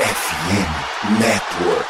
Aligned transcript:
FM 0.00 1.20
Network. 1.20 1.86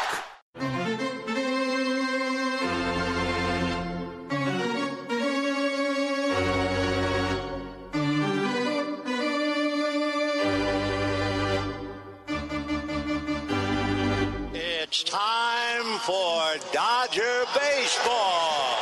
It's 14.53 15.03
time 15.03 15.99
for 15.99 16.57
Dodger 16.73 17.45
Baseball. 17.55 18.75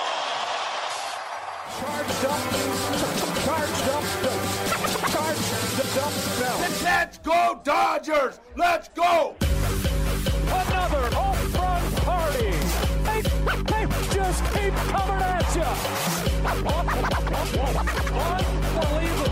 Charged 1.77 2.25
up, 2.25 2.41
charged 3.45 3.89
up, 3.89 4.03
charged 5.11 5.99
up, 5.99 6.13
Let's 6.83 7.17
go 7.19 7.61
Dodgers! 7.63 8.38
Let's 8.59 8.89
go! 8.89 9.35
Another 10.47 11.09
home 11.15 11.51
run 11.53 11.91
party. 12.03 12.51
They, 13.05 13.21
they 13.71 13.85
just 14.13 14.43
keep 14.53 14.73
coming 14.91 15.21
at 15.21 15.55
you. 15.55 15.63
Unbelievable. 18.83 19.28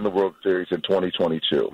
The 0.00 0.08
World 0.08 0.34
Series 0.42 0.68
in 0.70 0.80
2022. 0.80 1.70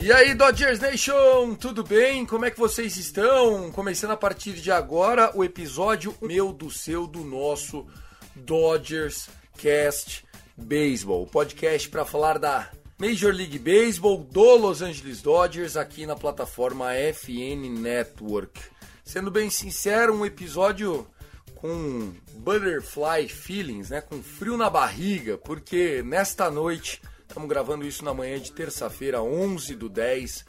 E 0.00 0.12
aí, 0.12 0.34
Dodgers 0.34 0.80
Nation, 0.80 1.54
tudo 1.54 1.84
bem? 1.84 2.26
Como 2.26 2.44
é 2.44 2.50
que 2.50 2.58
vocês 2.58 2.96
estão? 2.96 3.70
Começando 3.70 4.10
a 4.10 4.16
partir 4.16 4.54
de 4.54 4.72
agora 4.72 5.30
o 5.34 5.44
episódio 5.44 6.14
meu, 6.20 6.52
do 6.52 6.70
seu, 6.70 7.06
do 7.06 7.20
nosso 7.20 7.86
Dodgers 8.34 9.28
Cast 9.58 10.24
Baseball, 10.56 11.22
o 11.22 11.26
podcast 11.26 11.88
para 11.88 12.04
falar 12.04 12.38
da 12.38 12.70
Major 12.98 13.32
League 13.32 13.58
Baseball 13.58 14.18
do 14.18 14.56
Los 14.56 14.80
Angeles 14.80 15.20
Dodgers 15.20 15.76
aqui 15.76 16.06
na 16.06 16.16
plataforma 16.16 16.94
FN 16.94 17.68
Network. 17.78 18.75
Sendo 19.06 19.30
bem 19.30 19.48
sincero, 19.48 20.14
um 20.14 20.26
episódio 20.26 21.06
com 21.54 22.12
butterfly 22.34 23.26
feelings, 23.26 23.88
né? 23.88 24.02
Com 24.02 24.22
frio 24.22 24.58
na 24.58 24.68
barriga, 24.68 25.38
porque 25.38 26.02
nesta 26.02 26.50
noite 26.50 27.00
Estamos 27.36 27.50
gravando 27.50 27.86
isso 27.86 28.02
na 28.02 28.14
manhã 28.14 28.40
de 28.40 28.50
terça-feira, 28.50 29.20
11 29.20 29.74
do 29.74 29.90
10, 29.90 30.46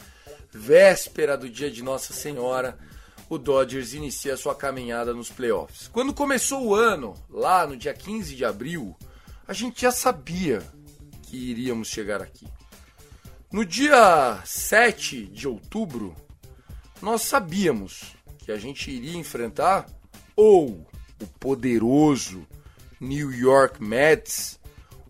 véspera 0.50 1.36
do 1.36 1.46
dia 1.46 1.70
de 1.70 1.82
Nossa 1.82 2.14
Senhora. 2.14 2.78
O 3.28 3.36
Dodgers 3.36 3.92
inicia 3.92 4.38
sua 4.38 4.54
caminhada 4.54 5.12
nos 5.12 5.28
playoffs. 5.28 5.88
Quando 5.88 6.14
começou 6.14 6.64
o 6.64 6.74
ano, 6.74 7.12
lá 7.28 7.66
no 7.66 7.76
dia 7.76 7.92
15 7.92 8.34
de 8.34 8.42
abril, 8.42 8.96
a 9.46 9.52
gente 9.52 9.82
já 9.82 9.90
sabia 9.90 10.62
que 11.24 11.36
iríamos 11.36 11.88
chegar 11.88 12.22
aqui. 12.22 12.46
No 13.52 13.66
dia 13.66 14.40
7 14.46 15.26
de 15.26 15.46
outubro, 15.46 16.14
nós 17.02 17.20
sabíamos 17.20 18.14
que 18.48 18.52
a 18.52 18.56
gente 18.56 18.90
iria 18.90 19.18
enfrentar 19.18 19.86
ou 20.34 20.86
o 21.20 21.26
poderoso 21.38 22.46
New 22.98 23.30
York 23.30 23.84
Mets 23.84 24.58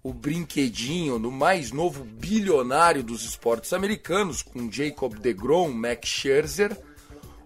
o 0.02 0.12
brinquedinho 0.12 1.20
do 1.20 1.30
mais 1.30 1.70
novo 1.70 2.02
bilionário 2.02 3.00
dos 3.00 3.22
esportes 3.22 3.72
americanos, 3.72 4.42
com 4.42 4.68
Jacob 4.72 5.14
DeGrom, 5.20 5.70
Max 5.70 6.08
Scherzer, 6.08 6.76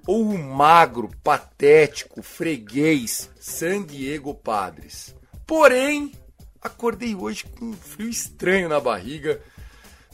ou 0.07 0.31
o 0.31 0.39
magro, 0.39 1.11
patético, 1.23 2.23
freguês 2.23 3.29
San 3.39 3.83
Diego 3.83 4.35
Padres. 4.35 5.15
Porém, 5.47 6.13
acordei 6.63 7.15
hoje 7.15 7.45
com 7.45 7.67
um 7.67 7.75
frio 7.75 8.09
estranho 8.09 8.67
na 8.67 8.81
barriga. 8.81 9.43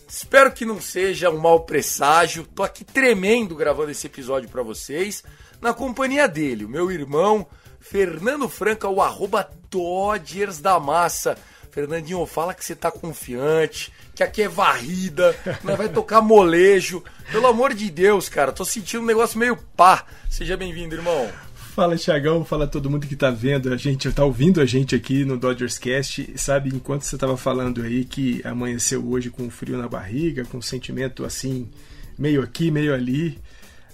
Espero 0.08 0.50
que 0.50 0.64
não 0.64 0.80
seja 0.80 1.30
um 1.30 1.38
mau 1.38 1.60
presságio. 1.60 2.44
Tô 2.52 2.64
aqui 2.64 2.82
tremendo 2.82 3.54
gravando 3.54 3.92
esse 3.92 4.08
episódio 4.08 4.48
para 4.48 4.62
vocês, 4.62 5.22
na 5.60 5.74
companhia 5.74 6.28
dele, 6.28 6.64
o 6.64 6.68
meu 6.68 6.90
irmão 6.90 7.46
Fernando 7.80 8.48
Franca, 8.48 8.88
o 8.88 9.00
arroba 9.00 9.48
Dodgers 9.70 10.60
da 10.60 10.78
Massa. 10.78 11.36
Fernandinho, 11.70 12.24
fala 12.26 12.54
que 12.54 12.64
você 12.64 12.74
tá 12.74 12.90
confiante, 12.90 13.92
que 14.14 14.22
aqui 14.22 14.42
é 14.42 14.48
varrida, 14.48 15.36
não 15.62 15.76
vai 15.76 15.88
tocar 15.88 16.20
molejo. 16.20 17.02
Pelo 17.30 17.46
amor 17.46 17.74
de 17.74 17.90
Deus, 17.90 18.28
cara, 18.28 18.52
tô 18.52 18.64
sentindo 18.64 19.02
um 19.02 19.06
negócio 19.06 19.38
meio 19.38 19.56
pá. 19.76 20.04
Seja 20.28 20.56
bem-vindo, 20.56 20.94
irmão. 20.94 21.30
Fala, 21.54 21.96
Thiagão, 21.96 22.44
fala 22.44 22.66
todo 22.66 22.90
mundo 22.90 23.06
que 23.06 23.14
tá 23.14 23.30
vendo 23.30 23.72
a 23.72 23.76
gente, 23.76 24.10
tá 24.10 24.24
ouvindo 24.24 24.60
a 24.60 24.66
gente 24.66 24.96
aqui 24.96 25.24
no 25.24 25.38
Dodgers 25.38 25.78
Cast. 25.78 26.32
Sabe, 26.36 26.70
enquanto 26.74 27.02
você 27.02 27.16
tava 27.16 27.36
falando 27.36 27.82
aí 27.82 28.04
que 28.04 28.40
amanheceu 28.44 29.06
hoje 29.08 29.30
com 29.30 29.48
frio 29.48 29.78
na 29.78 29.86
barriga, 29.86 30.44
com 30.44 30.58
um 30.58 30.62
sentimento 30.62 31.24
assim, 31.24 31.70
meio 32.18 32.42
aqui, 32.42 32.72
meio 32.72 32.92
ali. 32.92 33.38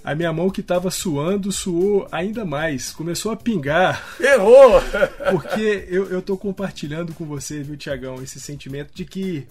A 0.05 0.15
minha 0.15 0.31
mão 0.35 0.51
que 0.51 0.63
tava 0.63 0.91
suando, 0.91 1.51
suou 1.51 2.07
ainda 2.13 2.45
mais, 2.45 2.93
começou 2.93 3.33
a 3.33 3.37
pingar. 3.37 4.05
Errou! 4.21 4.79
Porque 5.33 5.87
eu, 5.89 6.11
eu 6.11 6.21
tô 6.21 6.37
compartilhando 6.37 7.15
com 7.15 7.25
você, 7.25 7.63
viu, 7.63 7.75
Tiagão, 7.75 8.23
esse 8.23 8.39
sentimento 8.39 8.95
de 8.95 9.07
que 9.07 9.49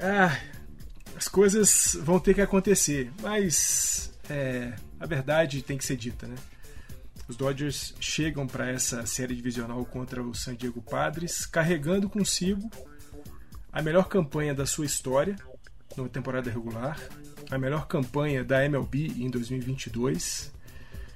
ah, 0.00 0.34
as 1.14 1.28
coisas 1.28 1.94
vão 2.00 2.18
ter 2.18 2.32
que 2.32 2.40
acontecer. 2.40 3.12
Mas 3.22 4.10
é, 4.30 4.72
a 4.98 5.04
verdade 5.04 5.60
tem 5.60 5.76
que 5.76 5.84
ser 5.84 5.96
dita, 5.96 6.26
né? 6.26 6.36
Os 7.28 7.36
Dodgers 7.36 7.94
chegam 8.00 8.46
para 8.46 8.70
essa 8.70 9.04
série 9.04 9.34
divisional 9.34 9.84
contra 9.84 10.22
o 10.22 10.34
San 10.34 10.54
Diego 10.54 10.80
Padres, 10.80 11.44
carregando 11.44 12.08
consigo 12.08 12.70
a 13.70 13.82
melhor 13.82 14.08
campanha 14.08 14.54
da 14.54 14.64
sua 14.64 14.86
história 14.86 15.36
na 15.96 16.08
temporada 16.08 16.50
regular, 16.50 16.98
a 17.50 17.58
melhor 17.58 17.86
campanha 17.86 18.44
da 18.44 18.64
MLB 18.64 19.12
em 19.18 19.30
2022. 19.30 20.52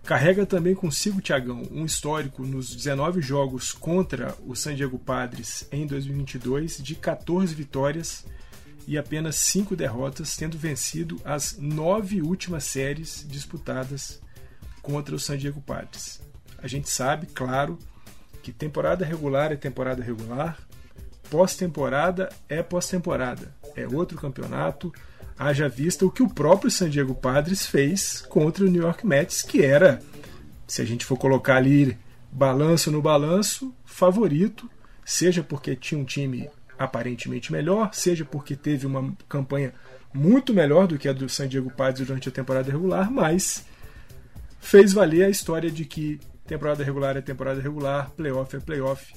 Carrega 0.04 0.46
também 0.46 0.74
consigo, 0.74 1.20
Tiagão, 1.20 1.62
um 1.70 1.84
histórico 1.84 2.44
nos 2.44 2.74
19 2.74 3.20
jogos 3.20 3.72
contra 3.72 4.34
o 4.46 4.56
San 4.56 4.74
Diego 4.74 4.98
Padres 4.98 5.69
em 5.70 5.86
2022 5.86 6.82
de 6.82 6.94
14 6.94 7.54
vitórias 7.54 8.24
e 8.86 8.96
apenas 8.98 9.36
5 9.36 9.76
derrotas, 9.76 10.36
tendo 10.36 10.58
vencido 10.58 11.20
as 11.24 11.56
nove 11.58 12.22
últimas 12.22 12.64
séries 12.64 13.24
disputadas 13.28 14.20
contra 14.82 15.14
o 15.14 15.19
San 15.19 15.36
Diego 15.36 15.60
Padres. 15.60 16.20
A 16.58 16.66
gente 16.66 16.88
sabe, 16.88 17.26
claro, 17.26 17.78
que 18.42 18.52
temporada 18.52 19.04
regular 19.04 19.52
é 19.52 19.56
temporada 19.56 20.02
regular, 20.02 20.58
pós-temporada 21.30 22.28
é 22.48 22.62
pós-temporada, 22.62 23.54
é 23.76 23.86
outro 23.86 24.19
campeonato. 24.19 24.92
Haja 25.40 25.70
vista 25.70 26.04
o 26.04 26.10
que 26.10 26.22
o 26.22 26.28
próprio 26.28 26.70
San 26.70 26.90
Diego 26.90 27.14
Padres 27.14 27.64
fez 27.64 28.20
contra 28.20 28.62
o 28.62 28.68
New 28.68 28.82
York 28.82 29.06
Mets, 29.06 29.40
que 29.40 29.64
era, 29.64 29.98
se 30.66 30.82
a 30.82 30.84
gente 30.84 31.02
for 31.02 31.16
colocar 31.16 31.56
ali 31.56 31.96
balanço 32.30 32.90
no 32.90 33.00
balanço, 33.00 33.74
favorito, 33.82 34.70
seja 35.02 35.42
porque 35.42 35.74
tinha 35.74 35.98
um 35.98 36.04
time 36.04 36.46
aparentemente 36.78 37.50
melhor, 37.50 37.88
seja 37.94 38.22
porque 38.22 38.54
teve 38.54 38.86
uma 38.86 39.16
campanha 39.30 39.72
muito 40.12 40.52
melhor 40.52 40.86
do 40.86 40.98
que 40.98 41.08
a 41.08 41.12
do 41.14 41.26
San 41.26 41.48
Diego 41.48 41.70
Padres 41.70 42.06
durante 42.06 42.28
a 42.28 42.32
temporada 42.32 42.70
regular, 42.70 43.10
mas 43.10 43.64
fez 44.60 44.93
valer 44.93 45.25
a 45.25 45.31
história 45.31 45.70
de 45.70 45.86
que 45.86 46.20
temporada 46.46 46.84
regular 46.84 47.16
é 47.16 47.22
temporada 47.22 47.62
regular, 47.62 48.10
playoff 48.10 48.56
é 48.56 48.60
playoff. 48.60 49.14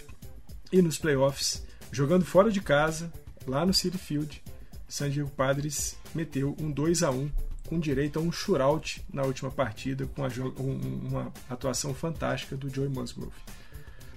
E 0.72 0.82
nos 0.82 0.98
playoffs, 0.98 1.68
jogando 1.92 2.24
fora 2.24 2.50
de 2.50 2.62
casa, 2.62 3.12
lá 3.46 3.66
no 3.66 3.74
City 3.74 3.98
Field, 3.98 4.42
San 4.94 5.10
Diego 5.10 5.32
Padres 5.32 5.98
meteu 6.14 6.56
um 6.62 6.70
2 6.70 7.02
a 7.02 7.10
1 7.10 7.28
com 7.68 7.80
direito 7.80 8.20
a 8.20 8.22
um 8.22 8.32
shootout 8.32 9.04
na 9.12 9.24
última 9.24 9.50
partida, 9.50 10.06
com 10.06 10.22
uma 10.22 11.34
atuação 11.50 11.96
fantástica 11.96 12.56
do 12.56 12.70
Joey 12.70 12.90
Musgrove. 12.90 13.34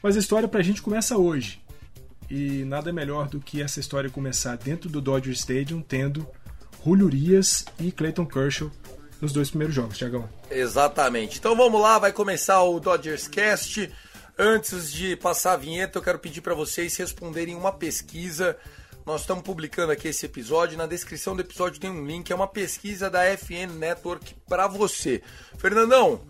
Mas 0.03 0.17
a 0.17 0.19
história 0.19 0.47
pra 0.47 0.61
gente 0.61 0.83
começa 0.83 1.17
hoje. 1.17 1.63
E 2.29 2.63
nada 2.67 2.93
melhor 2.93 3.27
do 3.27 3.41
que 3.41 3.63
essa 3.63 3.81
história 3.81 4.11
começar 4.11 4.55
dentro 4.59 4.91
do 4.91 5.01
Dodger 5.01 5.33
Stadium, 5.33 5.81
tendo 5.81 6.29
Julio 6.85 7.07
Urias 7.07 7.65
e 7.81 7.91
Clayton 7.91 8.27
Kershaw 8.27 8.71
nos 9.19 9.33
dois 9.33 9.49
primeiros 9.49 9.75
jogos, 9.75 9.97
Tiagão. 9.97 10.29
Exatamente. 10.51 11.39
Então 11.39 11.57
vamos 11.57 11.81
lá, 11.81 11.99
vai 11.99 12.13
começar 12.13 12.63
o 12.63 12.79
Dodgers 12.79 13.27
Cast. 13.27 13.91
Antes 14.39 14.93
de 14.93 15.17
passar 15.17 15.55
a 15.55 15.57
vinheta, 15.57 15.97
eu 15.97 16.03
quero 16.03 16.19
pedir 16.19 16.43
para 16.43 16.55
vocês 16.55 16.95
responderem 16.99 17.55
uma 17.55 17.73
pesquisa 17.73 18.59
nós 19.07 19.21
estamos 19.21 19.45
publicando 19.45 19.93
aqui 19.93 20.09
esse 20.09 20.27
episódio. 20.27 20.77
Na 20.77 20.85
descrição 20.85 21.37
do 21.37 21.41
episódio 21.41 21.81
tem 21.81 21.89
um 21.89 22.05
link, 22.05 22.29
é 22.31 22.35
uma 22.35 22.49
pesquisa 22.49 23.09
da 23.09 23.25
FN 23.37 23.73
Network 23.79 24.35
para 24.49 24.67
você. 24.67 25.23
Fernandão, 25.57 26.21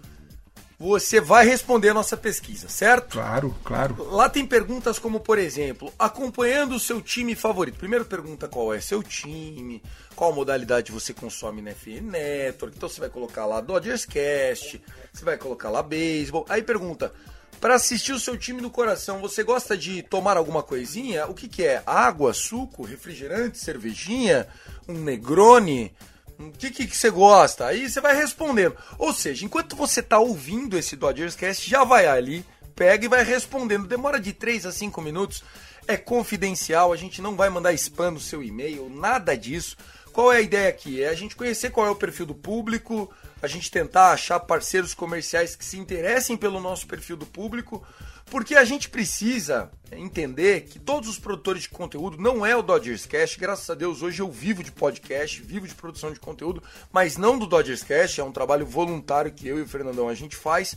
você 0.79 1.23
vai 1.23 1.47
responder 1.47 1.89
a 1.89 1.95
nossa 1.95 2.19
pesquisa, 2.19 2.69
certo? 2.69 3.13
Claro, 3.13 3.57
claro. 3.65 3.97
Lá 4.11 4.29
tem 4.29 4.45
perguntas 4.45 4.99
como, 4.99 5.21
por 5.21 5.39
exemplo, 5.39 5.91
acompanhando 5.99 6.75
o 6.75 6.81
seu 6.81 7.01
time 7.01 7.35
favorito. 7.35 7.79
Primeiro 7.79 8.05
pergunta 8.05 8.47
qual 8.47 8.75
é 8.75 8.81
seu 8.81 9.03
time, 9.03 9.83
qual 10.15 10.35
modalidade 10.35 10.93
você 10.93 11.15
consome 11.15 11.63
na 11.63 11.71
FN 11.71 12.03
Network. 12.03 12.77
Então 12.77 12.91
você 12.91 13.01
vai 13.01 13.09
colocar 13.09 13.47
lá 13.47 13.63
Dodgers 13.63 14.05
Cast, 14.05 14.83
você 15.11 15.25
vai 15.25 15.39
colocar 15.39 15.71
lá 15.71 15.83
beisebol. 15.83 16.45
Aí 16.47 16.63
pergunta, 16.63 17.11
para 17.61 17.75
assistir 17.75 18.13
o 18.13 18.21
seu 18.21 18.37
time 18.37 18.61
do 18.61 18.71
coração, 18.71 19.21
você 19.21 19.43
gosta 19.43 19.77
de 19.77 20.03
tomar 20.03 20.37
alguma 20.37 20.63
coisinha? 20.63 21.27
O 21.27 21.35
que, 21.35 21.49
que 21.49 21.65
é? 21.65 21.83
Água, 21.87 22.33
suco, 22.33 22.85
refrigerante, 22.85 23.59
cervejinha, 23.59 24.47
um 24.89 24.95
Negroni? 24.95 25.93
O 26.39 26.51
que, 26.51 26.71
que, 26.71 26.87
que, 26.87 26.97
você 26.97 27.09
gosta? 27.09 27.67
Aí 27.67 27.89
você 27.89 28.01
vai 28.01 28.15
respondendo. 28.15 28.77
Ou 28.99 29.13
seja, 29.13 29.45
enquanto 29.45 29.75
você 29.75 30.01
está 30.01 30.19
ouvindo 30.19 30.77
esse 30.77 30.95
Dodgers 30.95 31.35
Cast, 31.35 31.69
já 31.69 31.83
vai 31.83 32.07
ali, 32.07 32.45
pega 32.75 33.07
e 33.07 33.09
vai 33.09 33.25
respondendo. 33.25 33.87
Demora 33.87 34.21
de 34.21 34.33
3 34.35 34.67
a 34.67 34.73
5 34.73 35.01
minutos, 35.01 35.43
é 35.89 35.97
confidencial, 35.97 36.93
a 36.93 36.97
gente 36.97 37.23
não 37.23 37.37
vai 37.37 37.49
mandar 37.49 37.73
spam 37.73 38.13
no 38.13 38.21
seu 38.21 38.43
e-mail, 38.43 38.91
nada 38.91 39.37
disso. 39.37 39.77
Qual 40.13 40.33
é 40.33 40.39
a 40.39 40.43
ideia 40.43 40.69
aqui? 40.69 41.03
É 41.03 41.09
a 41.09 41.15
gente 41.15 41.37
conhecer 41.37 41.71
qual 41.71 41.87
é 41.87 41.91
o 41.91 41.97
perfil 41.97 42.27
do 42.27 42.35
público, 42.35 43.11
a 43.41 43.47
gente 43.47 43.71
tentar 43.71 44.13
achar 44.13 44.41
parceiros 44.41 44.95
comerciais 44.95 45.55
que 45.55 45.65
se 45.65 45.79
interessem 45.79 46.37
pelo 46.37 46.61
nosso 46.61 46.87
perfil 46.87 47.17
do 47.17 47.27
público, 47.27 47.87
porque 48.27 48.57
a 48.57 48.65
gente 48.65 48.89
precisa 48.89 49.71
entender 49.93 50.63
que 50.63 50.79
todos 50.79 51.09
os 51.09 51.19
produtores 51.19 51.63
de 51.63 51.69
conteúdo 51.69 52.17
não 52.19 52.45
é 52.45 52.57
o 52.57 52.63
Dodgers 52.63 53.07
Cast. 53.07 53.39
Graças 53.39 53.69
a 53.71 53.75
Deus, 53.75 54.03
hoje 54.03 54.21
eu 54.21 54.31
vivo 54.31 54.65
de 54.65 54.73
podcast, 54.73 55.41
vivo 55.43 55.69
de 55.69 55.75
produção 55.75 56.13
de 56.13 56.19
conteúdo, 56.19 56.63
mas 56.91 57.17
não 57.17 57.39
do 57.39 57.47
Dodgers 57.47 57.85
Cast. 57.85 58.21
É 58.21 58.25
um 58.25 58.33
trabalho 58.33 58.67
voluntário 58.67 59.31
que 59.31 59.47
eu 59.47 59.59
e 59.59 59.63
o 59.63 59.69
Fernandão 59.69 60.09
a 60.09 60.15
gente 60.15 60.35
faz, 60.35 60.77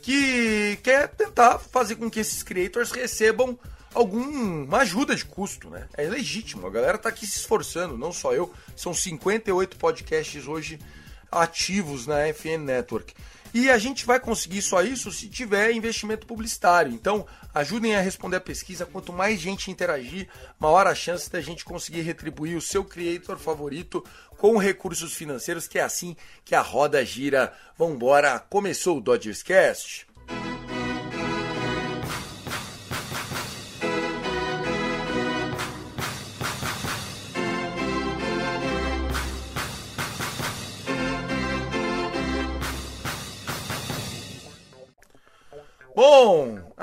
que 0.00 0.78
quer 0.82 1.08
tentar 1.08 1.58
fazer 1.58 1.96
com 1.96 2.10
que 2.10 2.20
esses 2.20 2.42
creators 2.42 2.92
recebam 2.92 3.58
alguma 3.92 4.78
ajuda 4.78 5.16
de 5.16 5.24
custo, 5.24 5.70
né? 5.70 5.88
É 5.96 6.08
legítimo, 6.08 6.66
a 6.66 6.70
galera 6.70 6.98
tá 6.98 7.08
aqui 7.08 7.26
se 7.26 7.38
esforçando, 7.38 7.96
não 7.96 8.12
só 8.12 8.34
eu. 8.34 8.52
São 8.76 8.92
58 8.92 9.76
podcasts 9.76 10.46
hoje 10.46 10.78
ativos 11.34 12.06
na 12.06 12.26
FN 12.32 12.64
Network. 12.64 13.14
E 13.54 13.70
a 13.70 13.78
gente 13.78 14.04
vai 14.04 14.18
conseguir 14.18 14.62
só 14.62 14.82
isso 14.82 15.12
se 15.12 15.28
tiver 15.28 15.70
investimento 15.70 16.26
publicitário. 16.26 16.92
Então, 16.92 17.24
ajudem 17.54 17.94
a 17.94 18.00
responder 18.00 18.38
a 18.38 18.40
pesquisa. 18.40 18.84
Quanto 18.84 19.12
mais 19.12 19.38
gente 19.38 19.70
interagir, 19.70 20.28
maior 20.58 20.88
a 20.88 20.94
chance 20.94 21.30
da 21.30 21.40
gente 21.40 21.64
conseguir 21.64 22.00
retribuir 22.00 22.56
o 22.56 22.60
seu 22.60 22.84
creator 22.84 23.38
favorito 23.38 24.04
com 24.38 24.58
recursos 24.58 25.14
financeiros, 25.14 25.68
que 25.68 25.78
é 25.78 25.82
assim 25.82 26.16
que 26.44 26.54
a 26.54 26.60
roda 26.60 27.04
gira. 27.04 27.52
Vambora, 27.78 28.40
começou 28.40 28.98
o 28.98 29.00
Dodgers 29.00 29.44
Cast. 29.44 30.04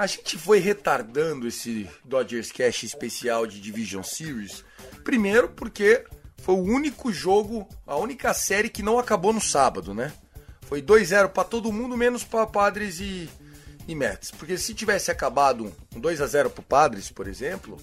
A 0.02 0.08
gente 0.08 0.36
foi 0.36 0.58
retardando 0.58 1.48
esse 1.48 1.88
Dodgers 2.04 2.52
Cash 2.52 2.82
especial 2.82 3.46
de 3.46 3.62
Division 3.62 4.02
Series. 4.02 4.66
Primeiro 5.04 5.50
porque 5.50 6.04
foi 6.42 6.56
o 6.56 6.64
único 6.64 7.14
jogo, 7.14 7.70
a 7.86 7.96
única 7.96 8.34
série 8.34 8.68
que 8.68 8.82
não 8.82 8.98
acabou 8.98 9.32
no 9.32 9.40
sábado, 9.40 9.94
né? 9.94 10.12
Foi 10.62 10.82
2-0 10.82 11.28
para 11.28 11.44
todo 11.44 11.72
mundo, 11.72 11.96
menos 11.96 12.24
para 12.24 12.48
Padres 12.48 13.00
e, 13.00 13.30
e 13.88 13.94
Mets. 13.94 14.32
Porque 14.32 14.58
se 14.58 14.74
tivesse 14.74 15.12
acabado 15.12 15.72
um 15.96 16.00
2 16.00 16.20
a 16.20 16.26
0 16.26 16.50
para 16.50 16.64
Padres, 16.64 17.12
por 17.12 17.28
exemplo, 17.28 17.78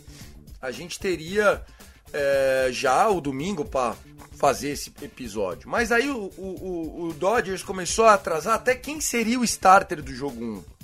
a 0.61 0.73
gente 0.73 0.99
teria 0.99 1.65
é, 2.12 2.69
já 2.73 3.09
o 3.09 3.20
domingo 3.20 3.65
para 3.65 3.94
fazer 4.32 4.70
esse 4.70 4.93
episódio. 5.03 5.70
Mas 5.70 5.93
aí 5.93 6.11
o, 6.11 6.32
o, 6.37 7.11
o 7.11 7.12
Dodgers 7.12 7.62
começou 7.62 8.06
a 8.06 8.15
atrasar 8.15 8.55
até 8.55 8.75
quem 8.75 9.00
seria 9.00 9.38
o 9.38 9.44
starter 9.44 10.03
do 10.03 10.12
jogo 10.12 10.44
1 10.44 10.77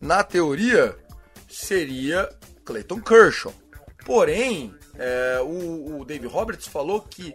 na 0.00 0.22
teoria, 0.22 0.96
seria 1.48 2.28
Clayton 2.64 3.00
Kershaw. 3.00 3.54
Porém, 4.04 4.74
é, 4.94 5.40
o, 5.42 6.00
o 6.00 6.04
Dave 6.04 6.26
Roberts 6.26 6.66
falou 6.66 7.00
que 7.00 7.34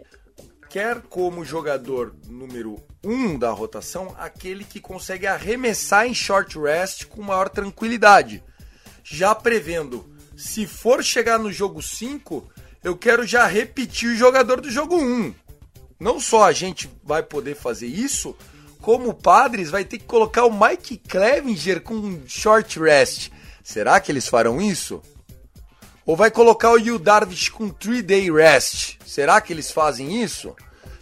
quer 0.68 1.02
como 1.02 1.44
jogador 1.44 2.14
número 2.26 2.82
um 3.04 3.38
da 3.38 3.50
rotação 3.50 4.14
aquele 4.18 4.64
que 4.64 4.80
consegue 4.80 5.26
arremessar 5.26 6.06
em 6.06 6.14
short 6.14 6.58
rest 6.58 7.06
com 7.06 7.22
maior 7.22 7.48
tranquilidade. 7.48 8.42
Já 9.04 9.34
prevendo, 9.34 10.12
se 10.36 10.66
for 10.66 11.04
chegar 11.04 11.38
no 11.38 11.52
jogo 11.52 11.80
5, 11.80 12.50
eu 12.82 12.96
quero 12.96 13.26
já 13.26 13.46
repetir 13.46 14.10
o 14.10 14.16
jogador 14.16 14.60
do 14.60 14.70
jogo 14.70 14.96
1. 14.96 15.34
Não 16.00 16.18
só 16.18 16.44
a 16.44 16.52
gente 16.52 16.90
vai 17.04 17.22
poder 17.22 17.54
fazer 17.54 17.86
isso, 17.86 18.36
como 18.84 19.14
Padres 19.14 19.70
vai 19.70 19.82
ter 19.82 19.96
que 19.96 20.04
colocar 20.04 20.44
o 20.44 20.52
Mike 20.52 20.98
Clevinger 20.98 21.80
com 21.80 22.20
short 22.26 22.78
rest. 22.78 23.30
Será 23.62 23.98
que 23.98 24.12
eles 24.12 24.28
farão 24.28 24.60
isso? 24.60 25.00
Ou 26.04 26.14
vai 26.14 26.30
colocar 26.30 26.70
o 26.70 26.76
Yu 26.76 26.98
Darvish 26.98 27.48
com 27.48 27.70
3-day 27.70 28.30
rest? 28.30 28.98
Será 29.06 29.40
que 29.40 29.54
eles 29.54 29.70
fazem 29.70 30.22
isso? 30.22 30.54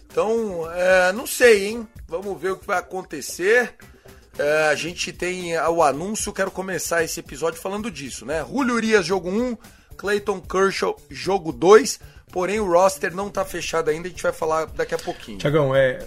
Então, 0.06 0.70
é, 0.72 1.12
não 1.12 1.26
sei, 1.26 1.70
hein? 1.70 1.88
Vamos 2.06 2.40
ver 2.40 2.52
o 2.52 2.56
que 2.56 2.68
vai 2.68 2.78
acontecer. 2.78 3.74
É, 4.38 4.68
a 4.68 4.76
gente 4.76 5.12
tem 5.12 5.58
o 5.58 5.82
anúncio, 5.82 6.32
quero 6.32 6.52
começar 6.52 7.02
esse 7.02 7.18
episódio 7.18 7.60
falando 7.60 7.90
disso, 7.90 8.24
né? 8.24 8.46
Julio 8.48 8.76
Urias, 8.76 9.04
jogo 9.04 9.28
1, 9.28 9.56
Clayton 9.96 10.40
Kershaw, 10.40 10.96
jogo 11.10 11.50
2. 11.50 11.98
Porém, 12.30 12.60
o 12.60 12.72
roster 12.72 13.12
não 13.12 13.28
tá 13.28 13.44
fechado 13.44 13.90
ainda, 13.90 14.06
a 14.06 14.10
gente 14.10 14.22
vai 14.22 14.32
falar 14.32 14.66
daqui 14.66 14.94
a 14.94 14.98
pouquinho. 14.98 15.38
Tiagão, 15.38 15.74
é, 15.74 15.98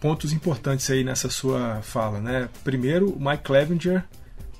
pontos 0.00 0.32
importantes 0.32 0.88
aí 0.90 1.02
nessa 1.02 1.28
sua 1.28 1.80
fala, 1.82 2.20
né? 2.20 2.48
Primeiro, 2.62 3.16
Mike 3.18 3.44
Clevenger 3.44 4.04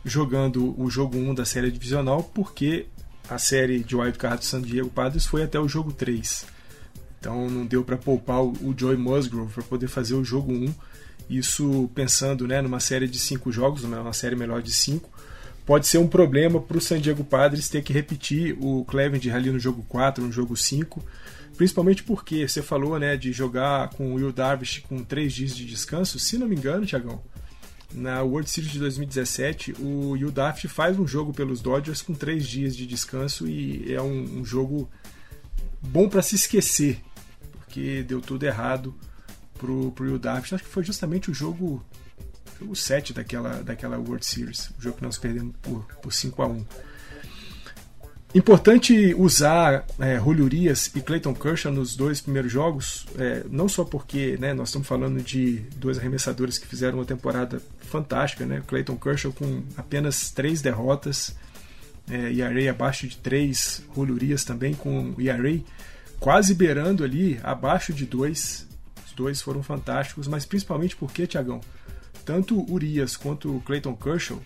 jogando 0.05 0.81
o 0.81 0.91
jogo 0.91 1.17
1 1.17 1.35
da 1.35 1.45
série 1.45 1.71
divisional, 1.71 2.23
porque 2.23 2.87
a 3.29 3.39
série 3.39 3.81
de 3.81 3.95
wildcard 3.95 4.39
do 4.39 4.45
San 4.45 4.63
Diego 4.63 4.89
Padres 4.89 5.27
foi 5.27 5.43
até 5.43 5.59
o 5.61 5.69
jogo 5.69 5.93
3. 5.93 6.47
Então 7.21 7.49
não 7.49 7.67
deu 7.67 7.85
para 7.85 7.97
poupar 7.97 8.43
o 8.43 8.75
Joey 8.77 8.97
Musgrove 8.97 9.53
para 9.53 9.63
poder 9.63 9.89
fazer 9.89 10.15
o 10.15 10.25
jogo 10.25 10.53
1. 10.53 10.75
Isso 11.29 11.91
pensando 11.95 12.47
né, 12.47 12.63
numa 12.63 12.81
série 12.81 13.07
de 13.07 13.19
cinco 13.19 13.53
jogos, 13.53 13.85
uma 13.85 14.13
série 14.13 14.35
melhor 14.35 14.63
de 14.63 14.73
cinco, 14.73 15.11
pode 15.67 15.87
ser 15.87 15.99
um 15.99 16.09
problema 16.09 16.59
para 16.59 16.79
o 16.79 16.81
San 16.81 16.99
Diego 16.99 17.23
Padres 17.23 17.69
ter 17.69 17.83
que 17.83 17.93
repetir 17.93 18.57
o 18.59 18.85
Clevenger 18.87 19.35
ali 19.35 19.51
no 19.51 19.59
jogo 19.59 19.85
4, 19.89 20.25
no 20.25 20.33
jogo 20.33 20.57
5 20.57 21.05
Principalmente 21.59 22.05
porque 22.05 22.47
você 22.47 22.63
falou 22.63 22.97
né, 23.01 23.17
de 23.17 23.33
jogar 23.33 23.89
com 23.89 24.13
o 24.13 24.15
Will 24.15 24.33
Darvish 24.33 24.79
com 24.89 25.03
três 25.03 25.35
dias 25.35 25.57
de 25.57 25.67
descanso. 25.67 26.17
Se 26.17 26.39
não 26.39 26.47
me 26.47 26.55
engano, 26.55 26.87
Tiagão, 26.87 27.21
na 27.93 28.23
World 28.23 28.49
Series 28.49 28.71
de 28.71 28.79
2017, 28.79 29.73
o 29.81 30.11
Will 30.11 30.31
Darvish 30.31 30.71
faz 30.71 30.97
um 30.97 31.05
jogo 31.05 31.35
pelos 31.35 31.61
Dodgers 31.61 32.01
com 32.01 32.15
três 32.15 32.47
dias 32.47 32.77
de 32.77 32.87
descanso 32.87 33.49
e 33.49 33.93
é 33.93 34.01
um, 34.01 34.39
um 34.39 34.45
jogo 34.45 34.89
bom 35.83 36.09
para 36.09 36.23
se 36.23 36.37
esquecer, 36.37 37.01
porque 37.51 38.05
deu 38.05 38.21
tudo 38.21 38.45
errado 38.45 38.95
pro, 39.59 39.91
pro 39.91 40.05
Will 40.07 40.19
Darvish. 40.21 40.53
Acho 40.53 40.63
que 40.63 40.71
foi 40.71 40.85
justamente 40.85 41.29
o 41.29 41.35
jogo, 41.35 41.85
o 42.61 42.77
7 42.77 43.13
daquela, 43.13 43.65
daquela 43.65 43.99
World 43.99 44.25
Series, 44.25 44.71
o 44.79 44.81
jogo 44.81 44.99
que 44.99 45.03
nós 45.03 45.19
perdemos 45.19 45.57
por, 45.61 45.83
por 46.01 46.13
5 46.13 46.41
a 46.41 46.47
1 46.47 46.65
Importante 48.35 49.15
usar 49.15 49.87
é, 49.99 50.19
Julio 50.19 50.49
e 50.53 51.01
Clayton 51.01 51.35
Kershaw 51.35 51.73
nos 51.73 51.97
dois 51.97 52.21
primeiros 52.21 52.53
jogos, 52.53 53.07
é, 53.19 53.43
não 53.51 53.69
só 53.69 53.85
porque 53.85 54.37
né, 54.39 54.53
nós 54.53 54.69
estamos 54.69 54.87
falando 54.87 55.23
de 55.23 55.61
dois 55.77 55.99
arremessadores 55.99 56.59
que 56.59 56.67
fizeram 56.67 56.99
uma 56.99 57.07
temporada 57.07 57.63
fantástica, 57.81 58.45
né? 58.45 58.63
Clayton 58.67 58.97
Kershaw 58.97 59.33
com 59.33 59.63
apenas 59.79 60.31
três 60.31 60.61
derrotas, 60.61 61.35
é, 62.11 62.31
ERA 62.33 62.71
abaixo 62.71 63.09
de 63.09 63.17
três, 63.17 63.83
Julio 63.95 64.15
Urias 64.15 64.45
também 64.45 64.75
com 64.75 65.15
ERA 65.19 65.59
quase 66.21 66.55
beirando 66.55 67.05
ali 67.05 67.41
abaixo 67.43 67.93
de 67.93 68.05
dois. 68.05 68.67
Os 69.07 69.13
dois 69.13 69.41
foram 69.41 69.63
fantásticos, 69.63 70.29
mas 70.29 70.45
principalmente 70.45 70.97
porque, 70.97 71.27
Tiagão, 71.27 71.61
tanto 72.25 72.71
Urias 72.71 73.17
quanto 73.17 73.63
Clayton 73.65 73.95
Kershaw 73.95 74.41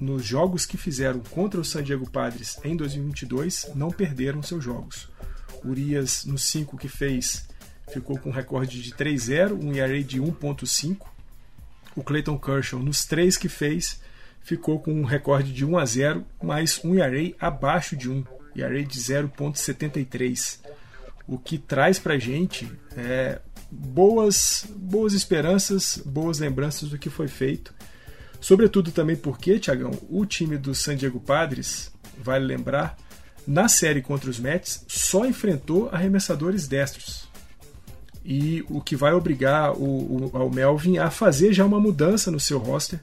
nos 0.00 0.24
jogos 0.24 0.66
que 0.66 0.76
fizeram 0.76 1.20
contra 1.20 1.60
o 1.60 1.64
San 1.64 1.82
Diego 1.82 2.08
Padres 2.08 2.58
em 2.64 2.76
2022, 2.76 3.70
não 3.74 3.90
perderam 3.90 4.42
seus 4.42 4.62
jogos. 4.62 5.08
Urias, 5.64 6.24
nos 6.24 6.42
5 6.44 6.76
que 6.76 6.88
fez, 6.88 7.46
ficou 7.92 8.18
com 8.18 8.30
um 8.30 8.32
recorde 8.32 8.82
de 8.82 8.92
3-0, 8.92 9.52
um 9.52 9.72
ERA 9.72 10.02
de 10.02 10.20
1.5. 10.20 11.06
O 11.96 12.02
Clayton 12.02 12.38
Kershaw, 12.38 12.80
nos 12.80 13.04
3 13.04 13.36
que 13.36 13.48
fez, 13.48 14.00
ficou 14.42 14.78
com 14.78 14.92
um 14.92 15.04
recorde 15.04 15.52
de 15.52 15.64
1 15.64 15.78
a 15.78 15.86
0, 15.86 16.26
mais 16.42 16.80
um 16.84 16.94
ERA 16.94 17.34
abaixo 17.40 17.96
de 17.96 18.10
1, 18.10 18.24
ERA 18.54 18.82
de 18.84 19.00
0.73, 19.00 20.60
o 21.26 21.38
que 21.38 21.56
traz 21.56 21.98
pra 21.98 22.18
gente 22.18 22.70
é, 22.96 23.40
boas, 23.70 24.66
boas 24.76 25.14
esperanças, 25.14 26.00
boas 26.04 26.38
lembranças 26.38 26.90
do 26.90 26.98
que 26.98 27.08
foi 27.08 27.28
feito. 27.28 27.74
Sobretudo 28.44 28.92
também 28.92 29.16
porque, 29.16 29.58
Tiagão, 29.58 29.90
o 30.06 30.26
time 30.26 30.58
do 30.58 30.74
San 30.74 30.94
Diego 30.94 31.18
Padres, 31.18 31.90
vale 32.18 32.44
lembrar, 32.44 32.94
na 33.46 33.68
série 33.68 34.02
contra 34.02 34.28
os 34.28 34.38
Mets 34.38 34.84
só 34.86 35.24
enfrentou 35.24 35.88
arremessadores 35.90 36.68
destros. 36.68 37.26
E 38.22 38.62
o 38.68 38.82
que 38.82 38.96
vai 38.96 39.14
obrigar 39.14 39.72
o, 39.72 40.26
o, 40.26 40.50
Melvin 40.50 40.98
a 40.98 41.10
fazer 41.10 41.54
já 41.54 41.64
uma 41.64 41.80
mudança 41.80 42.30
no 42.30 42.38
seu 42.38 42.58
roster, 42.58 43.00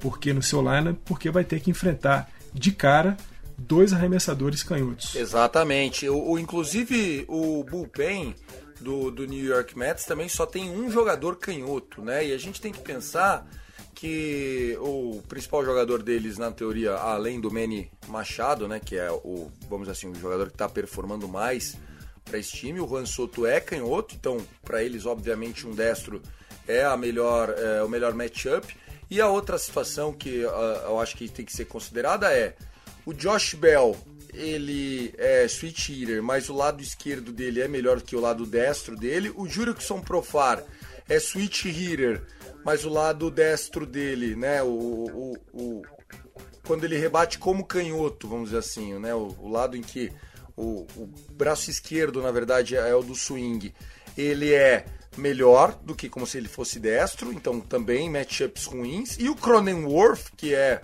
porque 0.00 0.32
no 0.32 0.42
seu 0.42 0.60
lineup, 0.60 0.98
porque 1.04 1.30
vai 1.30 1.44
ter 1.44 1.60
que 1.60 1.70
enfrentar 1.70 2.28
de 2.52 2.72
cara 2.72 3.16
dois 3.56 3.92
arremessadores 3.92 4.64
canhotos. 4.64 5.14
Exatamente. 5.14 6.08
O, 6.08 6.32
o 6.32 6.36
inclusive 6.36 7.24
o 7.28 7.62
bullpen 7.62 8.34
do, 8.80 9.12
do 9.12 9.24
New 9.24 9.44
York 9.44 9.78
Mets 9.78 10.04
também 10.04 10.28
só 10.28 10.44
tem 10.44 10.68
um 10.68 10.90
jogador 10.90 11.36
canhoto, 11.36 12.02
né? 12.02 12.26
E 12.26 12.32
a 12.32 12.38
gente 12.38 12.60
tem 12.60 12.72
que 12.72 12.80
pensar 12.80 13.48
que 13.94 14.76
o 14.80 15.22
principal 15.28 15.64
jogador 15.64 16.02
deles, 16.02 16.36
na 16.36 16.50
teoria, 16.50 16.94
além 16.94 17.40
do 17.40 17.50
Manny 17.50 17.90
Machado, 18.08 18.66
né, 18.66 18.80
que 18.80 18.96
é 18.96 19.10
o, 19.10 19.50
vamos 19.68 19.88
assim, 19.88 20.08
o 20.08 20.14
jogador 20.14 20.48
que 20.48 20.54
está 20.54 20.68
performando 20.68 21.28
mais 21.28 21.76
para 22.24 22.38
esse 22.38 22.52
time, 22.52 22.80
o 22.80 22.88
Juan 22.88 23.06
Soto 23.06 23.46
é 23.46 23.60
canhoto, 23.60 24.14
então 24.14 24.44
para 24.62 24.82
eles, 24.82 25.06
obviamente, 25.06 25.66
um 25.66 25.74
destro 25.74 26.20
é 26.66 26.84
a 26.84 26.96
melhor, 26.96 27.50
é, 27.50 27.82
o 27.82 27.88
melhor 27.88 28.14
matchup. 28.14 28.76
E 29.10 29.20
a 29.20 29.28
outra 29.28 29.58
situação 29.58 30.12
que 30.12 30.44
uh, 30.44 30.48
eu 30.86 30.98
acho 30.98 31.16
que 31.16 31.28
tem 31.28 31.44
que 31.44 31.52
ser 31.52 31.66
considerada 31.66 32.32
é 32.32 32.56
o 33.04 33.12
Josh 33.12 33.54
Bell, 33.54 33.96
ele 34.32 35.14
é 35.18 35.46
switch 35.46 35.90
hitter, 35.90 36.22
mas 36.22 36.48
o 36.48 36.54
lado 36.54 36.82
esquerdo 36.82 37.30
dele 37.30 37.60
é 37.60 37.68
melhor 37.68 38.00
que 38.00 38.16
o 38.16 38.20
lado 38.20 38.46
destro 38.46 38.96
dele. 38.96 39.32
O 39.36 39.46
Jurickson 39.46 40.00
Profar 40.00 40.64
é 41.08 41.20
switch 41.20 41.66
hitter, 41.66 42.22
mas 42.64 42.84
o 42.84 42.88
lado 42.88 43.30
destro 43.30 43.86
dele, 43.86 44.34
né, 44.34 44.62
o, 44.62 44.68
o, 44.68 45.36
o 45.52 45.82
quando 46.66 46.84
ele 46.84 46.98
rebate 46.98 47.38
como 47.38 47.64
canhoto, 47.64 48.26
vamos 48.26 48.46
dizer 48.46 48.58
assim, 48.58 48.98
né, 48.98 49.14
o, 49.14 49.36
o 49.38 49.48
lado 49.48 49.76
em 49.76 49.82
que 49.82 50.10
o, 50.56 50.86
o, 50.96 51.08
braço 51.32 51.70
esquerdo, 51.70 52.22
na 52.22 52.30
verdade, 52.30 52.76
é 52.76 52.94
o 52.94 53.02
do 53.02 53.14
swing, 53.14 53.74
ele 54.16 54.52
é 54.52 54.86
melhor 55.16 55.74
do 55.82 55.94
que 55.94 56.08
como 56.08 56.26
se 56.26 56.38
ele 56.38 56.48
fosse 56.48 56.80
destro, 56.80 57.32
então 57.32 57.60
também 57.60 58.10
matchups 58.10 58.64
ruins. 58.64 59.16
E 59.18 59.28
o 59.28 59.34
Cronenworth, 59.34 60.32
que 60.36 60.54
é 60.54 60.80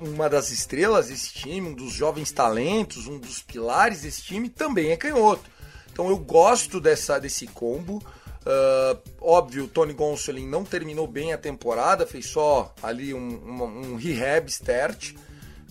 uma 0.00 0.28
das 0.28 0.50
estrelas 0.50 1.08
desse 1.08 1.32
time, 1.32 1.68
um 1.68 1.74
dos 1.74 1.92
jovens 1.92 2.32
talentos, 2.32 3.06
um 3.06 3.18
dos 3.18 3.42
pilares 3.42 4.02
desse 4.02 4.22
time, 4.22 4.48
também 4.48 4.90
é 4.90 4.96
canhoto. 4.96 5.48
Então 5.92 6.08
eu 6.08 6.16
gosto 6.16 6.80
dessa, 6.80 7.18
desse 7.18 7.46
combo. 7.46 8.02
Uh, 8.40 8.98
óbvio, 9.20 9.68
Tony 9.68 9.92
Gonsolin 9.92 10.46
não 10.46 10.64
terminou 10.64 11.06
bem 11.06 11.32
a 11.32 11.38
temporada, 11.38 12.06
fez 12.06 12.26
só 12.26 12.74
ali 12.82 13.12
um, 13.12 13.18
um, 13.18 13.92
um 13.92 13.96
rehab 13.96 14.48
start. 14.48 15.14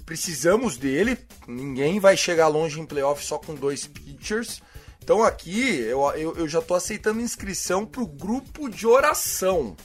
Precisamos 0.05 0.77
dele, 0.77 1.17
ninguém 1.47 1.99
vai 1.99 2.15
chegar 2.15 2.47
longe 2.47 2.79
em 2.79 2.85
playoff 2.85 3.23
só 3.25 3.37
com 3.37 3.55
dois 3.55 3.87
pitchers. 3.87 4.61
Então 5.03 5.23
aqui 5.23 5.79
eu, 5.79 6.01
eu, 6.11 6.35
eu 6.37 6.47
já 6.47 6.59
estou 6.59 6.77
aceitando 6.77 7.21
inscrição 7.21 7.85
para 7.85 8.01
o 8.01 8.07
grupo 8.07 8.69
de 8.69 8.85
oração. 8.85 9.75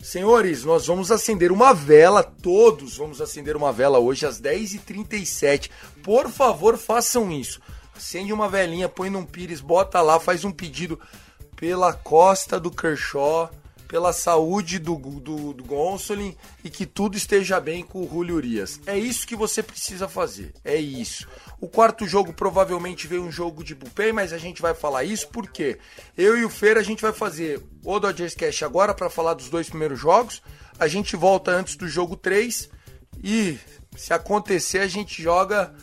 Senhores, 0.00 0.64
nós 0.64 0.86
vamos 0.86 1.10
acender 1.10 1.50
uma 1.50 1.74
vela, 1.74 2.22
todos 2.22 2.96
vamos 2.96 3.20
acender 3.20 3.56
uma 3.56 3.72
vela 3.72 3.98
hoje 3.98 4.24
às 4.24 4.40
10h37. 4.40 5.70
Por 6.04 6.30
favor, 6.30 6.78
façam 6.78 7.32
isso. 7.32 7.60
Acende 7.96 8.32
uma 8.32 8.48
velinha, 8.48 8.88
põe 8.88 9.10
num 9.10 9.24
pires, 9.24 9.60
bota 9.60 10.00
lá, 10.00 10.20
faz 10.20 10.44
um 10.44 10.52
pedido 10.52 11.00
pela 11.58 11.92
costa 11.92 12.58
do 12.60 12.70
Kershaw, 12.70 13.50
pela 13.88 14.12
saúde 14.12 14.78
do, 14.78 14.94
do, 14.96 15.52
do 15.52 15.64
Gonsolin 15.64 16.36
e 16.62 16.70
que 16.70 16.86
tudo 16.86 17.16
esteja 17.16 17.58
bem 17.58 17.82
com 17.82 18.04
o 18.04 18.08
Julio 18.08 18.36
Urias. 18.36 18.80
É 18.86 18.96
isso 18.96 19.26
que 19.26 19.34
você 19.34 19.62
precisa 19.62 20.06
fazer. 20.06 20.54
É 20.64 20.76
isso. 20.76 21.26
O 21.60 21.66
quarto 21.66 22.06
jogo 22.06 22.32
provavelmente 22.32 23.06
veio 23.08 23.24
um 23.24 23.32
jogo 23.32 23.64
de 23.64 23.74
bullpen, 23.74 24.12
mas 24.12 24.32
a 24.32 24.38
gente 24.38 24.62
vai 24.62 24.74
falar 24.74 25.04
isso 25.04 25.28
porque 25.28 25.78
eu 26.16 26.38
e 26.38 26.44
o 26.44 26.50
Feira 26.50 26.80
a 26.80 26.84
gente 26.84 27.02
vai 27.02 27.12
fazer 27.12 27.60
o 27.82 27.98
Dodgers 27.98 28.34
Cash 28.34 28.62
agora 28.62 28.94
para 28.94 29.10
falar 29.10 29.34
dos 29.34 29.48
dois 29.48 29.68
primeiros 29.68 29.98
jogos. 29.98 30.42
A 30.78 30.86
gente 30.86 31.16
volta 31.16 31.50
antes 31.50 31.74
do 31.74 31.88
jogo 31.88 32.14
3 32.14 32.68
e 33.24 33.58
se 33.96 34.12
acontecer 34.12 34.78
a 34.78 34.86
gente 34.86 35.20
joga 35.20 35.74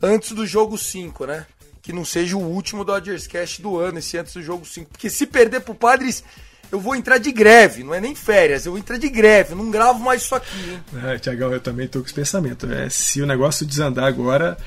antes 0.00 0.32
do 0.32 0.46
jogo 0.46 0.78
5, 0.78 1.26
né? 1.26 1.46
Que 1.88 1.92
não 1.94 2.04
seja 2.04 2.36
o 2.36 2.42
último 2.42 2.84
Dodgers 2.84 3.26
Cast 3.26 3.62
do 3.62 3.78
ano, 3.78 3.98
esse 3.98 4.18
antes 4.18 4.34
do 4.34 4.42
jogo 4.42 4.62
5. 4.62 4.90
Porque 4.90 5.08
se 5.08 5.26
perder 5.26 5.60
pro 5.60 5.74
Padres, 5.74 6.22
eu 6.70 6.78
vou 6.78 6.94
entrar 6.94 7.16
de 7.16 7.32
greve, 7.32 7.82
não 7.82 7.94
é 7.94 8.00
nem 8.00 8.14
férias, 8.14 8.66
eu 8.66 8.72
vou 8.72 8.78
entrar 8.78 8.98
de 8.98 9.08
greve, 9.08 9.54
não 9.54 9.70
gravo 9.70 9.98
mais 9.98 10.20
isso 10.20 10.34
aqui, 10.34 10.70
hein? 10.70 10.84
É, 11.02 11.18
Tiagão, 11.18 11.50
eu 11.50 11.60
também 11.60 11.88
tô 11.88 12.00
com 12.00 12.04
esse 12.04 12.12
pensamento. 12.12 12.70
É, 12.70 12.90
se 12.90 13.22
o 13.22 13.26
negócio 13.26 13.64
desandar 13.64 14.04
agora, 14.04 14.58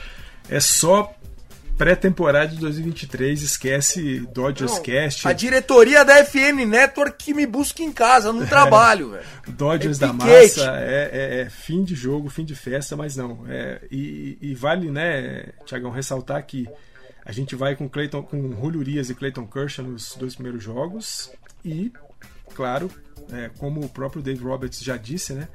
é 0.50 0.60
só 0.60 1.14
pré-temporada 1.78 2.48
de 2.48 2.58
2023, 2.58 3.44
esquece 3.44 4.28
Dodgers 4.34 4.72
não, 4.72 4.82
Cast. 4.82 5.28
A 5.28 5.32
diretoria 5.32 6.04
da 6.04 6.26
FN 6.26 6.66
Network 6.66 7.24
que 7.24 7.36
me 7.36 7.46
busca 7.46 7.84
em 7.84 7.92
casa, 7.92 8.34
no 8.34 8.42
é, 8.46 8.48
trabalho, 8.48 9.12
velho. 9.12 9.26
Dodgers 9.48 10.02
é 10.02 10.08
da 10.08 10.12
massa, 10.12 10.76
é, 10.80 11.10
é, 11.14 11.42
é, 11.42 11.50
fim 11.52 11.84
de 11.84 11.94
jogo, 11.94 12.32
fim 12.32 12.44
de 12.44 12.56
festa, 12.56 12.96
mas 12.96 13.16
não. 13.16 13.46
É, 13.48 13.80
e, 13.92 14.40
e, 14.42 14.56
vale, 14.56 14.90
né, 14.90 15.50
Tiagão, 15.68 15.92
ressaltar 15.92 16.44
que 16.48 16.68
a 17.26 17.32
gente 17.32 17.56
vai 17.56 17.76
com 17.76 17.88
Clayton, 17.88 18.24
com 18.24 18.52
Julio 18.52 18.80
Urias 18.80 19.10
e 19.10 19.16
Clayton 19.16 19.46
Kershaw 19.48 19.86
nos 19.86 20.16
dois 20.16 20.36
primeiros 20.36 20.64
jogos 20.64 21.32
e, 21.64 21.92
claro, 22.56 22.90
é, 23.32 23.50
como 23.58 23.82
o 23.82 23.90
próprio 23.90 24.22
Dave 24.22 24.44
Roberts 24.44 24.84
já 24.84 24.98
disse, 24.98 25.34
né, 25.34 25.48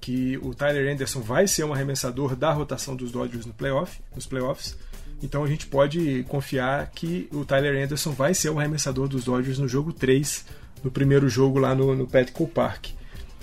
que 0.00 0.38
o 0.38 0.54
Tyler 0.54 0.92
Anderson 0.92 1.20
vai 1.20 1.46
ser 1.46 1.64
um 1.64 1.72
arremessador 1.72 2.34
da 2.34 2.52
rotação 2.52 2.96
dos 2.96 3.12
Dodgers 3.12 3.46
no 3.46 3.52
playoff, 3.52 4.00
nos 4.14 4.26
playoffs. 4.26 4.76
Então 5.22 5.44
a 5.44 5.46
gente 5.46 5.66
pode 5.66 6.24
confiar 6.28 6.90
que 6.90 7.28
o 7.30 7.44
Tyler 7.44 7.84
Anderson 7.84 8.10
vai 8.12 8.32
ser 8.32 8.48
o 8.48 8.58
arremessador 8.58 9.06
dos 9.06 9.24
Dodgers 9.24 9.58
no 9.58 9.68
jogo 9.68 9.92
3, 9.92 10.46
no 10.82 10.90
primeiro 10.90 11.28
jogo 11.28 11.58
lá 11.58 11.74
no, 11.74 11.94
no 11.94 12.06
Petco 12.06 12.48
Park. 12.48 12.88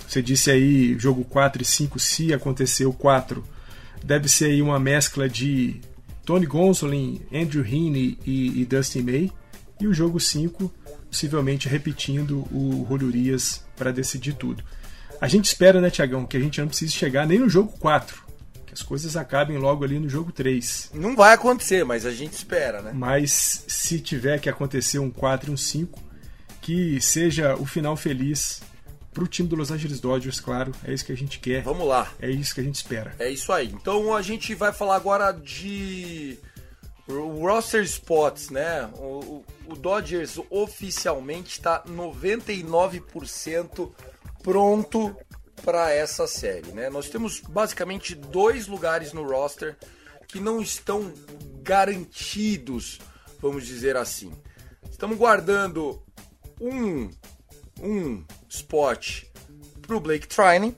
Você 0.06 0.20
disse 0.20 0.50
aí 0.50 0.98
jogo 0.98 1.24
4 1.24 1.62
e 1.62 1.64
5, 1.64 1.98
se 1.98 2.32
acontecer 2.32 2.86
o 2.86 2.92
4, 2.92 3.44
deve 4.02 4.28
ser 4.28 4.46
aí 4.46 4.62
uma 4.62 4.80
mescla 4.80 5.28
de 5.28 5.80
Tony 6.28 6.44
Gonsolin, 6.44 7.22
Andrew 7.32 7.64
Heaney 7.64 8.18
e, 8.26 8.60
e 8.60 8.66
Dustin 8.66 9.00
May. 9.00 9.32
E 9.80 9.86
o 9.86 9.94
jogo 9.94 10.20
5, 10.20 10.70
possivelmente 11.10 11.70
repetindo 11.70 12.40
o 12.52 12.84
Julio 12.86 13.06
Urias 13.06 13.64
para 13.74 13.90
decidir 13.90 14.34
tudo. 14.34 14.62
A 15.22 15.26
gente 15.26 15.46
espera, 15.46 15.80
né, 15.80 15.88
Tiagão, 15.88 16.26
que 16.26 16.36
a 16.36 16.40
gente 16.40 16.60
não 16.60 16.68
precise 16.68 16.92
chegar 16.92 17.26
nem 17.26 17.38
no 17.38 17.48
jogo 17.48 17.72
4. 17.78 18.24
Que 18.66 18.74
as 18.74 18.82
coisas 18.82 19.16
acabem 19.16 19.56
logo 19.56 19.84
ali 19.84 19.98
no 19.98 20.06
jogo 20.06 20.30
3. 20.30 20.90
Não 20.92 21.16
vai 21.16 21.32
acontecer, 21.32 21.82
mas 21.82 22.04
a 22.04 22.10
gente 22.10 22.34
espera, 22.34 22.82
né? 22.82 22.92
Mas 22.94 23.64
se 23.66 23.98
tiver 23.98 24.38
que 24.38 24.50
acontecer 24.50 24.98
um 24.98 25.10
4 25.10 25.48
e 25.48 25.54
um 25.54 25.56
5, 25.56 25.98
que 26.60 27.00
seja 27.00 27.54
o 27.54 27.64
final 27.64 27.96
feliz 27.96 28.60
para 29.18 29.24
o 29.24 29.28
time 29.28 29.48
do 29.48 29.56
Los 29.56 29.72
Angeles 29.72 29.98
Dodgers, 29.98 30.38
claro. 30.38 30.72
É 30.84 30.94
isso 30.94 31.04
que 31.04 31.10
a 31.10 31.16
gente 31.16 31.40
quer. 31.40 31.64
Vamos 31.64 31.88
lá. 31.88 32.12
É 32.20 32.30
isso 32.30 32.54
que 32.54 32.60
a 32.60 32.64
gente 32.64 32.76
espera. 32.76 33.16
É 33.18 33.28
isso 33.28 33.52
aí. 33.52 33.66
Então 33.66 34.14
a 34.14 34.22
gente 34.22 34.54
vai 34.54 34.72
falar 34.72 34.94
agora 34.94 35.32
de 35.32 36.38
roster 37.08 37.82
spots, 37.82 38.50
né? 38.50 38.88
O, 38.94 39.44
o 39.66 39.74
Dodgers 39.74 40.38
oficialmente 40.48 41.50
está 41.50 41.82
99% 41.82 43.90
pronto 44.40 45.16
para 45.64 45.90
essa 45.90 46.28
série, 46.28 46.70
né? 46.70 46.88
Nós 46.88 47.08
temos 47.08 47.40
basicamente 47.40 48.14
dois 48.14 48.68
lugares 48.68 49.12
no 49.12 49.28
roster 49.28 49.76
que 50.28 50.38
não 50.38 50.62
estão 50.62 51.12
garantidos, 51.60 53.00
vamos 53.40 53.66
dizer 53.66 53.96
assim. 53.96 54.32
Estamos 54.88 55.18
guardando 55.18 56.00
um 56.60 57.10
um 57.80 58.24
spot 58.48 59.24
pro 59.82 60.00
Blake 60.00 60.28
Trining, 60.28 60.74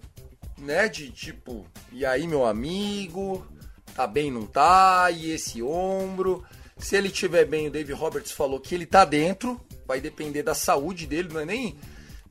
né? 0.58 0.88
De 0.88 1.10
tipo, 1.10 1.66
e 1.92 2.04
aí 2.04 2.26
meu 2.26 2.44
amigo, 2.44 3.46
tá 3.94 4.06
bem, 4.06 4.30
não 4.30 4.46
tá? 4.46 5.10
E 5.10 5.30
esse 5.30 5.62
ombro. 5.62 6.44
Se 6.78 6.96
ele 6.96 7.10
tiver 7.10 7.44
bem, 7.44 7.68
o 7.68 7.70
Dave 7.70 7.92
Roberts 7.92 8.32
falou 8.32 8.58
que 8.58 8.74
ele 8.74 8.86
tá 8.86 9.04
dentro, 9.04 9.60
vai 9.86 10.00
depender 10.00 10.42
da 10.42 10.54
saúde 10.54 11.06
dele, 11.06 11.28
não 11.30 11.40
é 11.40 11.44
nem, 11.44 11.76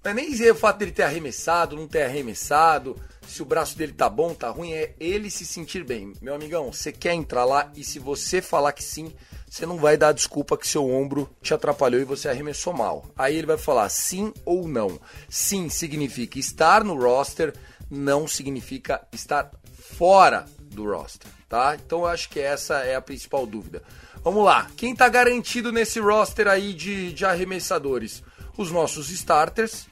não 0.04 0.12
é 0.12 0.14
nem 0.14 0.32
dizer 0.32 0.52
o 0.52 0.56
fato 0.56 0.80
dele 0.80 0.92
ter 0.92 1.04
arremessado, 1.04 1.76
não 1.76 1.88
ter 1.88 2.02
arremessado, 2.02 3.00
se 3.28 3.44
o 3.44 3.46
braço 3.46 3.78
dele 3.78 3.94
tá 3.94 4.10
bom, 4.10 4.34
tá 4.34 4.50
ruim, 4.50 4.74
é 4.74 4.96
ele 5.00 5.30
se 5.30 5.46
sentir 5.46 5.84
bem. 5.84 6.14
Meu 6.20 6.34
amigão, 6.34 6.74
você 6.74 6.92
quer 6.92 7.14
entrar 7.14 7.46
lá 7.46 7.72
e 7.76 7.84
se 7.84 8.00
você 8.00 8.42
falar 8.42 8.72
que 8.72 8.84
sim, 8.84 9.14
você 9.50 9.66
não 9.66 9.78
vai 9.78 9.98
dar 9.98 10.12
desculpa 10.12 10.56
que 10.56 10.68
seu 10.68 10.88
ombro 10.88 11.28
te 11.42 11.56
atrapalhou 11.56 12.00
e 12.00 12.06
você 12.06 12.30
arremessou 12.30 12.72
mal. 12.72 13.04
Aí 13.18 13.36
ele 13.36 13.48
vai 13.48 13.58
falar 13.58 13.90
sim 13.90 14.32
ou 14.46 14.68
não. 14.68 15.00
Sim 15.28 15.70
significa 15.70 16.38
estar 16.38 16.84
no 16.84 16.96
roster, 16.96 17.54
não 17.90 18.28
significa 18.28 19.02
estar 19.12 19.50
fora 19.98 20.46
do 20.66 20.86
roster, 20.86 21.32
tá? 21.50 21.76
Então 21.76 22.02
eu 22.02 22.06
acho 22.06 22.30
que 22.30 22.40
essa 22.40 22.76
é 22.84 22.96
a 22.96 23.02
principal 23.02 23.48
dúvida. 23.48 23.82
Vamos 24.24 24.46
lá, 24.46 24.70
quem 24.78 24.96
tá 24.96 25.10
garantido 25.10 25.72
nesse 25.72 26.00
roster 26.00 26.48
aí 26.48 26.72
de, 26.74 27.12
de 27.12 27.26
arremessadores? 27.26 28.22
Os 28.56 28.70
nossos 28.70 29.10
starters, 29.10 29.88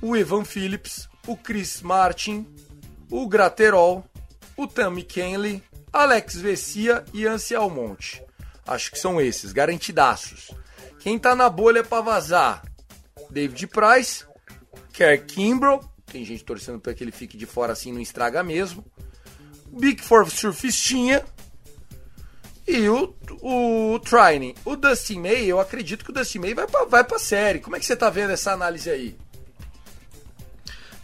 o 0.00 0.16
Evan 0.16 0.44
Phillips, 0.44 1.08
o 1.26 1.36
Chris 1.36 1.82
Martin, 1.82 2.46
o 3.10 3.28
Graterol, 3.28 4.02
o 4.56 4.66
Tammy 4.66 5.02
Kenley, 5.02 5.62
Alex 5.92 6.36
Vessia 6.36 7.04
e 7.12 7.26
Ansi 7.26 7.54
Almonte. 7.54 8.27
Acho 8.68 8.90
que 8.92 8.98
são 8.98 9.20
esses, 9.20 9.52
garantidaços. 9.52 10.50
Quem 11.00 11.18
tá 11.18 11.34
na 11.34 11.48
bolha 11.48 11.82
para 11.82 12.02
vazar? 12.02 12.62
David 13.30 13.66
Price, 13.68 14.24
Kerr 14.92 15.24
Kimbrough, 15.24 15.80
tem 16.06 16.24
gente 16.24 16.44
torcendo 16.44 16.78
para 16.78 16.92
que 16.92 17.02
ele 17.02 17.10
fique 17.10 17.36
de 17.36 17.46
fora 17.46 17.72
assim, 17.72 17.92
não 17.92 18.00
estraga 18.00 18.42
mesmo. 18.42 18.84
Big 19.66 20.02
Four 20.02 20.30
Surfistinha 20.30 21.24
e 22.66 22.88
o, 22.88 23.14
o 23.40 23.98
Trining. 24.00 24.54
O 24.64 24.76
Dustin 24.76 25.20
May, 25.20 25.46
eu 25.46 25.58
acredito 25.58 26.04
que 26.04 26.10
o 26.10 26.14
Dustin 26.14 26.38
May 26.40 26.54
vai 26.54 26.66
pra, 26.66 26.84
vai 26.84 27.04
pra 27.04 27.18
série. 27.18 27.60
Como 27.60 27.74
é 27.74 27.78
que 27.78 27.86
você 27.86 27.96
tá 27.96 28.10
vendo 28.10 28.30
essa 28.30 28.52
análise 28.52 28.90
aí? 28.90 29.16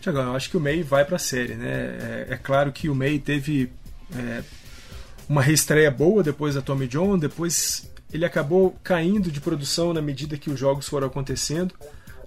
Tiagão, 0.01 0.25
eu 0.25 0.37
acho 0.37 0.51
que 0.51 0.57
o 0.59 0.61
May 0.61 0.83
vai 0.83 1.05
pra 1.05 1.19
série, 1.19 1.55
né? 1.55 2.27
É, 2.29 2.35
é 2.35 2.37
claro 2.37 2.71
que 2.73 2.91
o 2.91 2.95
May 2.95 3.19
teve 3.19 3.73
é, 4.15 4.43
uma 5.29 5.43
reestreia 5.43 5.91
boa 5.91 6.23
depois 6.23 6.55
da 6.55 6.63
Tommy 6.63 6.87
John, 6.87 7.19
depois 7.19 7.91
ele 8.13 8.25
acabou 8.25 8.77
caindo 8.83 9.31
de 9.31 9.41
produção 9.41 9.93
na 9.93 10.03
medida 10.03 10.37
que 10.37 10.51
os 10.51 10.59
jogos 10.59 10.89
foram 10.89 11.07
acontecendo 11.07 11.75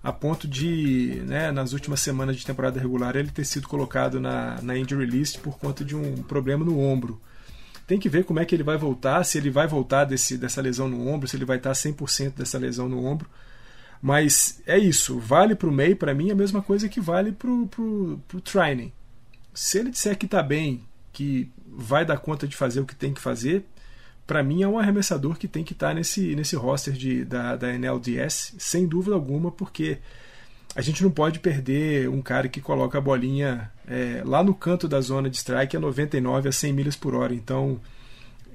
a 0.03 0.11
ponto 0.13 0.47
de, 0.47 1.21
né, 1.25 1.51
nas 1.51 1.73
últimas 1.73 1.99
semanas 1.99 2.37
de 2.37 2.45
temporada 2.45 2.79
regular, 2.79 3.15
ele 3.15 3.29
ter 3.29 3.45
sido 3.45 3.67
colocado 3.67 4.21
na, 4.21 4.57
na 4.61 4.77
injury 4.77 5.05
list 5.05 5.39
por 5.39 5.57
conta 5.57 5.83
de 5.83 5.95
um 5.95 6.23
problema 6.23 6.63
no 6.63 6.79
ombro. 6.79 7.21
Tem 7.85 7.99
que 7.99 8.07
ver 8.07 8.23
como 8.23 8.39
é 8.39 8.45
que 8.45 8.55
ele 8.55 8.63
vai 8.63 8.77
voltar, 8.77 9.23
se 9.23 9.37
ele 9.37 9.49
vai 9.49 9.67
voltar 9.67 10.05
desse, 10.05 10.37
dessa 10.37 10.61
lesão 10.61 10.87
no 10.87 11.07
ombro, 11.07 11.27
se 11.27 11.35
ele 11.35 11.43
vai 11.45 11.57
estar 11.57 11.71
100% 11.71 12.35
dessa 12.35 12.57
lesão 12.57 12.87
no 12.87 13.03
ombro. 13.05 13.29
Mas 14.01 14.61
é 14.65 14.77
isso, 14.77 15.19
vale 15.19 15.55
para 15.55 15.67
o 15.67 15.73
May, 15.73 15.95
para 15.95 16.13
mim, 16.13 16.31
a 16.31 16.35
mesma 16.35 16.61
coisa 16.61 16.87
que 16.87 17.01
vale 17.01 17.33
para 17.33 17.49
o 17.49 18.41
Trining. 18.43 18.93
Se 19.53 19.79
ele 19.79 19.89
disser 19.89 20.17
que 20.17 20.25
está 20.25 20.43
bem, 20.43 20.83
que 21.11 21.51
vai 21.67 22.05
dar 22.05 22.17
conta 22.17 22.47
de 22.47 22.55
fazer 22.55 22.79
o 22.79 22.85
que 22.85 22.95
tem 22.95 23.13
que 23.13 23.21
fazer, 23.21 23.65
para 24.25 24.43
mim 24.43 24.61
é 24.61 24.67
um 24.67 24.77
arremessador 24.77 25.37
que 25.37 25.47
tem 25.47 25.63
que 25.63 25.73
estar 25.73 25.89
tá 25.89 25.93
nesse, 25.93 26.35
nesse 26.35 26.55
roster 26.55 26.93
de, 26.93 27.23
da, 27.23 27.55
da 27.55 27.73
NLDS, 27.73 28.55
sem 28.57 28.85
dúvida 28.85 29.15
alguma, 29.15 29.51
porque 29.51 29.99
a 30.75 30.81
gente 30.81 31.01
não 31.01 31.09
pode 31.09 31.39
perder 31.39 32.09
um 32.09 32.21
cara 32.21 32.47
que 32.47 32.61
coloca 32.61 32.97
a 32.97 33.01
bolinha 33.01 33.71
é, 33.87 34.21
lá 34.25 34.43
no 34.43 34.53
canto 34.53 34.87
da 34.87 35.01
zona 35.01 35.29
de 35.29 35.37
strike 35.37 35.77
a 35.77 35.79
99 35.79 36.49
a 36.49 36.51
100 36.51 36.73
milhas 36.73 36.95
por 36.95 37.15
hora. 37.15 37.33
Então, 37.33 37.79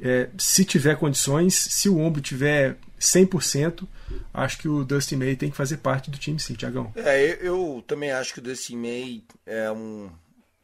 é, 0.00 0.28
se 0.38 0.64
tiver 0.64 0.96
condições, 0.96 1.54
se 1.54 1.88
o 1.88 1.98
ombro 1.98 2.20
tiver 2.20 2.76
100%, 3.00 3.88
acho 4.32 4.58
que 4.58 4.68
o 4.68 4.84
Dusty 4.84 5.16
May 5.16 5.34
tem 5.34 5.50
que 5.50 5.56
fazer 5.56 5.78
parte 5.78 6.10
do 6.10 6.18
time 6.18 6.38
sim, 6.38 6.54
Tiagão. 6.54 6.92
É, 6.94 7.38
eu 7.40 7.82
também 7.86 8.12
acho 8.12 8.34
que 8.34 8.38
o 8.38 8.42
Dusty 8.42 8.76
May 8.76 9.24
é 9.46 9.72
um, 9.72 10.10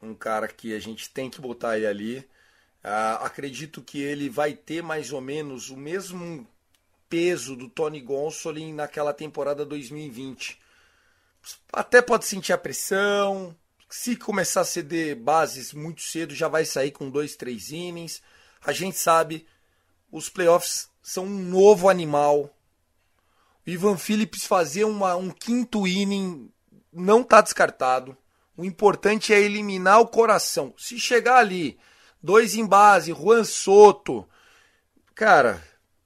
um 0.02 0.14
cara 0.14 0.46
que 0.46 0.74
a 0.74 0.78
gente 0.78 1.10
tem 1.10 1.30
que 1.30 1.40
botar 1.40 1.76
ele 1.76 1.86
ali. 1.86 2.24
Uh, 2.84 3.24
acredito 3.24 3.82
que 3.82 4.00
ele 4.00 4.28
vai 4.28 4.54
ter 4.54 4.82
mais 4.82 5.12
ou 5.12 5.20
menos 5.20 5.68
o 5.68 5.76
mesmo 5.76 6.46
peso 7.08 7.56
do 7.56 7.68
Tony 7.68 8.00
Gonsolin 8.00 8.72
naquela 8.72 9.12
temporada 9.12 9.64
2020. 9.64 10.60
Até 11.72 12.00
pode 12.00 12.26
sentir 12.26 12.52
a 12.52 12.58
pressão. 12.58 13.56
Se 13.88 14.16
começar 14.16 14.60
a 14.60 14.64
ceder 14.64 15.16
bases 15.16 15.72
muito 15.72 16.02
cedo, 16.02 16.34
já 16.34 16.46
vai 16.46 16.64
sair 16.64 16.90
com 16.90 17.10
dois, 17.10 17.36
três 17.36 17.70
innings. 17.70 18.22
A 18.62 18.72
gente 18.72 18.98
sabe, 18.98 19.46
os 20.12 20.28
playoffs 20.28 20.88
são 21.02 21.24
um 21.24 21.38
novo 21.38 21.88
animal. 21.88 22.54
O 23.66 23.70
Ivan 23.70 23.96
Phillips 23.96 24.44
fazer 24.44 24.84
uma, 24.84 25.16
um 25.16 25.30
quinto 25.30 25.86
inning 25.86 26.50
não 26.92 27.22
está 27.22 27.40
descartado. 27.40 28.16
O 28.56 28.64
importante 28.64 29.32
é 29.32 29.40
eliminar 29.40 30.00
o 30.00 30.08
coração. 30.08 30.74
Se 30.76 30.98
chegar 30.98 31.38
ali 31.38 31.78
dois 32.22 32.54
em 32.54 32.66
base, 32.66 33.12
Juan 33.12 33.44
Soto. 33.44 34.28
Cara, 35.14 35.62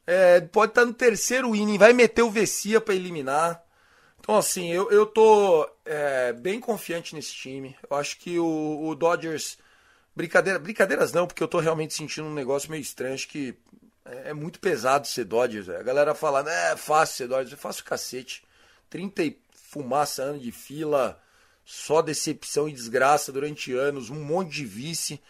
é, 0.07 0.41
pode 0.41 0.73
estar 0.73 0.85
no 0.85 0.95
terceiro 0.95 1.55
inning, 1.55 1.79
vai 1.79 1.93
meter 1.93 2.23
o 2.23 2.31
Vessia 2.31 2.81
para 2.81 2.95
eliminar. 2.95 3.63
Então, 4.19 4.37
assim, 4.37 4.71
eu, 4.73 4.91
eu 4.91 5.05
tô 5.05 5.69
é, 5.85 6.33
bem 6.33 6.61
confiante 6.61 7.15
nesse 7.15 7.33
time. 7.33 7.77
Eu 7.91 7.97
acho 7.97 8.19
que 8.19 8.39
o, 8.39 8.87
o, 8.87 8.95
Dodgers. 8.95 9.59
Brincadeira, 10.15 10.59
brincadeiras 10.59 11.13
não, 11.13 11.27
porque 11.27 11.43
eu 11.43 11.49
tô 11.49 11.59
realmente 11.59 11.95
sentindo 11.95 12.29
um 12.29 12.35
negócio 12.35 12.71
meio 12.71 12.83
estranho. 12.83 13.15
Acho 13.15 13.29
que 13.29 13.55
é, 14.05 14.31
é 14.31 14.35
muito 14.35 14.61
pesado 14.61 15.07
ser 15.07 15.25
Dodgers. 15.25 15.69
A 15.69 15.83
galera 15.83 16.15
fala, 16.15 16.49
é 16.49 16.77
fácil 16.77 17.17
ser 17.17 17.29
Dodgers. 17.29 17.53
É 17.53 17.57
fácil 17.57 17.85
cacete. 17.85 18.45
30 18.91 19.25
e 19.25 19.39
fumaça 19.55 20.23
anos 20.23 20.43
de 20.43 20.53
fila, 20.53 21.21
só 21.65 22.03
decepção 22.03 22.69
e 22.69 22.73
desgraça 22.73 23.33
durante 23.33 23.73
anos, 23.73 24.11
um 24.11 24.23
monte 24.23 24.51
de 24.51 24.67
vice. 24.67 25.21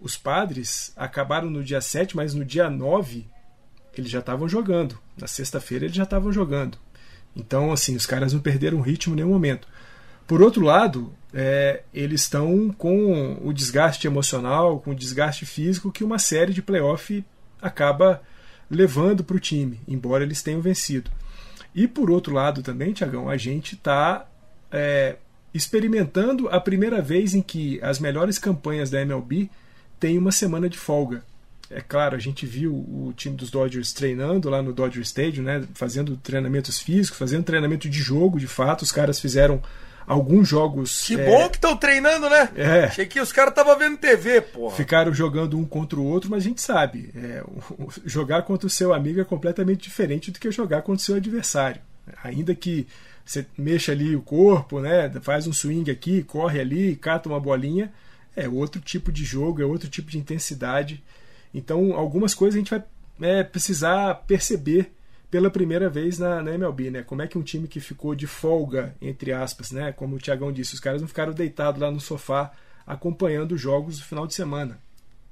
Os 0.00 0.16
Padres 0.16 0.92
acabaram 0.96 1.50
no 1.50 1.62
dia 1.62 1.80
7, 1.80 2.16
mas 2.16 2.32
no 2.32 2.44
dia 2.44 2.70
9 2.70 3.26
eles 3.96 4.10
já 4.10 4.20
estavam 4.20 4.48
jogando. 4.48 4.98
Na 5.16 5.26
sexta-feira 5.26 5.84
eles 5.84 5.96
já 5.96 6.04
estavam 6.04 6.32
jogando. 6.32 6.78
Então, 7.34 7.72
assim, 7.72 7.96
os 7.96 8.06
caras 8.06 8.32
não 8.32 8.40
perderam 8.40 8.80
ritmo 8.80 9.14
em 9.14 9.16
nenhum 9.16 9.30
momento. 9.30 9.68
Por 10.26 10.40
outro 10.40 10.64
lado, 10.64 11.12
é, 11.32 11.82
eles 11.92 12.22
estão 12.22 12.70
com 12.70 13.38
o 13.42 13.52
desgaste 13.52 14.06
emocional, 14.06 14.78
com 14.80 14.92
o 14.92 14.94
desgaste 14.94 15.44
físico 15.44 15.90
que 15.90 16.04
uma 16.04 16.18
série 16.18 16.52
de 16.52 16.62
playoff 16.62 17.24
acaba 17.60 18.22
levando 18.70 19.24
para 19.24 19.36
o 19.36 19.40
time, 19.40 19.80
embora 19.86 20.24
eles 20.24 20.42
tenham 20.42 20.60
vencido. 20.60 21.10
E 21.74 21.86
por 21.86 22.10
outro 22.10 22.34
lado 22.34 22.62
também, 22.62 22.92
Tiagão, 22.92 23.28
a 23.28 23.36
gente 23.36 23.74
está 23.74 24.26
é, 24.70 25.16
experimentando 25.52 26.48
a 26.48 26.60
primeira 26.60 27.00
vez 27.00 27.34
em 27.34 27.42
que 27.42 27.80
as 27.82 27.98
melhores 27.98 28.38
campanhas 28.38 28.90
da 28.90 29.00
MLB 29.00 29.50
têm 29.98 30.18
uma 30.18 30.32
semana 30.32 30.68
de 30.68 30.78
folga. 30.78 31.24
É 31.70 31.80
claro, 31.80 32.16
a 32.16 32.18
gente 32.18 32.46
viu 32.46 32.72
o 32.72 33.12
time 33.16 33.36
dos 33.36 33.50
Dodgers 33.50 33.92
treinando 33.92 34.48
lá 34.48 34.62
no 34.62 34.72
Dodger 34.72 35.02
Stadium, 35.02 35.44
né, 35.44 35.64
fazendo 35.74 36.16
treinamentos 36.16 36.78
físicos, 36.78 37.18
fazendo 37.18 37.44
treinamento 37.44 37.88
de 37.88 37.98
jogo, 37.98 38.38
de 38.38 38.46
fato. 38.46 38.82
Os 38.82 38.92
caras 38.92 39.20
fizeram 39.20 39.62
alguns 40.06 40.48
jogos. 40.48 41.02
Que 41.06 41.20
é, 41.20 41.26
bom 41.26 41.48
que 41.48 41.56
estão 41.56 41.76
treinando, 41.76 42.30
né? 42.30 42.48
É. 42.56 42.84
Achei 42.84 43.04
que 43.04 43.20
os 43.20 43.30
caras 43.30 43.50
estavam 43.50 43.78
vendo 43.78 43.98
TV, 43.98 44.40
porra. 44.40 44.74
Ficaram 44.74 45.12
jogando 45.12 45.58
um 45.58 45.64
contra 45.64 46.00
o 46.00 46.06
outro, 46.06 46.30
mas 46.30 46.42
a 46.44 46.48
gente 46.48 46.62
sabe, 46.62 47.10
é, 47.14 47.42
o, 47.46 47.88
jogar 48.06 48.42
contra 48.42 48.66
o 48.66 48.70
seu 48.70 48.94
amigo 48.94 49.20
é 49.20 49.24
completamente 49.24 49.82
diferente 49.82 50.30
do 50.30 50.38
que 50.38 50.50
jogar 50.50 50.80
contra 50.82 51.02
o 51.02 51.04
seu 51.04 51.16
adversário. 51.16 51.82
Ainda 52.24 52.54
que 52.54 52.86
você 53.24 53.44
mexa 53.58 53.92
ali 53.92 54.16
o 54.16 54.22
corpo, 54.22 54.80
né, 54.80 55.12
faz 55.20 55.46
um 55.46 55.52
swing 55.52 55.90
aqui, 55.90 56.22
corre 56.22 56.60
ali, 56.60 56.96
cata 56.96 57.28
uma 57.28 57.38
bolinha, 57.38 57.92
é 58.34 58.48
outro 58.48 58.80
tipo 58.80 59.12
de 59.12 59.22
jogo, 59.22 59.60
é 59.60 59.66
outro 59.66 59.90
tipo 59.90 60.10
de 60.10 60.16
intensidade. 60.16 61.02
Então, 61.58 61.92
algumas 61.94 62.34
coisas 62.34 62.54
a 62.54 62.58
gente 62.58 62.70
vai 62.70 62.84
é, 63.20 63.42
precisar 63.42 64.14
perceber 64.28 64.92
pela 65.28 65.50
primeira 65.50 65.90
vez 65.90 66.16
na, 66.16 66.40
na, 66.40 66.54
MLB, 66.54 66.90
né? 66.90 67.02
Como 67.02 67.20
é 67.20 67.26
que 67.26 67.36
um 67.36 67.42
time 67.42 67.66
que 67.66 67.80
ficou 67.80 68.14
de 68.14 68.28
folga, 68.28 68.94
entre 69.02 69.32
aspas, 69.32 69.72
né? 69.72 69.90
Como 69.90 70.14
o 70.14 70.18
Tiagão 70.20 70.52
disse, 70.52 70.74
os 70.74 70.80
caras 70.80 71.00
não 71.00 71.08
ficaram 71.08 71.32
deitados 71.32 71.82
lá 71.82 71.90
no 71.90 71.98
sofá 71.98 72.52
acompanhando 72.86 73.56
os 73.56 73.60
jogos 73.60 73.98
do 73.98 74.04
final 74.04 74.24
de 74.24 74.34
semana. 74.34 74.78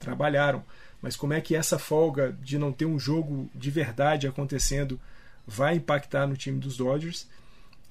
Trabalharam. 0.00 0.64
Mas 1.00 1.14
como 1.14 1.32
é 1.32 1.40
que 1.40 1.54
essa 1.54 1.78
folga 1.78 2.36
de 2.42 2.58
não 2.58 2.72
ter 2.72 2.86
um 2.86 2.98
jogo 2.98 3.48
de 3.54 3.70
verdade 3.70 4.26
acontecendo 4.26 5.00
vai 5.46 5.76
impactar 5.76 6.26
no 6.26 6.36
time 6.36 6.58
dos 6.58 6.76
Dodgers? 6.76 7.28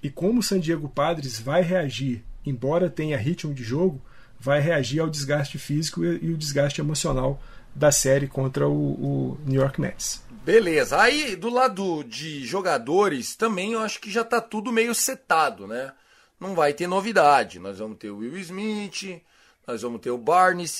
E 0.03 0.09
como 0.09 0.41
o 0.41 0.43
San 0.43 0.59
Diego 0.59 0.89
Padres 0.89 1.39
vai 1.39 1.61
reagir, 1.61 2.21
embora 2.45 2.89
tenha 2.89 3.17
ritmo 3.17 3.53
de 3.53 3.63
jogo, 3.63 4.01
vai 4.37 4.59
reagir 4.59 4.99
ao 4.99 5.09
desgaste 5.09 5.57
físico 5.57 6.03
e, 6.03 6.25
e 6.25 6.33
o 6.33 6.37
desgaste 6.37 6.81
emocional 6.81 7.41
da 7.75 7.91
série 7.91 8.27
contra 8.27 8.67
o, 8.67 8.71
o 8.73 9.37
New 9.45 9.61
York 9.61 9.79
Mets. 9.79 10.23
Beleza. 10.45 11.01
Aí, 11.01 11.35
do 11.35 11.49
lado 11.49 12.03
de 12.03 12.45
jogadores, 12.45 13.35
também 13.35 13.73
eu 13.73 13.81
acho 13.81 13.99
que 13.99 14.09
já 14.09 14.23
tá 14.23 14.39
tudo 14.39 14.71
meio 14.71 14.95
setado, 14.95 15.67
né? 15.67 15.91
Não 16.39 16.55
vai 16.55 16.73
ter 16.73 16.87
novidade. 16.87 17.59
Nós 17.59 17.79
vamos 17.79 17.97
ter 17.97 18.09
o 18.09 18.17
Will 18.17 18.37
Smith, 18.37 19.21
nós 19.67 19.81
vamos 19.81 19.99
ter 20.01 20.11
o 20.11 20.17
Barnes, 20.17 20.79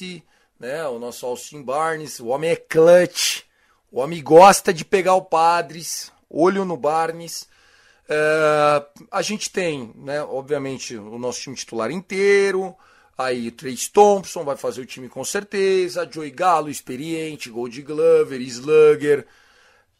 né? 0.60 0.88
O 0.88 1.00
nosso 1.00 1.26
Austin 1.26 1.62
Barnes. 1.62 2.20
O 2.20 2.28
homem 2.28 2.52
é 2.52 2.56
clutch. 2.56 3.42
O 3.92 4.00
homem 4.00 4.22
gosta 4.24 4.74
de 4.74 4.86
pegar 4.86 5.16
o 5.16 5.26
Padres. 5.26 6.12
Olho 6.30 6.64
no 6.64 6.78
Barnes. 6.78 7.48
É, 8.08 8.86
a 9.12 9.22
gente 9.22 9.50
tem, 9.50 9.92
né, 9.96 10.22
obviamente, 10.22 10.96
o 10.96 11.18
nosso 11.18 11.42
time 11.42 11.56
titular 11.56 11.90
inteiro. 11.92 12.76
Aí 13.18 13.50
Trace 13.50 13.90
Thompson 13.92 14.44
vai 14.44 14.58
fazer 14.58 14.82
o 14.82 14.86
time 14.86 15.08
com 15.08 15.24
certeza. 15.24 16.10
Joey 16.12 16.32
Galo, 16.32 16.70
experiente. 16.70 17.50
Gold 17.50 17.82
Glover, 17.82 18.42
Slugger. 18.42 19.26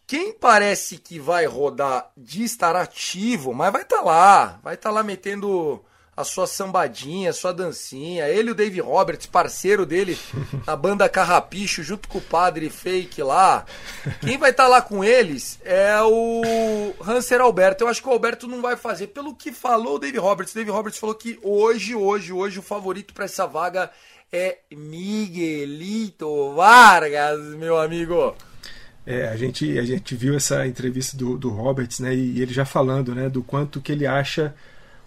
Quem 0.08 0.34
parece 0.34 0.98
que 0.98 1.18
vai 1.18 1.46
rodar 1.46 2.12
de 2.16 2.44
estar 2.44 2.76
ativo, 2.76 3.54
mas 3.54 3.72
vai 3.72 3.82
estar 3.82 3.98
tá 3.98 4.04
lá, 4.04 4.60
vai 4.64 4.76
estar 4.76 4.90
tá 4.90 4.94
lá 4.94 5.02
metendo 5.02 5.84
a 6.18 6.24
sua 6.24 6.48
sambadinha, 6.48 7.30
a 7.30 7.34
sua 7.34 7.54
dancinha. 7.54 8.28
Ele 8.28 8.50
e 8.50 8.52
o 8.52 8.56
Dave 8.56 8.80
Roberts, 8.80 9.26
parceiro 9.26 9.86
dele 9.86 10.18
na 10.66 10.76
banda 10.76 11.10
Carrapicho, 11.10 11.84
junto 11.84 12.08
com 12.08 12.20
o 12.20 12.22
padre 12.22 12.70
fake 12.70 13.22
lá. 13.22 13.66
Quem 14.22 14.38
vai 14.38 14.52
estar 14.52 14.64
tá 14.64 14.70
lá 14.70 14.82
com 14.82 15.04
eles 15.04 15.60
é 15.66 16.02
o 16.02 16.94
Hanser 17.06 17.42
Alberto. 17.42 17.84
Eu 17.84 17.90
acho 17.90 18.02
que 18.02 18.08
o 18.08 18.12
Alberto 18.12 18.48
não 18.48 18.62
vai 18.62 18.78
fazer. 18.78 19.08
Pelo 19.08 19.36
que 19.36 19.52
falou 19.52 19.96
o 19.96 20.00
Dave 20.00 20.18
Roberts, 20.18 20.54
o 20.54 20.56
Dave 20.56 20.72
Roberts 20.72 21.00
falou 21.00 21.16
que 21.16 21.38
hoje, 21.44 21.96
hoje, 21.96 22.32
hoje, 22.32 22.60
o 22.60 22.64
favorito 22.64 23.14
para 23.14 23.26
essa 23.26 23.46
vaga 23.46 23.92
é 24.32 24.60
Miguelito 24.72 26.54
Vargas, 26.54 27.40
meu 27.56 27.78
amigo. 27.78 28.36
É, 29.06 29.28
a, 29.28 29.36
gente, 29.36 29.78
a 29.78 29.84
gente 29.84 30.16
viu 30.16 30.36
essa 30.36 30.66
entrevista 30.66 31.16
do, 31.16 31.38
do 31.38 31.50
Roberts, 31.50 32.00
né, 32.00 32.16
e 32.16 32.42
ele 32.42 32.52
já 32.52 32.66
falando 32.66 33.14
né, 33.14 33.30
do 33.30 33.44
quanto 33.44 33.80
que 33.80 33.92
ele 33.92 34.08
acha 34.08 34.56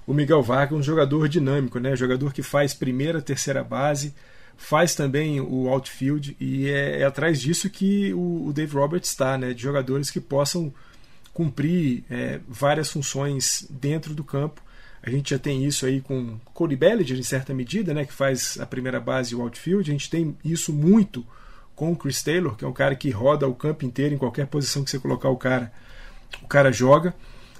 o 0.08 0.14
Miguel 0.14 0.42
Vargas 0.42 0.78
um 0.78 0.82
jogador 0.82 1.28
dinâmico, 1.28 1.78
né, 1.78 1.94
jogador 1.94 2.32
que 2.32 2.42
faz 2.42 2.72
primeira, 2.72 3.20
terceira 3.20 3.62
base, 3.62 4.14
faz 4.56 4.94
também 4.94 5.38
o 5.38 5.68
outfield, 5.68 6.34
e 6.40 6.66
é, 6.66 7.00
é 7.00 7.04
atrás 7.04 7.38
disso 7.38 7.68
que 7.68 8.14
o, 8.14 8.46
o, 8.46 8.52
Dave 8.54 8.74
Roberts 8.74 9.10
está, 9.10 9.36
né, 9.36 9.52
de 9.52 9.62
jogadores 9.62 10.10
que 10.10 10.18
possam 10.18 10.72
cumprir 11.34 12.04
é, 12.10 12.40
várias 12.48 12.90
funções 12.90 13.66
dentro 13.68 14.14
do 14.14 14.24
campo. 14.24 14.62
A 15.02 15.10
gente 15.10 15.30
já 15.30 15.38
tem 15.38 15.66
isso 15.66 15.84
aí 15.84 16.00
com 16.00 16.38
Cody 16.54 16.74
Bellinger, 16.74 17.18
em 17.18 17.22
certa 17.22 17.52
medida, 17.52 17.92
né, 17.92 18.06
que 18.06 18.12
faz 18.12 18.58
a 18.58 18.64
primeira 18.64 18.98
base 18.98 19.34
e 19.34 19.36
o 19.36 19.42
outfield. 19.42 19.90
A 19.90 19.92
gente 19.92 20.08
tem 20.08 20.34
isso 20.42 20.72
muito 20.72 21.24
com 21.76 21.92
o 21.92 21.96
Chris 21.96 22.22
Taylor, 22.22 22.56
que 22.56 22.64
é 22.64 22.68
um 22.68 22.72
cara 22.72 22.96
que 22.96 23.10
roda 23.10 23.46
o 23.46 23.54
campo 23.54 23.84
inteiro, 23.84 24.14
em 24.14 24.18
qualquer 24.18 24.46
posição 24.46 24.82
que 24.82 24.90
você 24.90 24.98
colocar 24.98 25.28
o 25.28 25.36
cara, 25.36 25.70
o 26.42 26.48
cara 26.48 26.72
joga. 26.72 27.14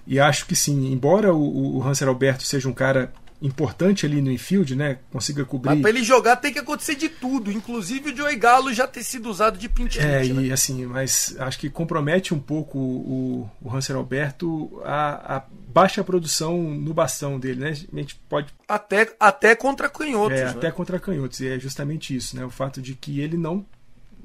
E 0.08 0.18
acho 0.18 0.46
que 0.46 0.56
sim, 0.56 0.90
embora 0.90 1.34
o, 1.34 1.76
o 1.76 1.82
Hanser 1.86 2.08
Alberto 2.08 2.42
seja 2.42 2.66
um 2.66 2.72
cara 2.72 3.12
importante 3.42 4.06
ali 4.06 4.22
no 4.22 4.32
infield, 4.32 4.74
né? 4.74 4.98
Consiga 5.12 5.44
cobrir. 5.44 5.68
Mas 5.68 5.80
pra 5.82 5.90
ele 5.90 6.02
jogar 6.02 6.36
tem 6.36 6.50
que 6.50 6.58
acontecer 6.58 6.94
de 6.94 7.10
tudo, 7.10 7.52
inclusive 7.52 8.10
o 8.10 8.16
Joey 8.16 8.34
Galo 8.34 8.72
já 8.72 8.86
ter 8.86 9.04
sido 9.04 9.28
usado 9.28 9.58
de 9.58 9.68
pinch 9.68 9.98
É, 10.00 10.24
né? 10.24 10.46
e 10.46 10.52
assim, 10.52 10.86
mas 10.86 11.36
acho 11.38 11.58
que 11.58 11.68
compromete 11.68 12.32
um 12.32 12.40
pouco 12.40 12.78
o, 12.78 13.50
o 13.62 13.70
Hanser 13.70 13.96
Alberto 13.96 14.80
a, 14.82 15.36
a, 15.36 15.42
baixa 15.68 16.02
produção 16.02 16.58
no 16.58 16.94
bastão 16.94 17.38
dele, 17.38 17.60
né? 17.60 17.70
A 17.70 17.96
gente 17.96 18.16
pode. 18.28 18.52
Até, 18.66 19.14
até 19.20 19.54
contra 19.54 19.90
canhotos. 19.90 20.38
É, 20.38 20.44
né? 20.46 20.50
até 20.50 20.70
contra 20.70 20.98
canhotos. 20.98 21.38
E 21.40 21.48
é 21.48 21.58
justamente 21.58 22.16
isso, 22.16 22.34
né? 22.34 22.46
O 22.46 22.50
fato 22.50 22.80
de 22.80 22.94
que 22.94 23.20
ele 23.20 23.36
não 23.36 23.64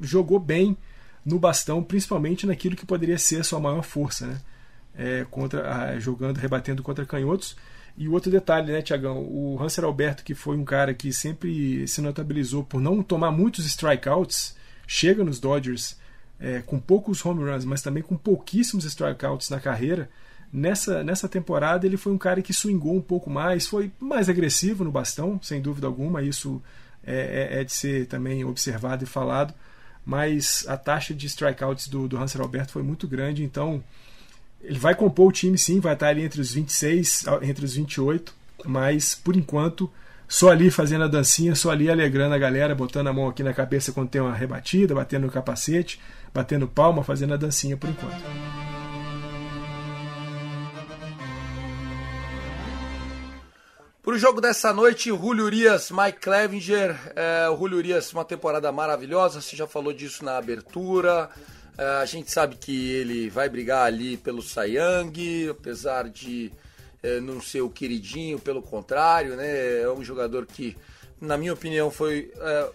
jogou 0.02 0.40
bem 0.40 0.78
no 1.26 1.38
bastão, 1.38 1.84
principalmente 1.84 2.48
naquilo 2.48 2.76
que 2.76 2.86
poderia 2.86 3.18
ser 3.18 3.42
a 3.42 3.44
sua 3.44 3.60
maior 3.60 3.84
força, 3.84 4.26
né? 4.26 4.40
É, 4.96 5.26
contra, 5.30 6.00
jogando, 6.00 6.38
rebatendo 6.38 6.84
contra 6.84 7.06
canhotos. 7.06 7.56
E 7.98 8.08
outro 8.08 8.32
detalhe, 8.32 8.72
né, 8.72 8.82
Tiagão? 8.82 9.20
O 9.20 9.58
Hanser 9.60 9.84
Alberto, 9.84 10.24
que 10.24 10.34
foi 10.34 10.58
um 10.58 10.66
cara 10.66 10.94
que 10.94 11.12
sempre 11.12 11.88
se 11.88 12.02
notabilizou 12.02 12.64
por 12.64 12.82
não 12.82 13.02
tomar 13.04 13.32
muitos 13.32 13.66
strikeouts, 13.66 14.56
chega 14.88 15.24
nos 15.24 15.40
Dodgers 15.40 15.98
é, 16.40 16.62
com 16.62 16.80
poucos 16.80 17.24
home 17.26 17.44
runs, 17.44 17.66
mas 17.66 17.82
também 17.82 18.04
com 18.04 18.18
pouquíssimos 18.18 18.86
strikeouts 18.86 19.50
na 19.50 19.60
carreira. 19.60 20.10
Nessa, 20.52 21.04
nessa 21.04 21.28
temporada 21.28 21.86
ele 21.86 21.98
foi 21.98 22.14
um 22.14 22.18
cara 22.18 22.42
que 22.42 22.54
swingou 22.54 22.96
um 22.96 23.02
pouco 23.02 23.30
mais, 23.30 23.66
foi 23.66 23.92
mais 24.00 24.30
agressivo 24.30 24.84
no 24.84 24.92
bastão, 24.92 25.40
sem 25.42 25.62
dúvida 25.62 25.88
alguma. 25.88 26.22
Isso 26.22 26.62
é, 27.04 27.50
é, 27.52 27.62
é 27.62 27.64
de 27.64 27.72
ser 27.74 28.08
também 28.08 28.44
observado 28.46 29.04
e 29.04 29.08
falado 29.08 29.54
mas 30.06 30.66
a 30.68 30.78
taxa 30.78 31.14
de 31.14 31.28
strikeouts 31.28 31.88
do, 31.88 32.08
do 32.08 32.18
Hanser 32.18 32.42
Alberto 32.42 32.74
foi 32.74 32.84
muito 32.84 33.08
grande, 33.08 33.44
então 33.44 33.84
ele 34.64 34.80
vai 34.80 34.96
compor 34.96 35.28
o 35.28 35.32
time 35.32 35.58
sim, 35.58 35.80
vai 35.80 35.94
estar 35.94 36.08
ali 36.08 36.24
entre 36.24 36.40
os 36.40 36.54
26, 36.54 37.26
entre 37.42 37.66
os 37.66 37.76
28, 37.76 38.34
mas 38.66 39.14
por 39.14 39.36
enquanto 39.36 39.92
só 40.28 40.50
ali 40.50 40.72
fazendo 40.72 41.04
a 41.04 41.08
dancinha, 41.08 41.54
só 41.54 41.70
ali 41.70 41.90
alegrando 41.90 42.34
a 42.34 42.40
galera, 42.40 42.74
botando 42.74 43.08
a 43.08 43.14
mão 43.14 43.28
aqui 43.28 43.44
na 43.44 43.54
cabeça 43.54 43.92
quando 43.92 44.10
tem 44.10 44.22
uma 44.22 44.34
rebatida, 44.34 44.96
batendo 44.96 45.28
no 45.28 45.32
capacete, 45.32 46.00
batendo 46.34 46.68
palma, 46.68 47.04
fazendo 47.04 47.34
a 47.34 47.38
dancinha 47.38 47.78
por 47.78 47.90
enquanto. 47.90 48.24
Para 54.02 54.16
o 54.16 54.18
jogo 54.18 54.42
dessa 54.42 54.74
noite, 54.74 55.10
Julio 55.10 55.46
Urias, 55.46 55.90
Mike 55.90 56.20
Clevinger. 56.20 57.00
É, 57.16 57.48
Julio 57.58 57.78
Urias, 57.78 58.12
uma 58.12 58.26
temporada 58.26 58.70
maravilhosa, 58.70 59.40
você 59.40 59.56
já 59.56 59.66
falou 59.66 59.94
disso 59.94 60.26
na 60.26 60.38
abertura. 60.38 61.30
É, 61.78 61.84
a 62.02 62.06
gente 62.06 62.32
sabe 62.32 62.56
que 62.56 62.92
ele 62.92 63.30
vai 63.30 63.50
brigar 63.50 63.86
ali 63.86 64.18
pelo 64.18 64.42
Sayang, 64.42 65.50
apesar 65.50 66.10
de 66.10 66.52
é, 67.02 67.20
não 67.20 67.42
ser 67.42 67.62
o 67.62 67.70
queridinho, 67.70 68.40
pelo 68.40 68.62
contrário, 68.62 69.36
né? 69.36 69.82
É 69.82 69.90
um 69.90 70.04
jogador 70.04 70.46
que, 70.46 70.78
na 71.20 71.38
minha 71.38 71.54
opinião, 71.54 71.90
foi 71.90 72.32
é, 72.36 72.70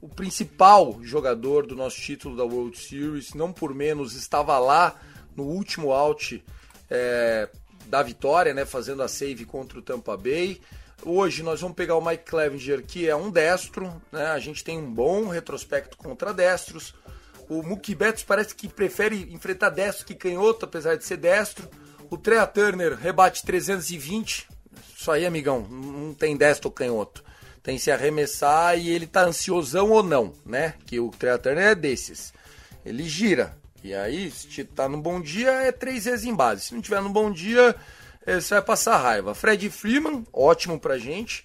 o 0.00 0.08
principal 0.08 0.98
jogador 1.02 1.66
do 1.66 1.74
nosso 1.74 2.00
título 2.00 2.36
da 2.36 2.44
World 2.44 2.78
Series, 2.78 3.32
não 3.32 3.52
por 3.52 3.74
menos 3.74 4.14
estava 4.14 4.58
lá 4.58 5.00
no 5.34 5.44
último 5.44 5.92
out 5.92 6.44
é, 6.90 7.48
da 7.86 8.02
vitória, 8.02 8.52
né, 8.52 8.64
fazendo 8.64 9.02
a 9.02 9.08
save 9.08 9.44
contra 9.44 9.78
o 9.78 9.82
Tampa 9.82 10.16
Bay. 10.16 10.60
Hoje 11.02 11.42
nós 11.42 11.60
vamos 11.60 11.76
pegar 11.76 11.96
o 11.96 12.06
Mike 12.06 12.24
Clevinger, 12.24 12.84
que 12.84 13.08
é 13.08 13.16
um 13.16 13.30
destro, 13.30 14.00
né? 14.12 14.26
A 14.26 14.38
gente 14.38 14.62
tem 14.62 14.78
um 14.78 14.90
bom 14.90 15.28
retrospecto 15.28 15.96
contra 15.96 16.32
destros. 16.32 16.94
O 17.48 17.62
Mookie 17.62 17.94
Betts 17.94 18.22
parece 18.22 18.54
que 18.54 18.68
prefere 18.68 19.32
enfrentar 19.32 19.70
destro 19.70 20.06
que 20.06 20.14
canhoto, 20.14 20.64
apesar 20.64 20.96
de 20.96 21.04
ser 21.04 21.16
destro. 21.16 21.68
O 22.10 22.16
Trea 22.16 22.46
Turner 22.46 22.94
rebate 22.94 23.44
320. 23.44 24.48
Isso 24.96 25.10
aí, 25.10 25.26
amigão, 25.26 25.60
não 25.68 26.14
tem 26.14 26.36
destro 26.36 26.68
ou 26.68 26.72
canhoto. 26.72 27.24
Tem 27.62 27.78
se 27.78 27.90
arremessar 27.90 28.78
e 28.78 28.90
ele 28.90 29.06
tá 29.06 29.24
ansiosão 29.24 29.90
ou 29.90 30.02
não, 30.02 30.32
né? 30.44 30.74
Que 30.86 31.00
o 31.00 31.10
Trea 31.10 31.38
Turner 31.38 31.68
é 31.68 31.74
desses. 31.74 32.32
Ele 32.84 33.04
gira, 33.04 33.56
e 33.84 33.94
aí, 33.94 34.30
se 34.30 34.64
tá 34.64 34.88
num 34.88 34.98
bom 34.98 35.20
dia, 35.20 35.50
é 35.50 35.70
três 35.70 36.06
vezes 36.06 36.24
em 36.24 36.34
base. 36.34 36.62
Se 36.62 36.74
não 36.74 36.80
tiver 36.80 37.02
num 37.02 37.12
bom 37.12 37.30
dia, 37.30 37.76
é, 38.24 38.40
você 38.40 38.54
vai 38.54 38.62
passar 38.62 38.96
raiva. 38.96 39.34
Fred 39.34 39.68
Freeman, 39.68 40.24
ótimo 40.32 40.80
pra 40.80 40.96
gente. 40.96 41.44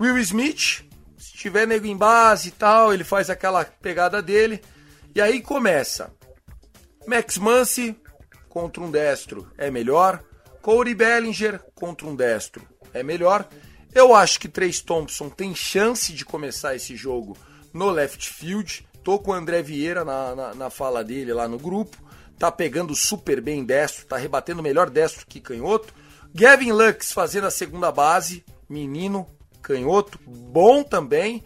Will 0.00 0.16
Smith, 0.18 0.86
se 1.18 1.32
tiver 1.34 1.66
nego 1.66 1.84
em 1.84 1.96
base 1.96 2.48
e 2.48 2.50
tal, 2.50 2.94
ele 2.94 3.04
faz 3.04 3.28
aquela 3.28 3.62
pegada 3.62 4.22
dele. 4.22 4.62
E 5.14 5.20
aí 5.20 5.40
começa. 5.40 6.12
Max 7.06 7.38
Muncy 7.38 7.96
contra 8.48 8.82
um 8.82 8.90
destro 8.90 9.48
é 9.56 9.70
melhor. 9.70 10.24
Corey 10.60 10.92
Bellinger 10.92 11.62
contra 11.72 12.06
um 12.06 12.16
destro 12.16 12.66
é 12.92 13.02
melhor. 13.02 13.48
Eu 13.94 14.12
acho 14.12 14.40
que 14.40 14.48
Trace 14.48 14.82
Thompson 14.82 15.28
tem 15.28 15.54
chance 15.54 16.12
de 16.12 16.24
começar 16.24 16.74
esse 16.74 16.96
jogo 16.96 17.36
no 17.72 17.90
left 17.90 18.28
field. 18.28 18.88
Tô 19.04 19.20
com 19.20 19.30
o 19.30 19.34
André 19.34 19.62
Vieira 19.62 20.04
na, 20.04 20.34
na, 20.34 20.54
na 20.54 20.70
fala 20.70 21.04
dele 21.04 21.32
lá 21.32 21.46
no 21.46 21.58
grupo. 21.58 21.96
Tá 22.36 22.50
pegando 22.50 22.92
super 22.96 23.40
bem 23.40 23.64
destro, 23.64 24.06
tá 24.06 24.16
rebatendo 24.16 24.64
melhor 24.64 24.90
destro 24.90 25.26
que 25.28 25.40
canhoto. 25.40 25.94
Gavin 26.34 26.72
Lux 26.72 27.12
fazendo 27.12 27.46
a 27.46 27.52
segunda 27.52 27.92
base, 27.92 28.44
menino, 28.68 29.28
canhoto, 29.62 30.18
bom 30.26 30.82
também. 30.82 31.44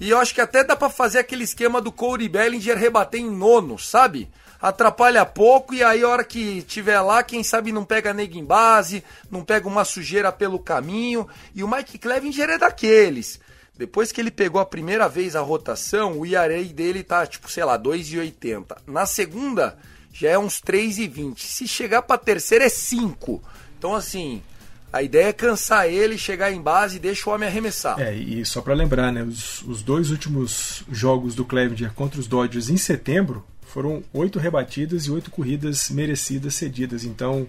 E 0.00 0.10
eu 0.10 0.18
acho 0.18 0.34
que 0.34 0.40
até 0.40 0.62
dá 0.62 0.76
para 0.76 0.88
fazer 0.88 1.18
aquele 1.18 1.44
esquema 1.44 1.80
do 1.80 1.90
Corey 1.90 2.28
Bellinger 2.28 2.76
rebater 2.76 3.20
em 3.20 3.30
nono, 3.30 3.78
sabe? 3.78 4.28
Atrapalha 4.60 5.24
pouco 5.24 5.74
e 5.74 5.82
aí 5.84 6.02
a 6.02 6.08
hora 6.08 6.24
que 6.24 6.62
tiver 6.62 7.00
lá, 7.00 7.22
quem 7.22 7.42
sabe 7.42 7.70
não 7.70 7.84
pega 7.84 8.12
nego 8.12 8.36
em 8.36 8.44
base, 8.44 9.04
não 9.30 9.44
pega 9.44 9.68
uma 9.68 9.84
sujeira 9.84 10.32
pelo 10.32 10.58
caminho. 10.58 11.28
E 11.54 11.62
o 11.62 11.68
Mike 11.68 11.98
Clevinger 11.98 12.50
é 12.50 12.58
daqueles. 12.58 13.40
Depois 13.76 14.10
que 14.10 14.20
ele 14.20 14.32
pegou 14.32 14.60
a 14.60 14.66
primeira 14.66 15.08
vez 15.08 15.36
a 15.36 15.40
rotação, 15.40 16.18
o 16.18 16.26
IRA 16.26 16.64
dele 16.64 17.04
tá 17.04 17.24
tipo, 17.24 17.48
sei 17.48 17.64
lá, 17.64 17.78
2,80. 17.78 18.76
Na 18.88 19.06
segunda, 19.06 19.78
já 20.12 20.30
é 20.30 20.38
uns 20.38 20.60
3,20. 20.60 21.38
Se 21.38 21.68
chegar 21.68 22.02
pra 22.02 22.18
terceira, 22.18 22.64
é 22.64 22.68
5. 22.68 23.40
Então, 23.78 23.94
assim, 23.94 24.42
a 24.92 25.02
ideia 25.02 25.28
é 25.28 25.32
cansar 25.32 25.88
ele, 25.88 26.16
chegar 26.16 26.50
em 26.50 26.60
base 26.60 26.96
e 26.96 26.98
deixar 26.98 27.30
o 27.30 27.34
homem 27.34 27.48
arremessar. 27.48 28.00
É, 28.00 28.14
e 28.14 28.44
só 28.44 28.60
para 28.60 28.74
lembrar, 28.74 29.12
né, 29.12 29.22
os, 29.22 29.62
os, 29.62 29.82
dois 29.82 30.10
últimos 30.10 30.82
jogos 30.90 31.34
do 31.34 31.44
Clevenger 31.44 31.92
contra 31.92 32.18
os 32.18 32.26
Dodgers 32.26 32.70
em 32.70 32.76
setembro 32.76 33.44
foram 33.66 34.02
oito 34.14 34.38
rebatidas 34.38 35.04
e 35.04 35.10
oito 35.10 35.30
corridas 35.30 35.90
merecidas 35.90 36.54
cedidas. 36.54 37.04
Então 37.04 37.46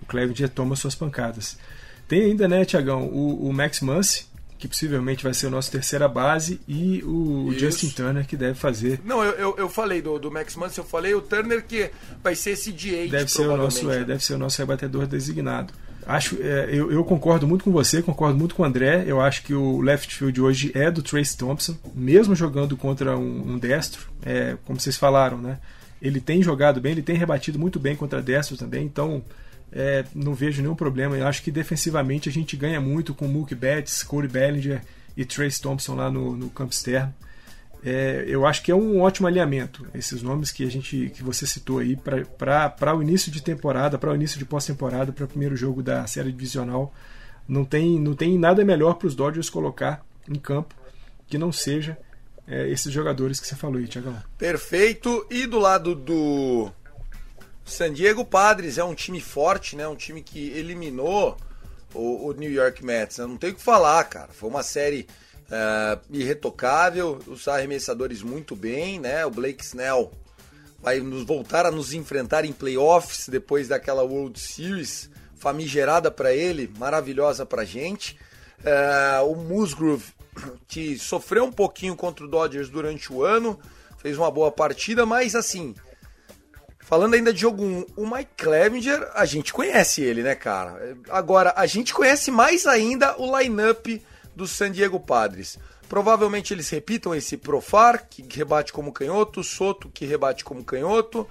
o 0.00 0.06
Clevenger 0.06 0.48
toma 0.48 0.76
suas 0.76 0.94
pancadas. 0.94 1.58
Tem 2.06 2.22
ainda, 2.22 2.46
né, 2.46 2.64
Tiagão, 2.64 3.06
o, 3.06 3.48
o, 3.48 3.52
Max 3.52 3.80
Muncy, 3.80 4.26
que 4.56 4.68
possivelmente 4.68 5.24
vai 5.24 5.34
ser 5.34 5.48
o 5.48 5.50
nosso 5.50 5.72
terceira 5.72 6.06
base, 6.06 6.60
e 6.68 7.02
o 7.04 7.48
Isso. 7.50 7.58
Justin 7.58 7.90
Turner, 7.90 8.24
que 8.24 8.36
deve 8.36 8.54
fazer. 8.54 9.00
Não, 9.04 9.24
eu, 9.24 9.32
eu, 9.32 9.56
eu 9.58 9.68
falei 9.68 10.00
do, 10.00 10.16
do 10.20 10.30
Max 10.30 10.54
Muncy, 10.54 10.78
eu 10.78 10.84
falei 10.84 11.14
o 11.14 11.20
Turner 11.20 11.64
que 11.64 11.90
vai 12.22 12.36
ser 12.36 12.50
esse 12.50 12.70
DH, 12.70 13.10
deve 13.10 13.28
ser 13.28 13.48
o 13.48 13.56
nosso 13.56 13.90
é, 13.90 14.04
Deve 14.04 14.24
ser 14.24 14.34
o 14.34 14.38
nosso 14.38 14.58
rebatedor 14.58 15.08
designado. 15.08 15.74
Acho, 16.06 16.40
é, 16.40 16.68
eu, 16.70 16.92
eu, 16.92 17.04
concordo 17.04 17.48
muito 17.48 17.64
com 17.64 17.72
você, 17.72 18.00
concordo 18.00 18.38
muito 18.38 18.54
com 18.54 18.62
o 18.62 18.64
André. 18.64 19.04
Eu 19.06 19.20
acho 19.20 19.42
que 19.42 19.52
o 19.52 19.80
left 19.80 20.14
field 20.14 20.40
hoje 20.40 20.70
é 20.72 20.88
do 20.88 21.02
Trace 21.02 21.36
Thompson, 21.36 21.76
mesmo 21.94 22.34
jogando 22.34 22.76
contra 22.76 23.18
um, 23.18 23.54
um 23.54 23.58
destro, 23.58 24.08
é, 24.24 24.56
como 24.64 24.78
vocês 24.78 24.96
falaram, 24.96 25.38
né? 25.38 25.58
Ele 26.00 26.20
tem 26.20 26.42
jogado 26.42 26.80
bem, 26.80 26.92
ele 26.92 27.02
tem 27.02 27.16
rebatido 27.16 27.58
muito 27.58 27.80
bem 27.80 27.96
contra 27.96 28.22
destro 28.22 28.56
também, 28.56 28.84
então 28.84 29.24
é, 29.72 30.04
não 30.14 30.32
vejo 30.32 30.62
nenhum 30.62 30.76
problema. 30.76 31.16
Eu 31.16 31.26
acho 31.26 31.42
que 31.42 31.50
defensivamente 31.50 32.28
a 32.28 32.32
gente 32.32 32.56
ganha 32.56 32.80
muito 32.80 33.12
com 33.12 33.26
Mookie 33.26 33.56
Betts, 33.56 34.04
Corey 34.04 34.30
Bellinger 34.30 34.82
e 35.16 35.24
Trace 35.24 35.60
Thompson 35.60 35.96
lá 35.96 36.08
no, 36.08 36.36
no 36.36 36.48
campo 36.50 36.72
externo 36.72 37.12
é, 37.88 38.24
eu 38.26 38.44
acho 38.44 38.64
que 38.64 38.72
é 38.72 38.74
um 38.74 39.00
ótimo 39.00 39.28
alinhamento. 39.28 39.86
Esses 39.94 40.20
nomes 40.20 40.50
que 40.50 40.64
a 40.64 40.68
gente 40.68 41.08
que 41.14 41.22
você 41.22 41.46
citou 41.46 41.78
aí 41.78 41.96
para 41.96 42.96
o 42.96 43.00
início 43.00 43.30
de 43.30 43.40
temporada, 43.40 43.96
para 43.96 44.10
o 44.10 44.14
início 44.16 44.40
de 44.40 44.44
pós-temporada, 44.44 45.12
para 45.12 45.24
o 45.24 45.28
primeiro 45.28 45.56
jogo 45.56 45.84
da 45.84 46.04
série 46.04 46.32
divisional, 46.32 46.92
não 47.46 47.64
tem, 47.64 48.00
não 48.00 48.16
tem 48.16 48.36
nada 48.36 48.64
melhor 48.64 48.94
para 48.94 49.06
os 49.06 49.14
Dodgers 49.14 49.48
colocar 49.48 50.04
em 50.28 50.34
campo 50.34 50.74
que 51.28 51.38
não 51.38 51.52
seja 51.52 51.96
é, 52.48 52.68
esses 52.68 52.92
jogadores 52.92 53.38
que 53.38 53.46
você 53.46 53.54
falou 53.54 53.78
aí, 53.78 53.86
Tiagão. 53.86 54.20
Perfeito. 54.36 55.24
E 55.30 55.46
do 55.46 55.60
lado 55.60 55.94
do 55.94 56.68
San 57.64 57.92
Diego 57.92 58.24
Padres 58.24 58.78
é 58.78 58.84
um 58.84 58.96
time 58.96 59.20
forte, 59.20 59.76
né? 59.76 59.86
Um 59.86 59.94
time 59.94 60.22
que 60.22 60.50
eliminou 60.50 61.36
o, 61.94 62.30
o 62.30 62.32
New 62.32 62.50
York 62.50 62.84
Mets. 62.84 63.18
Não 63.18 63.36
tem 63.36 63.50
o 63.50 63.54
que 63.54 63.62
falar, 63.62 64.02
cara. 64.04 64.32
Foi 64.32 64.50
uma 64.50 64.64
série 64.64 65.06
é, 65.50 65.98
irretocável, 66.10 67.18
os 67.26 67.46
arremessadores 67.48 68.22
muito 68.22 68.56
bem, 68.56 68.98
né? 68.98 69.24
O 69.24 69.30
Blake 69.30 69.64
Snell 69.64 70.12
vai 70.80 71.00
nos 71.00 71.24
voltar 71.24 71.66
a 71.66 71.70
nos 71.70 71.92
enfrentar 71.92 72.44
em 72.44 72.52
playoffs 72.52 73.28
depois 73.28 73.68
daquela 73.68 74.02
World 74.02 74.38
Series 74.38 75.10
famigerada 75.36 76.10
para 76.10 76.32
ele, 76.32 76.72
maravilhosa 76.78 77.44
para 77.44 77.64
gente. 77.64 78.18
É, 78.64 79.20
o 79.20 79.34
Musgrove 79.34 80.04
que 80.66 80.98
sofreu 80.98 81.44
um 81.44 81.52
pouquinho 81.52 81.96
contra 81.96 82.24
o 82.24 82.28
Dodgers 82.28 82.68
durante 82.68 83.12
o 83.12 83.22
ano, 83.22 83.58
fez 83.98 84.16
uma 84.18 84.30
boa 84.30 84.50
partida, 84.50 85.06
mas 85.06 85.34
assim, 85.34 85.74
Falando 86.86 87.14
ainda 87.14 87.32
de 87.32 87.40
jogo 87.40 87.64
1, 87.64 87.86
o 87.96 88.06
Mike 88.08 88.30
Clevenger, 88.36 89.10
a 89.12 89.24
gente 89.24 89.52
conhece 89.52 90.02
ele, 90.02 90.22
né, 90.22 90.36
cara? 90.36 90.96
Agora, 91.10 91.52
a 91.56 91.66
gente 91.66 91.92
conhece 91.92 92.30
mais 92.30 92.64
ainda 92.64 93.20
o 93.20 93.36
line-up 93.36 94.00
do 94.36 94.46
San 94.46 94.70
Diego 94.70 95.00
Padres. 95.00 95.58
Provavelmente 95.88 96.52
eles 96.52 96.68
repitam 96.68 97.14
esse 97.14 97.36
Profar, 97.36 98.06
que 98.08 98.24
rebate 98.36 98.72
como 98.72 98.92
canhoto, 98.92 99.42
Soto, 99.42 99.88
que 99.88 100.04
rebate 100.04 100.44
como 100.44 100.62
canhoto. 100.62 101.26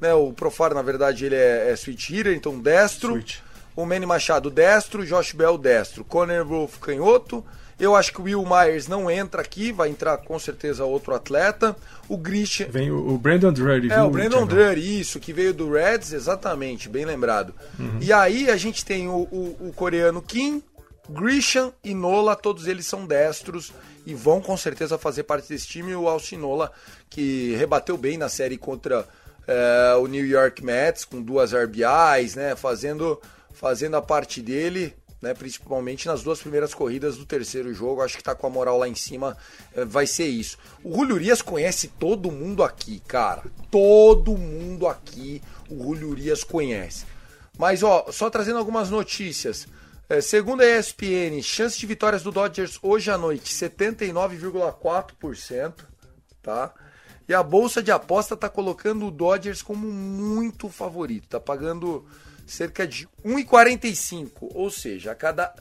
Né, 0.00 0.14
o 0.14 0.32
Profar, 0.32 0.72
na 0.72 0.82
verdade, 0.82 1.26
ele 1.26 1.34
é, 1.34 1.70
é 1.70 1.76
switch 1.76 2.10
hitter, 2.10 2.34
então 2.34 2.58
destro. 2.58 3.12
Switch. 3.12 3.38
O 3.74 3.84
Manny 3.84 4.06
Machado, 4.06 4.50
destro. 4.50 5.04
Josh 5.04 5.32
Bell, 5.32 5.58
destro. 5.58 6.04
Conner 6.04 6.44
Wolf, 6.44 6.78
canhoto. 6.78 7.44
Eu 7.78 7.96
acho 7.96 8.12
que 8.12 8.20
o 8.20 8.24
Will 8.24 8.44
Myers 8.44 8.86
não 8.86 9.10
entra 9.10 9.40
aqui, 9.40 9.72
vai 9.72 9.88
entrar 9.88 10.18
com 10.18 10.38
certeza 10.38 10.84
outro 10.84 11.12
atleta. 11.14 11.74
O 12.08 12.16
Christian. 12.16 12.68
Vem 12.70 12.90
o, 12.92 13.18
Brandon 13.18 13.52
Drury, 13.52 13.90
É, 13.90 14.00
o 14.02 14.10
Brandon 14.10 14.46
Drury, 14.46 15.00
isso, 15.00 15.18
que 15.18 15.32
veio 15.32 15.52
do 15.52 15.72
Reds, 15.72 16.12
exatamente, 16.12 16.88
bem 16.88 17.04
lembrado. 17.04 17.52
Uhum. 17.78 17.98
E 18.00 18.12
aí 18.12 18.48
a 18.48 18.56
gente 18.56 18.84
tem 18.84 19.08
o, 19.08 19.22
o, 19.30 19.56
o 19.68 19.72
coreano 19.74 20.22
Kim, 20.22 20.62
Grisham 21.08 21.72
e 21.82 21.94
Nola, 21.94 22.34
todos 22.34 22.66
eles 22.66 22.86
são 22.86 23.06
destros 23.06 23.72
e 24.06 24.14
vão 24.14 24.40
com 24.40 24.56
certeza 24.56 24.98
fazer 24.98 25.24
parte 25.24 25.48
desse 25.48 25.66
time. 25.66 25.94
O 25.94 26.08
Alcinola, 26.08 26.72
que 27.10 27.54
rebateu 27.56 27.96
bem 27.96 28.16
na 28.16 28.28
série 28.28 28.56
contra 28.56 29.06
é, 29.46 29.94
o 29.96 30.06
New 30.06 30.26
York 30.26 30.64
Mets, 30.64 31.04
com 31.04 31.20
duas 31.20 31.52
RBIs, 31.52 32.34
né, 32.34 32.56
fazendo, 32.56 33.20
fazendo 33.52 33.96
a 33.96 34.02
parte 34.02 34.40
dele, 34.40 34.94
né, 35.20 35.34
principalmente 35.34 36.06
nas 36.06 36.22
duas 36.22 36.40
primeiras 36.40 36.72
corridas 36.72 37.16
do 37.16 37.26
terceiro 37.26 37.72
jogo. 37.74 38.02
Acho 38.02 38.16
que 38.16 38.22
está 38.22 38.34
com 38.34 38.46
a 38.46 38.50
moral 38.50 38.78
lá 38.78 38.88
em 38.88 38.94
cima, 38.94 39.36
é, 39.74 39.84
vai 39.84 40.06
ser 40.06 40.26
isso. 40.26 40.58
O 40.82 40.94
Julio 40.94 41.16
Urias 41.16 41.42
conhece 41.42 41.88
todo 41.88 42.30
mundo 42.30 42.62
aqui, 42.62 43.00
cara. 43.00 43.42
Todo 43.70 44.36
mundo 44.36 44.86
aqui 44.86 45.42
o 45.68 45.82
Julio 45.82 46.10
Urias 46.10 46.42
conhece. 46.42 47.04
Mas, 47.58 47.82
ó, 47.82 48.06
só 48.10 48.30
trazendo 48.30 48.58
algumas 48.58 48.90
notícias. 48.90 49.68
É, 50.06 50.20
segundo 50.20 50.60
a 50.60 50.66
ESPN, 50.66 51.40
chance 51.42 51.78
de 51.78 51.86
vitórias 51.86 52.22
do 52.22 52.30
Dodgers 52.30 52.78
hoje 52.82 53.10
à 53.10 53.16
noite, 53.16 53.54
79,4%, 53.54 55.72
tá? 56.42 56.74
E 57.26 57.32
a 57.32 57.42
bolsa 57.42 57.82
de 57.82 57.90
aposta 57.90 58.34
está 58.34 58.50
colocando 58.50 59.06
o 59.06 59.10
Dodgers 59.10 59.62
como 59.62 59.90
muito 59.90 60.68
favorito, 60.68 61.28
tá 61.28 61.40
pagando 61.40 62.06
cerca 62.46 62.86
de 62.86 63.08
1,45, 63.24 64.50
ou 64.54 64.70
seja, 64.70 65.12
a 65.12 65.14
cada 65.14 65.54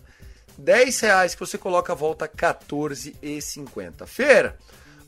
10 0.58 0.99
reais 0.99 1.34
que 1.34 1.39
você 1.39 1.58
coloca 1.58 1.95
volta 1.95 2.27
14,50. 2.27 4.06
Feira, 4.06 4.58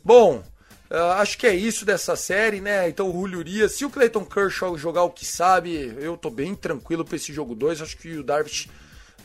bom, 0.02 0.42
uh, 0.90 1.12
acho 1.18 1.38
que 1.38 1.46
é 1.46 1.54
isso 1.54 1.84
dessa 1.84 2.16
série, 2.16 2.62
né? 2.62 2.88
Então 2.88 3.10
o 3.10 3.28
Julio 3.28 3.68
se 3.68 3.84
o 3.84 3.90
Clayton 3.90 4.24
Kershaw 4.24 4.78
jogar 4.78 5.04
o 5.04 5.12
que 5.12 5.26
sabe, 5.26 5.94
eu 6.00 6.16
tô 6.16 6.30
bem 6.30 6.56
tranquilo 6.56 7.04
para 7.04 7.18
esse 7.18 7.34
jogo 7.34 7.54
2, 7.54 7.82
acho 7.82 7.98
que 7.98 8.16
o 8.16 8.24
Darvish 8.24 8.70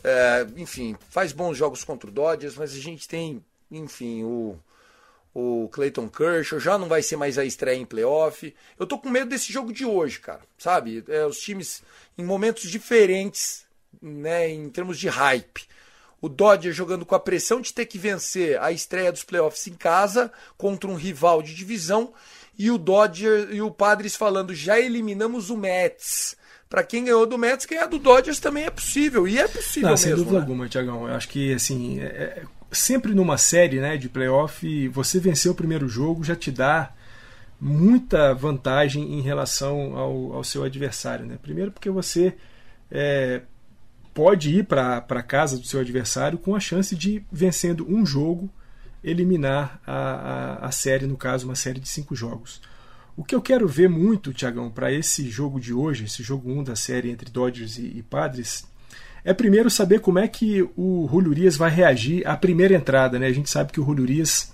é, 0.03 0.47
enfim, 0.57 0.95
faz 1.09 1.31
bons 1.31 1.57
jogos 1.57 1.83
contra 1.83 2.09
o 2.09 2.13
Dodgers, 2.13 2.55
mas 2.55 2.73
a 2.73 2.79
gente 2.79 3.07
tem, 3.07 3.43
enfim, 3.69 4.23
o, 4.23 4.57
o 5.33 5.69
Clayton 5.71 6.09
Kershaw, 6.09 6.59
já 6.59 6.77
não 6.77 6.87
vai 6.87 7.01
ser 7.01 7.17
mais 7.17 7.37
a 7.37 7.45
estreia 7.45 7.77
em 7.77 7.85
playoff. 7.85 8.53
Eu 8.79 8.87
tô 8.87 8.97
com 8.97 9.09
medo 9.09 9.29
desse 9.29 9.51
jogo 9.51 9.71
de 9.71 9.85
hoje, 9.85 10.19
cara, 10.19 10.41
sabe? 10.57 11.03
É, 11.07 11.25
os 11.25 11.39
times 11.39 11.83
em 12.17 12.23
momentos 12.23 12.69
diferentes, 12.69 13.65
né, 14.01 14.49
em 14.49 14.69
termos 14.69 14.97
de 14.97 15.07
hype. 15.07 15.67
O 16.19 16.29
Dodgers 16.29 16.75
jogando 16.75 17.05
com 17.05 17.15
a 17.15 17.19
pressão 17.19 17.61
de 17.61 17.73
ter 17.73 17.87
que 17.87 17.97
vencer 17.97 18.59
a 18.61 18.71
estreia 18.71 19.11
dos 19.11 19.23
playoffs 19.23 19.65
em 19.65 19.73
casa 19.73 20.31
contra 20.55 20.89
um 20.89 20.95
rival 20.95 21.41
de 21.41 21.55
divisão 21.55 22.13
e 22.57 22.69
o 22.69 22.77
Dodgers 22.77 23.47
e 23.51 23.59
o 23.59 23.71
Padres 23.71 24.15
falando 24.15 24.53
já 24.53 24.79
eliminamos 24.79 25.49
o 25.49 25.57
Mets 25.57 26.37
para 26.71 26.83
quem 26.83 27.03
ganhou 27.03 27.25
do 27.25 27.37
Mets, 27.37 27.65
ganhar 27.65 27.85
do 27.85 27.99
Dodgers 27.99 28.39
também 28.39 28.63
é 28.63 28.69
possível. 28.69 29.27
E 29.27 29.37
é 29.37 29.45
possível 29.45 29.89
Não, 29.89 29.89
mesmo. 29.89 30.07
Sem 30.07 30.15
dúvida 30.15 30.35
né? 30.35 30.39
alguma, 30.39 30.69
Tiagão. 30.69 31.05
Eu 31.05 31.13
acho 31.13 31.27
que, 31.27 31.53
assim, 31.53 31.99
é, 31.99 32.05
é, 32.05 32.43
sempre 32.71 33.13
numa 33.13 33.37
série 33.37 33.81
né, 33.81 33.97
de 33.97 34.07
playoff, 34.07 34.87
você 34.87 35.19
vencer 35.19 35.51
o 35.51 35.55
primeiro 35.55 35.89
jogo 35.89 36.23
já 36.23 36.33
te 36.33 36.49
dá 36.49 36.93
muita 37.59 38.33
vantagem 38.33 39.19
em 39.19 39.21
relação 39.21 39.97
ao, 39.97 40.33
ao 40.33 40.43
seu 40.45 40.63
adversário. 40.63 41.25
Né? 41.25 41.37
Primeiro, 41.41 41.73
porque 41.73 41.89
você 41.89 42.35
é, 42.89 43.41
pode 44.13 44.57
ir 44.57 44.63
para 44.63 45.05
a 45.09 45.21
casa 45.21 45.57
do 45.57 45.67
seu 45.67 45.81
adversário 45.81 46.37
com 46.37 46.55
a 46.55 46.59
chance 46.61 46.95
de, 46.95 47.21
vencendo 47.29 47.85
um 47.85 48.05
jogo, 48.05 48.49
eliminar 49.03 49.81
a, 49.85 49.93
a, 49.93 50.67
a 50.67 50.71
série, 50.71 51.05
no 51.05 51.17
caso, 51.17 51.45
uma 51.45 51.55
série 51.55 51.81
de 51.81 51.89
cinco 51.89 52.15
jogos. 52.15 52.61
O 53.15 53.23
que 53.23 53.35
eu 53.35 53.41
quero 53.41 53.67
ver 53.67 53.89
muito, 53.89 54.33
Tiagão, 54.33 54.69
para 54.69 54.91
esse 54.91 55.29
jogo 55.29 55.59
de 55.59 55.73
hoje, 55.73 56.05
esse 56.05 56.23
jogo 56.23 56.51
1 56.51 56.63
da 56.63 56.75
série 56.75 57.09
entre 57.09 57.29
Dodgers 57.29 57.77
e, 57.77 57.97
e 57.97 58.03
Padres, 58.03 58.65
é 59.23 59.33
primeiro 59.33 59.69
saber 59.69 59.99
como 59.99 60.19
é 60.19 60.27
que 60.27 60.61
o 60.75 61.07
Julio 61.11 61.31
Urias 61.31 61.55
vai 61.55 61.69
reagir 61.69 62.25
à 62.25 62.35
primeira 62.35 62.73
entrada. 62.73 63.19
Né? 63.19 63.27
A 63.27 63.33
gente 63.33 63.49
sabe 63.49 63.71
que 63.71 63.79
o 63.79 63.85
Julio 63.85 64.03
Urias 64.03 64.51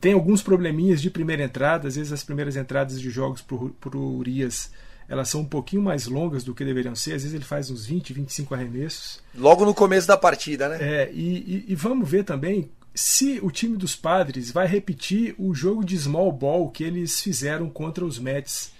tem 0.00 0.12
alguns 0.12 0.42
probleminhas 0.42 1.00
de 1.00 1.10
primeira 1.10 1.42
entrada, 1.42 1.88
às 1.88 1.96
vezes 1.96 2.12
as 2.12 2.22
primeiras 2.22 2.56
entradas 2.56 3.00
de 3.00 3.10
jogos 3.10 3.42
para 3.42 3.96
o 3.96 4.16
Urias 4.16 4.70
elas 5.08 5.28
são 5.28 5.42
um 5.42 5.44
pouquinho 5.44 5.82
mais 5.82 6.06
longas 6.06 6.42
do 6.42 6.54
que 6.54 6.64
deveriam 6.64 6.94
ser, 6.94 7.12
às 7.12 7.22
vezes 7.22 7.34
ele 7.34 7.44
faz 7.44 7.70
uns 7.70 7.86
20, 7.86 8.12
25 8.12 8.54
arremessos. 8.54 9.22
Logo 9.34 9.64
no 9.64 9.72
começo 9.72 10.06
da 10.06 10.16
partida, 10.16 10.68
né? 10.68 10.78
É, 10.80 11.10
e, 11.12 11.64
e, 11.68 11.72
e 11.72 11.74
vamos 11.76 12.08
ver 12.08 12.24
também 12.24 12.70
se 12.96 13.38
o 13.42 13.50
time 13.50 13.76
dos 13.76 13.94
Padres 13.94 14.50
vai 14.50 14.66
repetir 14.66 15.34
o 15.36 15.54
jogo 15.54 15.84
de 15.84 15.98
small 15.98 16.32
ball 16.32 16.70
que 16.70 16.82
eles 16.82 17.20
fizeram 17.20 17.68
contra 17.68 18.02
os 18.02 18.18
Mets, 18.18 18.72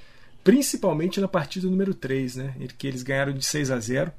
principalmente 0.42 1.20
na 1.20 1.28
partida 1.28 1.68
número 1.68 1.92
3, 1.92 2.36
né, 2.36 2.54
que 2.78 2.86
eles 2.86 3.02
ganharam 3.02 3.34
de 3.34 3.44
6 3.44 3.70
a 3.70 3.78
0, 3.78 4.10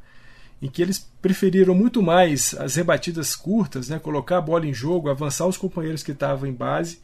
em 0.62 0.70
que 0.70 0.84
eles 0.84 1.10
preferiram 1.20 1.74
muito 1.74 2.04
mais 2.04 2.54
as 2.60 2.76
rebatidas 2.76 3.36
curtas, 3.36 3.90
né, 3.90 3.98
colocar 3.98 4.38
a 4.38 4.42
bola 4.42 4.68
em 4.68 4.74
jogo, 4.74 5.10
avançar 5.10 5.48
os 5.48 5.58
companheiros 5.58 6.04
que 6.04 6.12
estavam 6.12 6.48
em 6.48 6.54
base, 6.54 7.00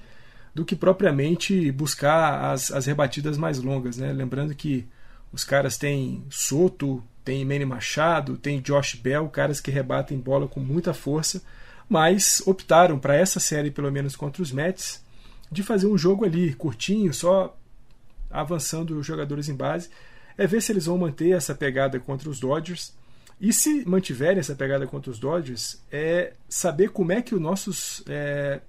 do 0.54 0.64
que 0.64 0.76
propriamente 0.76 1.72
buscar 1.72 2.52
as, 2.52 2.72
as 2.72 2.86
rebatidas 2.86 3.40
mais 3.40 3.58
longas. 3.58 3.98
Né? 3.98 4.14
Lembrando 4.14 4.54
que 4.54 4.88
os 5.32 5.44
caras 5.44 5.80
têm 5.80 6.24
Soto, 6.30 7.04
tem 7.26 7.44
Manny 7.44 7.66
Machado, 7.66 8.38
tem 8.38 8.62
Josh 8.62 8.94
Bell, 8.94 9.28
caras 9.30 9.60
que 9.60 9.72
rebatem 9.72 10.20
bola 10.20 10.48
com 10.48 10.60
muita 10.60 10.94
força, 10.94 11.42
mas 11.94 12.42
optaram 12.48 12.98
para 12.98 13.16
essa 13.16 13.40
série, 13.40 13.70
pelo 13.70 13.92
menos 13.92 14.16
contra 14.16 14.42
os 14.42 14.52
Mets, 14.52 15.00
de 15.52 15.62
fazer 15.62 15.86
um 15.86 15.96
jogo 15.96 16.26
ali 16.26 16.52
curtinho, 16.56 17.14
só 17.14 17.56
avançando 18.32 18.98
os 18.98 19.06
jogadores 19.06 19.48
em 19.48 19.56
base. 19.56 19.92
É 20.36 20.48
ver 20.48 20.60
se 20.60 20.72
eles 20.72 20.88
vão 20.88 20.98
manter 20.98 21.30
essa 21.38 21.54
pegada 21.54 22.00
contra 22.00 22.28
os 22.28 22.40
Dodgers. 22.40 22.96
E 23.40 23.54
se 23.54 23.88
mantiverem 23.88 24.40
essa 24.40 24.56
pegada 24.56 24.88
contra 24.88 25.12
os 25.12 25.20
Dodgers, 25.20 25.84
é 25.92 26.34
saber 26.50 26.90
como 26.90 27.12
é 27.12 27.22
que 27.22 27.36
os 27.36 27.42
nossos 27.42 28.04
é, 28.08 28.62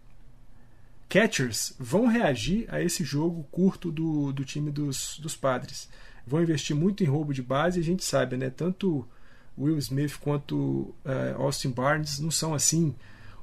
catchers 1.08 1.72
vão 1.80 2.06
reagir 2.06 2.66
a 2.68 2.82
esse 2.82 3.04
jogo 3.04 3.46
curto 3.50 3.90
do, 3.90 4.34
do 4.34 4.44
time 4.44 4.70
dos, 4.70 5.18
dos 5.18 5.34
Padres. 5.34 5.88
Vão 6.26 6.42
investir 6.42 6.76
muito 6.76 7.02
em 7.02 7.06
roubo 7.06 7.32
de 7.32 7.40
base 7.40 7.80
a 7.80 7.82
gente 7.82 8.04
sabe, 8.04 8.36
né? 8.36 8.50
Tanto 8.50 9.08
Will 9.56 9.78
Smith 9.78 10.18
quanto 10.20 10.94
uh, 11.06 11.36
Austin 11.38 11.70
Barnes 11.70 12.18
não 12.18 12.30
são 12.30 12.52
assim 12.52 12.94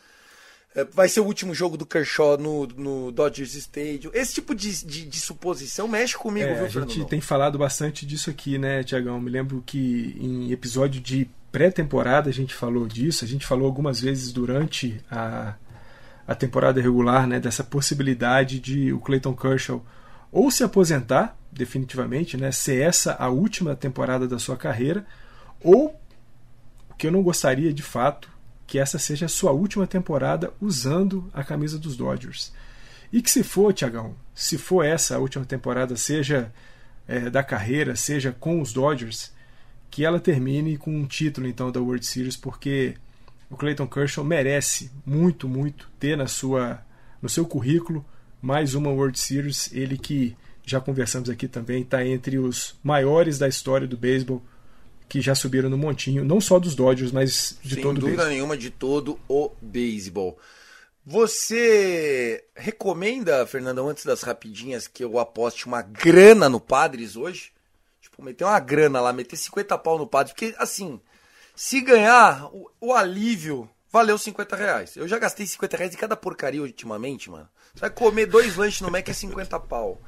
É, 0.75 0.85
Vai 0.85 1.09
ser 1.09 1.21
o 1.21 1.25
último 1.25 1.53
jogo 1.55 1.77
do 1.77 1.85
Kershaw 1.85 2.39
no, 2.39 2.67
no 2.67 3.11
Dodgers 3.11 3.55
Stadium. 3.55 4.11
Esse 4.15 4.35
tipo 4.35 4.55
de, 4.55 4.85
de, 4.85 5.05
de 5.07 5.21
suposição 5.21 5.89
mexe 5.89 6.17
comigo, 6.17 6.47
É, 6.47 6.55
viu, 6.55 6.65
a 6.65 6.69
gente 6.69 6.93
Fernando? 6.93 7.09
tem 7.09 7.21
falado 7.21 7.59
bastante 7.59 8.07
disso 8.07 8.31
aqui, 8.31 8.57
né, 8.57 8.85
Tiagão? 8.85 9.21
Me 9.21 9.31
lembro 9.31 9.63
que 9.67 10.17
em 10.21 10.53
episódio 10.53 11.01
de 11.01 11.29
pré-temporada 11.51 12.31
a 12.31 12.33
gente 12.33 12.55
falou 12.55 12.87
disso, 12.87 13.25
a 13.25 13.29
gente 13.29 13.45
falou 13.47 13.67
algumas 13.67 14.01
vezes 14.01 14.33
durante 14.33 15.03
a, 15.11 15.55
a 16.29 16.35
temporada 16.37 16.81
regular, 16.81 17.27
né, 17.27 17.41
dessa 17.41 17.65
possibilidade 17.65 18.61
de 18.61 18.93
o 18.93 19.01
Clayton 19.01 19.35
Kershaw 19.35 19.85
ou 20.31 20.51
se 20.53 20.63
aposentar 20.63 21.37
definitivamente, 21.53 22.37
né, 22.37 22.53
ser 22.53 22.83
essa 22.83 23.15
a 23.15 23.29
última 23.29 23.75
temporada 23.75 24.27
da 24.27 24.39
sua 24.39 24.57
carreira, 24.57 25.07
ou 25.63 25.99
o 26.91 26.95
que 26.95 27.07
eu 27.07 27.13
não 27.13 27.23
gostaria 27.23 27.73
de 27.73 27.83
fato 27.83 28.31
que 28.67 28.79
essa 28.79 28.99
seja 28.99 29.27
a 29.27 29.29
sua 29.29 29.51
última 29.51 29.87
temporada 29.87 30.53
usando 30.61 31.29
a 31.35 31.43
camisa 31.43 31.79
dos 31.79 31.97
Dodgers. 31.97 32.53
E 33.13 33.21
que 33.21 33.31
se 33.31 33.43
for, 33.43 33.73
Tiagão, 33.73 34.15
se 34.33 34.57
for 34.57 34.85
essa 34.85 35.17
a 35.17 35.19
última 35.19 35.45
temporada, 35.45 35.97
seja 35.97 36.53
é, 37.09 37.29
da 37.29 37.43
carreira, 37.43 37.97
seja 37.97 38.31
com 38.31 38.61
os 38.61 38.73
Dodgers, 38.73 39.33
que 39.91 40.05
ela 40.05 40.21
termine 40.21 40.79
com 40.79 40.97
um 40.97 41.05
título 41.05 41.49
então 41.49 41.73
da 41.73 41.81
World 41.81 42.07
Series, 42.07 42.37
porque 42.37 42.95
o 43.51 43.57
Clayton 43.57 43.89
Kershaw 43.89 44.25
merece 44.25 44.93
muito, 45.05 45.49
muito 45.49 45.91
ter 45.99 46.17
na 46.17 46.29
sua, 46.29 46.81
no 47.21 47.29
seu 47.29 47.45
currículo 47.45 48.07
mais 48.41 48.77
uma 48.77 48.91
World 48.91 49.19
Series. 49.19 49.69
Ele 49.73 49.99
que 49.99 50.37
já 50.65 50.81
conversamos 50.81 51.29
aqui 51.31 51.49
também 51.49 51.83
está 51.83 52.05
entre 52.05 52.39
os 52.39 52.79
maiores 52.83 53.39
da 53.39 53.49
história 53.49 53.87
do 53.87 53.97
beisebol 53.97 54.43
que 55.09 55.21
já 55.21 55.35
subiram 55.35 55.69
no 55.69 55.77
montinho, 55.77 56.25
não 56.25 56.41
só 56.41 56.59
dos 56.61 56.77
Dodgers, 56.77 57.11
mas 57.11 57.59
de 57.63 57.75
Sem 57.75 57.83
todo 57.83 57.97
o 57.97 58.01
dúvida 58.01 58.17
beisebol. 58.19 58.33
nenhuma, 58.33 58.57
de 58.57 58.71
todo 58.71 59.19
o 59.29 59.51
beisebol. 59.61 60.39
Você 61.05 62.45
recomenda, 62.55 63.45
Fernandão, 63.45 63.89
antes 63.89 64.05
das 64.05 64.23
rapidinhas, 64.23 64.87
que 64.87 65.03
eu 65.03 65.19
aposte 65.19 65.67
uma 65.67 65.83
grana 65.83 66.49
no 66.49 66.61
Padres 66.61 67.17
hoje? 67.17 67.51
Tipo, 68.01 68.23
meter 68.23 68.45
uma 68.45 68.61
grana 68.61 69.01
lá, 69.01 69.13
meter 69.13 69.37
50 69.37 69.77
pau 69.79 69.99
no 69.99 70.07
Padres. 70.07 70.33
Porque, 70.33 70.55
assim, 70.59 71.01
se 71.57 71.81
ganhar, 71.81 72.47
o, 72.55 72.71
o 72.81 72.93
alívio 72.93 73.69
valeu 73.91 74.17
50 74.17 74.55
reais. 74.55 74.97
Eu 74.97 75.09
já 75.09 75.19
gastei 75.19 75.45
50 75.45 75.77
reais 75.77 75.95
em 75.95 75.99
cada 75.99 76.17
porcaria 76.17 76.63
ultimamente, 76.63 77.29
mano. 77.29 77.49
Você 77.75 77.81
vai 77.81 77.91
comer 77.91 78.27
dois 78.27 78.55
lanches 78.57 78.81
no 78.81 78.91
Mac 78.91 79.09
é 79.09 79.13
50 79.13 79.59
pau. 79.59 80.01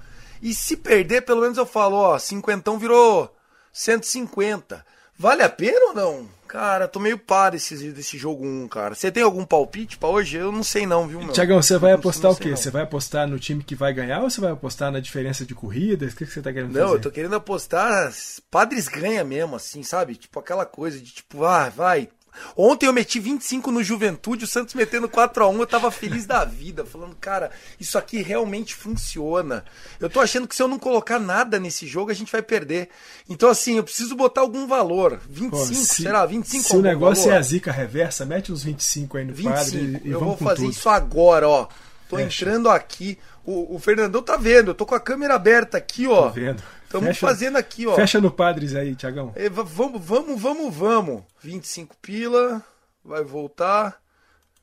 E 0.43 0.53
se 0.53 0.77
perder, 0.77 1.23
pelo 1.23 1.41
menos 1.43 1.57
eu 1.57 1.65
falo, 1.65 1.97
ó, 1.97 2.19
cinquentão 2.19 2.79
virou 2.79 3.33
150. 3.73 4.85
Vale 5.19 5.43
a 5.43 5.49
pena 5.49 5.87
ou 5.89 5.95
não? 5.95 6.29
Cara, 6.49 6.89
tô 6.89 6.99
meio 6.99 7.17
pá 7.17 7.49
desse, 7.49 7.93
desse 7.93 8.19
jogo 8.19 8.45
1, 8.45 8.69
cara. 8.69 8.95
Você 8.95 9.11
tem 9.11 9.23
algum 9.23 9.45
palpite 9.45 9.97
pra 9.97 10.09
hoje? 10.09 10.37
Eu 10.37 10.51
não 10.53 10.63
sei 10.63 10.85
não, 10.85 11.07
viu, 11.07 11.21
meu? 11.23 11.33
Tiagão, 11.33 11.63
você 11.63 11.79
vai 11.79 11.93
Não- 11.93 11.99
apostar 11.99 12.25
não 12.25 12.31
o 12.33 12.35
sei 12.35 12.45
quê? 12.45 12.51
não. 12.51 12.57
Você 12.57 12.71
vai 12.71 12.83
apostar 12.83 13.27
no 13.29 13.39
time 13.39 13.63
que 13.63 13.75
vai 13.75 13.93
ganhar 13.95 14.21
ou 14.21 14.29
você 14.29 14.41
vai 14.41 14.51
apostar 14.53 14.91
na 14.91 15.01
diferença 15.01 15.47
de 15.47 15.55
corridas? 15.55 16.13
O 16.13 16.17
que 16.17 16.27
que 16.27 16.33
você 16.33 16.41
está 16.41 16.53
querendo 16.53 16.73
Não, 16.73 16.83
fazer? 16.83 16.95
eu 16.97 17.01
tô 17.01 17.11
querendo 17.11 17.37
apostar. 17.37 18.13
Padres 18.51 18.89
ganha 18.89 19.25
mesmo, 19.25 19.57
assim, 19.57 19.83
sabe? 19.83 20.17
Tipo 20.17 20.41
aquela 20.41 20.67
coisa 20.67 20.99
de 20.99 21.11
tipo, 21.13 21.45
ah, 21.45 21.69
vai. 21.71 22.09
Ontem 22.57 22.87
eu 22.87 22.93
meti 22.93 23.21
25 23.21 23.71
no 23.71 23.83
Juventude, 23.83 24.45
o 24.45 24.49
Santos 24.49 24.75
metendo 24.75 25.09
4x1, 25.09 25.59
eu 25.59 25.67
tava 25.67 25.91
feliz 25.91 26.27
da 26.27 26.45
vida, 26.45 26.85
falando, 26.85 27.15
cara, 27.21 27.51
isso 27.79 27.99
aqui 27.99 28.23
realmente 28.23 28.75
funciona. 28.75 29.65
Eu 30.01 30.09
tô 30.09 30.21
achando 30.21 30.49
que 30.49 30.55
se 30.55 30.63
eu 30.63 30.69
não 30.69 30.79
colocar 30.79 31.19
nada 31.19 31.59
nesse 31.59 31.87
jogo, 31.87 32.11
a 32.11 32.15
gente 32.15 32.33
vai 32.33 32.43
perder. 32.43 32.89
Então, 33.29 33.49
assim, 33.49 33.77
eu 33.77 33.85
preciso 33.85 34.15
botar 34.17 34.41
algum 34.41 34.67
valor. 34.67 35.21
25, 35.29 35.57
Pô, 35.57 35.65
se, 35.65 35.87
será? 36.03 36.25
25 36.27 36.63
Se 36.65 36.77
o 36.77 36.83
negócio 36.83 37.25
valor? 37.25 37.37
é 37.37 37.39
a 37.39 37.43
zica 37.43 37.71
reversa, 37.73 38.25
mete 38.25 38.53
uns 38.53 38.63
25 38.63 39.19
aí 39.19 39.25
no 39.25 39.35
25. 39.35 39.55
quadro 39.55 39.79
e, 39.79 40.09
e 40.09 40.11
eu 40.11 40.21
vou 40.21 40.37
fazer 40.37 40.63
tudo. 40.63 40.71
isso 40.71 40.89
agora, 40.89 41.49
ó. 41.49 41.69
tô 42.09 42.17
Fecha. 42.17 42.45
entrando 42.45 42.69
aqui. 42.71 43.19
O, 43.45 43.75
o 43.75 43.79
Fernandão 43.79 44.23
tá 44.23 44.37
vendo, 44.37 44.71
eu 44.71 44.75
tô 44.75 44.87
com 44.87 44.95
a 44.95 45.01
câmera 45.01 45.35
aberta 45.35 45.77
aqui, 45.77 46.07
ó. 46.07 46.29
Tô 46.29 46.31
vendo. 46.31 46.63
Estamos 46.99 47.19
fazendo 47.19 47.57
aqui, 47.57 47.87
ó. 47.87 47.95
Fecha 47.95 48.21
no 48.21 48.31
Padres 48.31 48.75
aí, 48.75 48.95
Tiagão. 48.95 49.33
É, 49.35 49.49
va- 49.49 49.63
vamos, 49.63 50.05
vamos, 50.05 50.41
vamos, 50.41 50.75
vamos. 50.75 51.23
25 51.43 51.97
pila, 52.01 52.63
vai 53.05 53.23
voltar. 53.25 54.01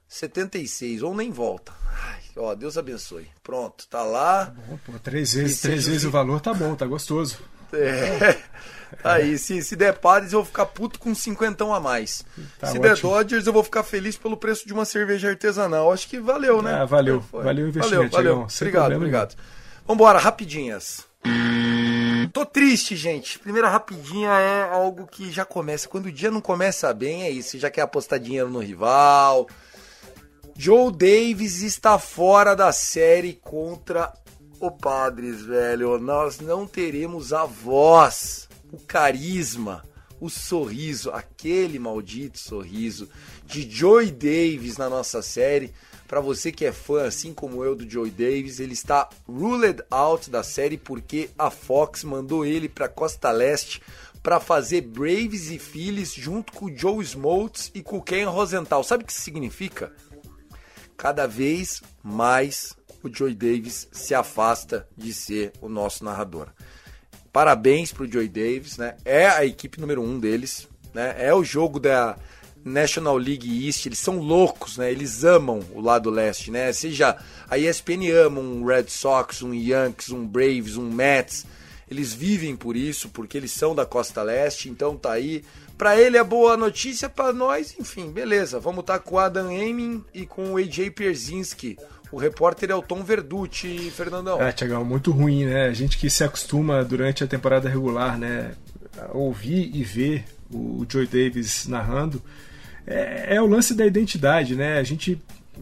76, 0.08 1.04
ou 1.04 1.14
nem 1.16 1.32
volta. 1.32 1.72
Ai, 2.04 2.22
ó, 2.36 2.56
Deus 2.56 2.78
abençoe. 2.78 3.28
Pronto, 3.44 3.88
tá 3.88 4.02
lá. 4.04 4.54
Bom, 4.68 4.80
pô, 4.86 4.94
três 5.00 5.34
vezes, 5.34 5.62
três 5.62 5.86
vezes 5.86 6.04
o 6.04 6.10
valor 6.12 6.42
tá 6.42 6.54
bom, 6.54 6.74
tá 6.76 6.86
gostoso. 6.86 7.40
É. 7.72 8.38
Aí, 9.04 9.38
se, 9.38 9.62
se 9.62 9.76
der 9.76 9.94
Padres, 10.00 10.34
eu 10.34 10.40
vou 10.40 10.46
ficar 10.48 10.66
puto 10.66 10.98
com 11.00 11.14
cinquentão 11.14 11.72
a 11.72 11.80
mais. 11.80 12.26
Tá 12.58 12.68
se 12.68 12.80
der 12.80 12.94
ótimo. 12.94 13.12
Dodgers, 13.12 13.46
eu 13.46 13.54
vou 13.54 13.64
ficar 13.64 13.84
feliz 13.84 14.18
pelo 14.18 14.36
preço 14.36 14.66
de 14.66 14.74
uma 14.74 14.84
cerveja 14.84 15.30
artesanal. 15.30 15.94
Acho 15.94 16.08
que 16.08 16.20
valeu, 16.20 16.64
né? 16.64 16.74
Ah, 16.74 16.86
valeu. 16.86 17.22
Foi. 17.22 17.44
Valeu 17.44 17.66
o 17.66 17.70
investimento, 17.70 18.12
Valeu, 18.12 18.34
valeu. 18.36 18.48
Obrigado, 18.56 18.96
obrigado. 18.96 19.36
Vambora, 19.88 20.18
rapidinhas. 20.18 21.06
Tô 22.28 22.46
triste, 22.46 22.96
gente. 22.96 23.40
Primeira 23.40 23.70
rapidinha 23.70 24.30
é 24.30 24.70
algo 24.70 25.08
que 25.08 25.32
já 25.32 25.46
começa. 25.46 25.88
Quando 25.88 26.08
o 26.08 26.12
dia 26.12 26.32
não 26.32 26.42
começa 26.42 26.94
bem, 26.94 27.24
é 27.24 27.30
isso. 27.30 27.52
Você 27.52 27.60
já 27.60 27.70
quer 27.70 27.82
apostar 27.82 28.20
dinheiro 28.20 28.50
no 28.50 28.60
rival. 28.60 29.48
Joe 30.56 30.92
Davis 30.92 31.62
está 31.62 31.98
fora 31.98 32.56
da 32.56 32.72
série 32.72 33.34
contra 33.34 34.14
o 34.60 34.70
Padres, 34.70 35.42
velho. 35.42 35.98
Nós 36.00 36.40
não 36.40 36.68
teremos 36.68 37.32
a 37.32 37.46
voz, 37.46 38.50
o 38.72 38.78
carisma, 38.78 39.84
o 40.20 40.30
sorriso, 40.30 41.12
aquele 41.12 41.80
maldito 41.80 42.38
sorriso 42.38 43.10
de 43.46 43.70
Joey 43.70 44.12
Davis 44.12 44.78
na 44.78 44.90
nossa 44.90 45.22
série. 45.22 45.74
Para 46.10 46.20
você 46.20 46.52
que 46.52 46.66
é 46.66 46.74
fã, 46.74 47.06
assim 47.06 47.34
como 47.34 47.64
eu, 47.64 47.74
do 47.74 47.90
Joey 47.90 48.12
Davis, 48.12 48.60
ele 48.60 48.74
está 48.74 49.08
ruled 49.26 49.82
out 49.90 50.30
da 50.30 50.44
série 50.44 50.78
porque 50.78 51.30
a 51.38 51.50
Fox 51.50 52.04
mandou 52.04 52.46
ele 52.46 52.68
para 52.68 52.90
Costa 52.90 53.32
Leste 53.32 53.82
para 54.22 54.42
fazer 54.42 54.82
Braves 54.82 55.50
e 55.50 55.58
Phillies 55.58 56.14
junto 56.14 56.52
com 56.52 56.66
o 56.66 56.76
Joe 56.76 57.02
Smoltz 57.02 57.72
e 57.74 57.82
com 57.82 57.98
o 57.98 58.02
Ken 58.02 58.26
Rosenthal. 58.26 58.84
Sabe 58.84 59.04
o 59.06 59.08
que 59.08 59.14
isso 59.14 59.22
significa? 59.22 59.94
cada 61.00 61.26
vez 61.26 61.82
mais 62.04 62.76
o 63.02 63.10
Joey 63.12 63.34
Davis 63.34 63.88
se 63.90 64.14
afasta 64.14 64.86
de 64.98 65.14
ser 65.14 65.54
o 65.62 65.70
nosso 65.70 66.04
narrador. 66.04 66.50
Parabéns 67.32 67.94
pro 67.94 68.12
Joey 68.12 68.28
Davis, 68.28 68.78
né? 68.78 68.98
É 69.06 69.26
a 69.26 69.46
equipe 69.46 69.80
número 69.80 70.04
um 70.04 70.20
deles, 70.20 70.68
né? 70.94 71.16
É 71.18 71.34
o 71.34 71.42
jogo 71.42 71.80
da 71.80 72.18
National 72.64 73.18
League 73.18 73.66
East, 73.66 73.86
eles 73.86 74.00
são 74.00 74.20
loucos, 74.20 74.78
né? 74.78 74.92
Eles 74.92 75.24
amam 75.24 75.60
o 75.74 75.82
lado 75.82 76.10
leste, 76.10 76.52
né? 76.52 76.72
Seja 76.74 77.18
a 77.50 77.58
ESPN 77.58 78.12
ama 78.26 78.42
um 78.42 78.66
Red 78.66 78.88
Sox, 78.88 79.42
um 79.42 79.54
Yankees, 79.54 80.10
um 80.10 80.26
Braves, 80.26 80.78
um 80.78 80.90
Mets. 80.92 81.46
Eles 81.90 82.14
vivem 82.14 82.56
por 82.56 82.76
isso, 82.76 83.10
porque 83.10 83.36
eles 83.36 83.52
são 83.52 83.74
da 83.74 83.86
costa 83.86 84.22
leste, 84.22 84.70
então 84.70 84.96
tá 84.96 85.12
aí. 85.12 85.44
Pra 85.78 86.00
ele 86.00 86.18
é 86.18 86.24
boa 86.24 86.56
notícia, 86.58 87.10
pra 87.10 87.34
nós, 87.34 87.76
enfim, 87.80 88.12
beleza. 88.12 88.60
Vamos 88.60 88.82
estar 88.82 89.00
com 89.00 89.16
o 89.16 89.20
Adam 89.20 89.52
Emin 89.52 90.04
e 90.14 90.26
com 90.26 90.54
o 90.54 90.58
AJ 90.58 90.92
Pierzynski. 90.92 91.78
O 92.12 92.18
repórter 92.18 92.72
é 92.72 92.76
o 92.76 92.82
Tom 92.82 93.04
Verducci, 93.04 93.92
Fernandão. 93.92 94.42
É, 94.42 94.52
Tiagão, 94.52 94.84
muito 94.84 95.12
ruim, 95.12 95.46
né? 95.46 95.68
A 95.68 95.74
gente 95.74 95.98
que 95.98 96.10
se 96.10 96.24
acostuma 96.24 96.84
durante 96.84 97.24
a 97.24 97.28
temporada 97.28 97.70
regular, 97.70 98.18
né? 98.18 98.54
A 98.98 99.16
ouvir 99.16 99.72
e 99.74 99.84
ver 99.84 100.26
o 100.52 100.86
Joey 100.88 101.08
Davis 101.08 101.68
narrando. 101.68 102.22
É, 102.90 103.36
é 103.36 103.42
o 103.42 103.46
lance 103.46 103.76
da 103.76 103.86
identidade, 103.86 104.56
né? 104.56 104.80
A 104.80 104.84
gente 104.84 105.22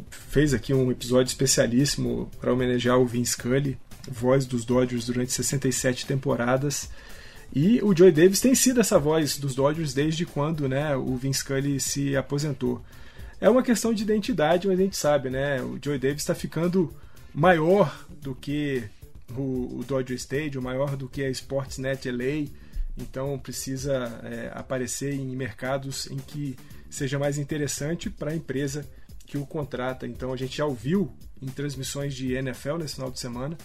fez 0.10 0.54
aqui 0.54 0.74
um 0.74 0.90
episódio 0.90 1.30
especialíssimo 1.30 2.32
para 2.40 2.54
homenagear 2.54 2.98
o 2.98 3.06
Vince 3.06 3.34
Scully, 3.34 3.78
voz 4.10 4.46
dos 4.46 4.64
Dodgers 4.64 5.08
durante 5.08 5.34
67 5.34 6.06
temporadas. 6.06 6.90
E 7.54 7.82
o 7.84 7.96
Joey 7.96 8.14
Davis 8.14 8.40
tem 8.40 8.56
sido 8.56 8.80
essa 8.80 8.98
voz 8.98 9.38
dos 9.38 9.54
Dodgers 9.54 9.94
desde 9.94 10.26
quando 10.26 10.70
né, 10.70 10.96
o 10.96 11.18
Vince 11.18 11.40
Scully 11.40 11.82
se 11.82 12.16
aposentou. 12.16 12.82
É 13.42 13.50
uma 13.50 13.62
questão 13.62 13.94
de 13.94 14.04
identidade, 14.04 14.68
mas 14.68 14.80
a 14.80 14.84
gente 14.84 14.96
sabe, 14.96 15.30
né? 15.30 15.62
O 15.62 15.78
Joey 15.84 16.00
Davis 16.00 16.22
está 16.22 16.34
ficando 16.34 16.94
maior 17.34 18.06
do 18.22 18.34
que 18.34 18.84
o, 19.36 19.80
o 19.80 19.86
Dodger 19.86 20.16
Stadium, 20.16 20.62
maior 20.62 20.96
do 20.96 21.10
que 21.10 21.24
a 21.24 21.30
Sportsnet 21.30 22.10
LA. 22.10 22.48
Então 22.98 23.38
precisa 23.38 24.22
é, 24.24 24.52
aparecer 24.56 25.14
em 25.14 25.36
mercados 25.36 26.10
em 26.10 26.18
que 26.18 26.56
seja 26.90 27.20
mais 27.20 27.38
interessante 27.38 28.10
para 28.10 28.32
a 28.32 28.36
empresa 28.36 28.88
que 29.26 29.38
o 29.38 29.46
contrata. 29.46 30.08
Então 30.08 30.34
a 30.34 30.38
gente 30.38 30.58
já 30.58 30.66
ouviu 30.66 31.14
em 31.42 31.48
transmissões 31.48 32.16
de 32.16 32.34
NFL 32.34 32.78
nesse 32.78 32.96
final 32.96 33.12
de 33.12 33.20
semana 33.20 33.58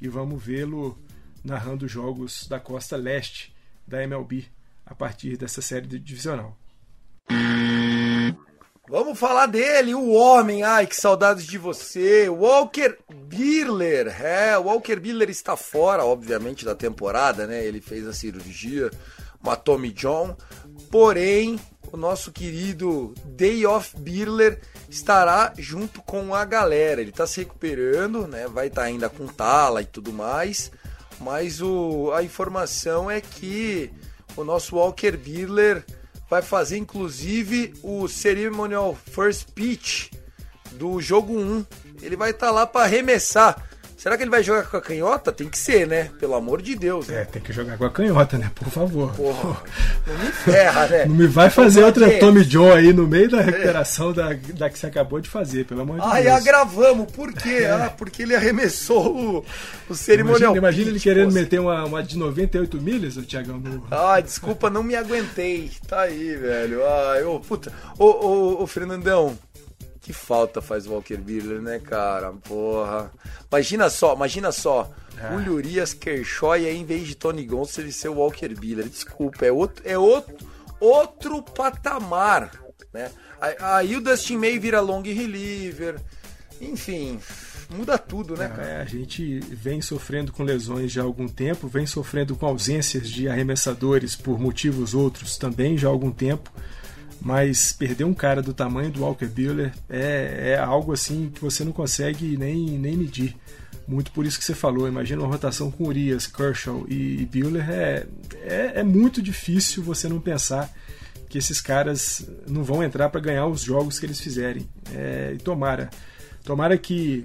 e 0.00 0.08
vamos 0.08 0.42
vê-lo 0.42 0.98
narrando 1.44 1.88
jogos 1.88 2.46
da 2.46 2.60
costa 2.60 2.96
leste 2.96 3.54
da 3.86 4.02
MLB 4.02 4.46
a 4.84 4.94
partir 4.94 5.36
dessa 5.36 5.60
série 5.60 5.86
divisional. 5.86 6.56
Vamos 8.90 9.18
falar 9.18 9.46
dele, 9.46 9.94
o 9.94 10.12
homem. 10.12 10.62
Ai, 10.62 10.86
que 10.86 10.96
saudades 10.96 11.46
de 11.46 11.58
você. 11.58 12.26
Walker 12.26 12.96
Buehler. 13.28 14.08
É, 14.24 14.56
Walker 14.56 14.96
Buehler 14.96 15.28
está 15.28 15.56
fora, 15.56 16.06
obviamente, 16.06 16.64
da 16.64 16.74
temporada, 16.74 17.46
né? 17.46 17.62
Ele 17.66 17.82
fez 17.82 18.06
a 18.06 18.14
cirurgia, 18.14 18.90
uma 19.42 19.56
Tommy 19.56 19.90
John. 19.90 20.34
Porém, 20.90 21.60
o 21.92 21.96
nosso 21.96 22.32
querido 22.32 23.14
Day 23.24 23.64
Off 23.66 23.96
Buehler 23.96 24.60
estará 24.88 25.52
junto 25.56 26.02
com 26.02 26.34
a 26.34 26.44
galera. 26.44 27.00
Ele 27.00 27.10
está 27.10 27.26
se 27.26 27.40
recuperando, 27.40 28.26
né? 28.26 28.46
Vai 28.48 28.68
estar 28.68 28.82
ainda 28.82 29.08
com 29.08 29.26
tala 29.26 29.82
e 29.82 29.86
tudo 29.86 30.12
mais. 30.12 30.70
Mas 31.20 31.60
o, 31.60 32.12
a 32.12 32.22
informação 32.22 33.10
é 33.10 33.20
que 33.20 33.90
o 34.36 34.44
nosso 34.44 34.76
Walker 34.76 35.16
Buehler 35.16 35.84
vai 36.28 36.42
fazer 36.42 36.76
inclusive 36.76 37.74
o 37.82 38.06
ceremonial 38.06 38.96
first 39.10 39.48
pitch 39.52 40.12
do 40.72 41.00
jogo 41.00 41.38
1. 41.38 41.66
Ele 42.02 42.16
vai 42.16 42.30
estar 42.30 42.48
tá 42.48 42.52
lá 42.52 42.66
para 42.66 42.84
arremessar. 42.84 43.68
Será 43.98 44.16
que 44.16 44.22
ele 44.22 44.30
vai 44.30 44.44
jogar 44.44 44.62
com 44.62 44.76
a 44.76 44.80
canhota? 44.80 45.32
Tem 45.32 45.48
que 45.48 45.58
ser, 45.58 45.84
né? 45.84 46.08
Pelo 46.20 46.36
amor 46.36 46.62
de 46.62 46.76
Deus. 46.76 47.08
Né? 47.08 47.22
É, 47.22 47.24
tem 47.24 47.42
que 47.42 47.52
jogar 47.52 47.76
com 47.76 47.84
a 47.84 47.90
canhota, 47.90 48.38
né? 48.38 48.48
Por 48.54 48.70
favor. 48.70 49.12
Porra, 49.12 49.60
não 50.06 50.18
me 50.18 50.30
ferra, 50.30 50.86
né? 50.86 51.04
Não 51.04 51.16
me 51.16 51.26
vai 51.26 51.50
fazer 51.50 51.82
outra. 51.82 52.08
Tommy 52.20 52.44
John 52.44 52.72
aí 52.72 52.92
no 52.92 53.08
meio 53.08 53.28
da 53.28 53.40
recuperação 53.40 54.12
da, 54.12 54.34
da 54.54 54.70
que 54.70 54.78
você 54.78 54.86
acabou 54.86 55.20
de 55.20 55.28
fazer, 55.28 55.64
pelo 55.64 55.80
amor 55.80 55.96
de 55.98 56.06
Ai, 56.06 56.22
Deus. 56.22 56.36
agravamos. 56.36 57.10
Por 57.10 57.32
quê? 57.32 57.66
Ah, 57.78 57.90
porque 57.90 58.22
ele 58.22 58.34
arremessou 58.34 59.14
o, 59.14 59.44
o 59.90 59.94
cerimonial 59.94 60.56
Imagina, 60.56 60.58
imagina 60.58 60.90
ele 60.90 61.00
querendo 61.00 61.28
pô. 61.28 61.34
meter 61.34 61.60
uma, 61.60 61.84
uma 61.84 62.02
de 62.02 62.16
98 62.16 62.80
milhas, 62.80 63.16
o 63.16 63.22
Thiagão. 63.22 63.58
No... 63.58 63.84
Ah, 63.90 64.20
desculpa, 64.20 64.70
não 64.70 64.82
me 64.82 64.94
aguentei. 64.96 65.70
Tá 65.86 66.02
aí, 66.02 66.34
velho. 66.36 66.80
Ai, 66.86 67.24
ô, 67.24 67.38
puta. 67.40 67.72
Ô, 67.98 68.04
ô, 68.06 68.62
ô, 68.62 68.66
Fernandão, 68.66 69.36
que 70.08 70.12
falta 70.14 70.62
faz 70.62 70.86
o 70.86 70.92
Walker 70.92 71.18
Buehler, 71.18 71.60
né, 71.60 71.78
cara? 71.78 72.32
Porra. 72.32 73.12
Imagina 73.52 73.90
só, 73.90 74.14
imagina 74.14 74.50
só. 74.50 74.90
Ah. 75.20 75.34
O 75.34 75.52
Urias 75.52 75.92
Kershaw 75.92 76.56
e 76.56 76.66
aí, 76.66 76.78
em 76.78 76.84
vez 76.86 77.06
de 77.06 77.14
Tony 77.14 77.44
Gonçalves, 77.44 77.78
ele 77.78 77.92
ser 77.92 78.08
o 78.08 78.14
Walker 78.14 78.48
Buehler. 78.54 78.88
Desculpa, 78.88 79.44
é 79.44 79.52
outro, 79.52 79.86
é 79.86 79.98
outro, 79.98 80.34
outro 80.80 81.42
patamar, 81.42 82.50
né? 82.90 83.10
Aí, 83.38 83.56
aí 83.60 83.96
o 83.96 84.00
Dustin 84.00 84.38
May 84.38 84.58
vira 84.58 84.80
long 84.80 85.02
reliever. 85.02 86.00
Enfim, 86.58 87.20
muda 87.68 87.98
tudo, 87.98 88.34
né, 88.34 88.48
cara? 88.48 88.66
É, 88.66 88.80
a 88.80 88.86
gente 88.86 89.40
vem 89.40 89.82
sofrendo 89.82 90.32
com 90.32 90.42
lesões 90.42 90.90
já 90.90 91.02
há 91.02 91.04
algum 91.04 91.28
tempo, 91.28 91.68
vem 91.68 91.84
sofrendo 91.84 92.34
com 92.34 92.46
ausências 92.46 93.10
de 93.10 93.28
arremessadores 93.28 94.16
por 94.16 94.40
motivos 94.40 94.94
outros 94.94 95.36
também 95.36 95.76
já 95.76 95.86
há 95.86 95.90
algum 95.90 96.10
tempo. 96.10 96.50
Mas 97.20 97.72
perder 97.72 98.04
um 98.04 98.14
cara 98.14 98.40
do 98.40 98.54
tamanho 98.54 98.90
do 98.90 99.02
Walker 99.02 99.26
Buehler 99.26 99.72
é, 99.88 100.52
é 100.54 100.58
algo 100.58 100.92
assim 100.92 101.30
que 101.34 101.40
você 101.40 101.64
não 101.64 101.72
consegue 101.72 102.36
nem, 102.36 102.78
nem 102.78 102.96
medir. 102.96 103.36
Muito 103.86 104.12
por 104.12 104.26
isso 104.26 104.38
que 104.38 104.44
você 104.44 104.54
falou. 104.54 104.86
Imagina 104.86 105.22
uma 105.22 105.28
rotação 105.28 105.70
com 105.70 105.84
Urias, 105.84 106.26
Kershaw 106.26 106.86
e, 106.88 107.22
e 107.22 107.26
Buehler. 107.26 107.68
É, 107.70 108.06
é, 108.42 108.72
é 108.76 108.82
muito 108.82 109.20
difícil 109.20 109.82
você 109.82 110.08
não 110.08 110.20
pensar 110.20 110.72
que 111.28 111.38
esses 111.38 111.60
caras 111.60 112.24
não 112.46 112.62
vão 112.62 112.82
entrar 112.82 113.08
para 113.10 113.20
ganhar 113.20 113.46
os 113.46 113.62
jogos 113.62 113.98
que 113.98 114.06
eles 114.06 114.20
fizerem. 114.20 114.68
É, 114.94 115.32
e 115.34 115.38
tomara. 115.38 115.90
Tomara 116.44 116.78
que 116.78 117.24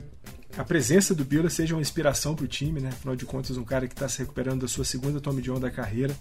a 0.57 0.63
presença 0.63 1.15
do 1.15 1.23
Buehler 1.23 1.51
seja 1.51 1.75
uma 1.75 1.81
inspiração 1.81 2.35
para 2.35 2.45
o 2.45 2.47
time, 2.47 2.79
né? 2.79 2.89
Afinal 2.89 3.15
de 3.15 3.25
contas, 3.25 3.57
um 3.57 3.63
cara 3.63 3.87
que 3.87 3.93
está 3.93 4.07
se 4.07 4.19
recuperando 4.19 4.61
da 4.61 4.67
sua 4.67 4.85
segunda 4.85 5.21
Tommy 5.21 5.41
John 5.41 5.59
da 5.59 5.69
carreira. 5.69 6.15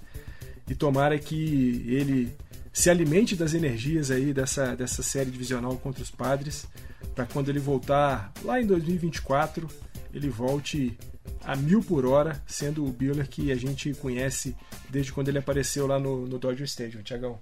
E 0.69 0.75
tomara 0.75 1.19
que 1.19 1.85
ele 1.87 2.33
se 2.73 2.89
alimente 2.89 3.37
das 3.37 3.55
energias 3.55 4.11
aí 4.11 4.33
dessa, 4.33 4.75
dessa 4.75 5.03
série 5.03 5.31
divisional 5.31 5.77
contra 5.77 6.03
os 6.03 6.11
Padres, 6.11 6.67
para 7.15 7.27
quando 7.27 7.49
ele 7.49 7.59
voltar 7.59 8.33
lá 8.43 8.61
em 8.61 8.67
2024, 8.67 9.69
ele 10.15 10.31
volte 10.31 10.97
a 11.45 11.55
mil 11.55 11.83
por 11.83 12.07
hora, 12.07 12.43
sendo 12.47 12.85
o 12.85 12.91
Buehler 12.91 13.29
que 13.29 13.53
a 13.53 13.57
gente 13.57 13.93
conhece 13.95 14.57
desde 14.89 15.13
quando 15.13 15.29
ele 15.29 15.39
apareceu 15.39 15.87
lá 15.87 15.99
no, 15.99 16.27
no 16.27 16.39
Dodger 16.39 16.65
Stadium, 16.65 17.03
Tiagão. 17.03 17.39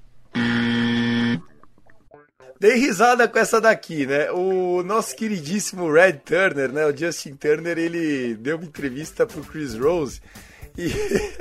Dei 2.59 2.77
risada 2.77 3.27
com 3.27 3.39
essa 3.39 3.59
daqui, 3.59 4.05
né? 4.05 4.31
O 4.33 4.83
nosso 4.83 5.17
queridíssimo 5.17 5.91
Red 5.91 6.15
Turner, 6.25 6.71
né? 6.71 6.85
O 6.85 6.95
Justin 6.95 7.35
Turner, 7.35 7.79
ele 7.79 8.35
deu 8.35 8.57
uma 8.57 8.67
entrevista 8.67 9.27
pro 9.27 9.43
Chris 9.43 9.75
Rose 9.75 10.21
e, 10.77 10.91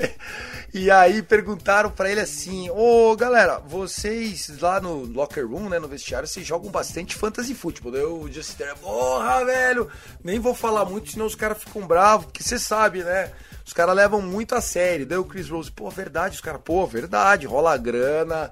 e 0.73 0.89
aí 0.91 1.21
perguntaram 1.21 1.89
para 1.89 2.09
ele 2.09 2.21
assim: 2.21 2.69
Ô 2.69 3.15
galera, 3.15 3.59
vocês 3.59 4.59
lá 4.59 4.79
no 4.79 5.05
locker 5.05 5.47
room, 5.47 5.69
né, 5.69 5.79
no 5.79 5.87
vestiário, 5.87 6.27
vocês 6.27 6.45
jogam 6.45 6.71
bastante 6.71 7.15
fantasy 7.15 7.53
futebol. 7.53 7.95
Eu 7.95 8.29
Turner, 8.57 8.75
porra, 8.77 9.45
velho, 9.45 9.89
nem 10.23 10.39
vou 10.39 10.53
falar 10.53 10.85
muito, 10.85 11.11
senão 11.11 11.25
os 11.25 11.35
caras 11.35 11.57
ficam 11.63 11.85
bravos, 11.85 12.27
porque 12.27 12.43
você 12.43 12.59
sabe, 12.59 13.03
né? 13.03 13.31
Os 13.65 13.73
caras 13.73 13.95
levam 13.95 14.21
muito 14.21 14.55
a 14.55 14.61
sério. 14.61 15.05
Daí 15.05 15.17
o 15.17 15.25
Chris 15.25 15.49
Rose, 15.49 15.71
pô, 15.71 15.89
verdade, 15.89 16.35
os 16.35 16.41
caras, 16.41 16.61
pô, 16.63 16.85
verdade, 16.87 17.45
rola 17.45 17.77
grana 17.77 18.51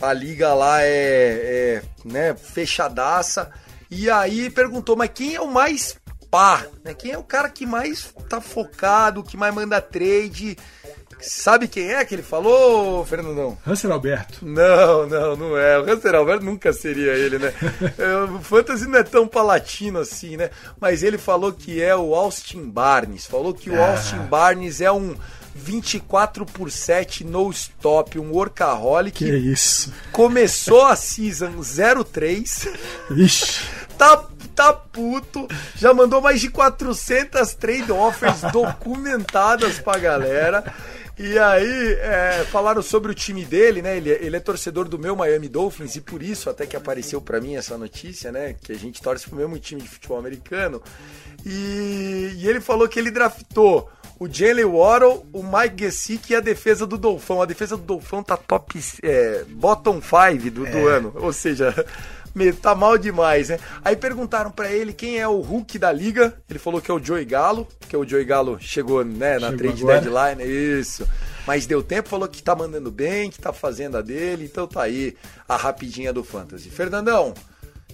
a 0.00 0.12
liga 0.12 0.54
lá 0.54 0.82
é, 0.82 0.88
é 0.88 1.82
né, 2.04 2.34
fechadaça. 2.34 3.50
E 3.90 4.10
aí 4.10 4.50
perguntou, 4.50 4.96
mas 4.96 5.10
quem 5.14 5.34
é 5.34 5.40
o 5.40 5.48
mais 5.48 5.96
pá? 6.30 6.66
Né? 6.84 6.94
Quem 6.94 7.12
é 7.12 7.18
o 7.18 7.24
cara 7.24 7.48
que 7.48 7.66
mais 7.66 8.12
tá 8.28 8.40
focado, 8.40 9.22
que 9.22 9.36
mais 9.36 9.54
manda 9.54 9.80
trade? 9.80 10.56
Sabe 11.20 11.68
quem 11.68 11.90
é 11.90 12.04
que 12.04 12.14
ele 12.14 12.22
falou, 12.22 13.04
Fernandão? 13.04 13.56
Hanser 13.66 13.90
Alberto. 13.90 14.44
Não, 14.44 15.06
não, 15.06 15.36
não 15.36 15.58
é. 15.58 15.78
O 15.78 15.90
Hanser 15.90 16.14
Alberto 16.14 16.44
nunca 16.44 16.72
seria 16.72 17.12
ele, 17.12 17.38
né? 17.38 17.52
o 18.34 18.38
Fantasy 18.40 18.86
não 18.86 18.98
é 18.98 19.02
tão 19.02 19.26
palatino 19.26 19.98
assim, 19.98 20.36
né? 20.36 20.50
Mas 20.80 21.02
ele 21.02 21.18
falou 21.18 21.52
que 21.52 21.82
é 21.82 21.94
o 21.94 22.14
Austin 22.14 22.68
Barnes. 22.68 23.26
Falou 23.26 23.52
que 23.52 23.70
o 23.70 23.82
ah. 23.82 23.92
Austin 23.92 24.18
Barnes 24.28 24.80
é 24.80 24.90
um 24.92 25.16
24 25.58 26.46
por 26.46 26.70
7 26.70 27.24
no 27.24 27.50
stop, 27.50 28.18
um 28.18 28.30
workaholic. 28.30 29.24
Que 29.24 29.36
isso. 29.36 29.92
Começou 30.12 30.86
a 30.86 30.96
season 30.96 31.52
03. 32.04 32.68
Ixi. 33.10 33.78
Tá, 33.98 34.24
tá 34.54 34.72
puto. 34.72 35.48
Já 35.74 35.92
mandou 35.92 36.20
mais 36.20 36.40
de 36.40 36.48
400 36.48 37.52
trade 37.54 37.90
offers 37.90 38.42
documentadas 38.52 39.80
pra 39.80 39.98
galera. 39.98 40.72
E 41.18 41.36
aí, 41.36 41.92
é, 42.00 42.44
falaram 42.50 42.80
sobre 42.80 43.10
o 43.10 43.14
time 43.14 43.44
dele, 43.44 43.82
né? 43.82 43.96
Ele, 43.96 44.10
ele 44.10 44.36
é 44.36 44.40
torcedor 44.40 44.88
do 44.88 44.98
meu 44.98 45.16
Miami 45.16 45.48
Dolphins 45.48 45.96
e 45.96 46.00
por 46.00 46.22
isso 46.22 46.48
até 46.48 46.64
que 46.64 46.76
apareceu 46.76 47.20
para 47.20 47.40
mim 47.40 47.56
essa 47.56 47.76
notícia, 47.76 48.30
né? 48.30 48.54
Que 48.62 48.72
a 48.72 48.76
gente 48.76 49.02
torce 49.02 49.28
pro 49.28 49.36
mesmo 49.36 49.58
time 49.58 49.82
de 49.82 49.88
futebol 49.88 50.18
americano. 50.18 50.80
E, 51.44 52.34
e 52.36 52.48
ele 52.48 52.60
falou 52.60 52.88
que 52.88 53.00
ele 53.00 53.10
draftou 53.10 53.90
o 54.18 54.28
Jalen 54.28 54.64
Waddle, 54.64 55.26
o 55.32 55.42
Mike 55.42 55.84
Gesicki 55.84 56.32
e 56.32 56.36
a 56.36 56.40
defesa 56.40 56.86
do 56.86 56.96
Dolfão. 56.96 57.42
A 57.42 57.46
defesa 57.46 57.76
do 57.76 57.82
Dolfão 57.82 58.22
tá 58.22 58.36
top, 58.36 58.80
é, 59.02 59.44
bottom 59.48 60.00
5 60.00 60.50
do, 60.50 60.66
é. 60.66 60.70
do 60.70 60.88
ano, 60.88 61.12
ou 61.16 61.32
seja, 61.32 61.74
tá 62.52 62.74
mal 62.74 62.96
demais, 62.96 63.48
né? 63.48 63.58
Aí 63.84 63.96
perguntaram 63.96 64.50
para 64.50 64.70
ele 64.70 64.92
quem 64.92 65.18
é 65.18 65.26
o 65.26 65.40
Hulk 65.40 65.78
da 65.78 65.92
liga. 65.92 66.34
Ele 66.48 66.58
falou 66.58 66.80
que 66.80 66.90
é 66.90 66.94
o 66.94 67.02
Joey 67.02 67.24
Galo, 67.24 67.66
que 67.88 67.96
o 67.96 68.08
Joey 68.08 68.24
Galo 68.24 68.58
chegou, 68.60 69.04
né, 69.04 69.38
na 69.38 69.50
chegou 69.50 69.58
trade 69.58 69.82
agora. 69.82 70.00
deadline, 70.00 70.44
isso. 70.80 71.08
Mas 71.46 71.66
deu 71.66 71.82
tempo, 71.82 72.08
falou 72.08 72.28
que 72.28 72.42
tá 72.42 72.54
mandando 72.54 72.90
bem, 72.90 73.30
que 73.30 73.40
tá 73.40 73.52
fazendo 73.52 73.96
a 73.96 74.02
dele, 74.02 74.44
então 74.44 74.66
tá 74.66 74.82
aí 74.82 75.16
a 75.48 75.56
rapidinha 75.56 76.12
do 76.12 76.22
Fantasy. 76.22 76.68
Fernandão, 76.68 77.32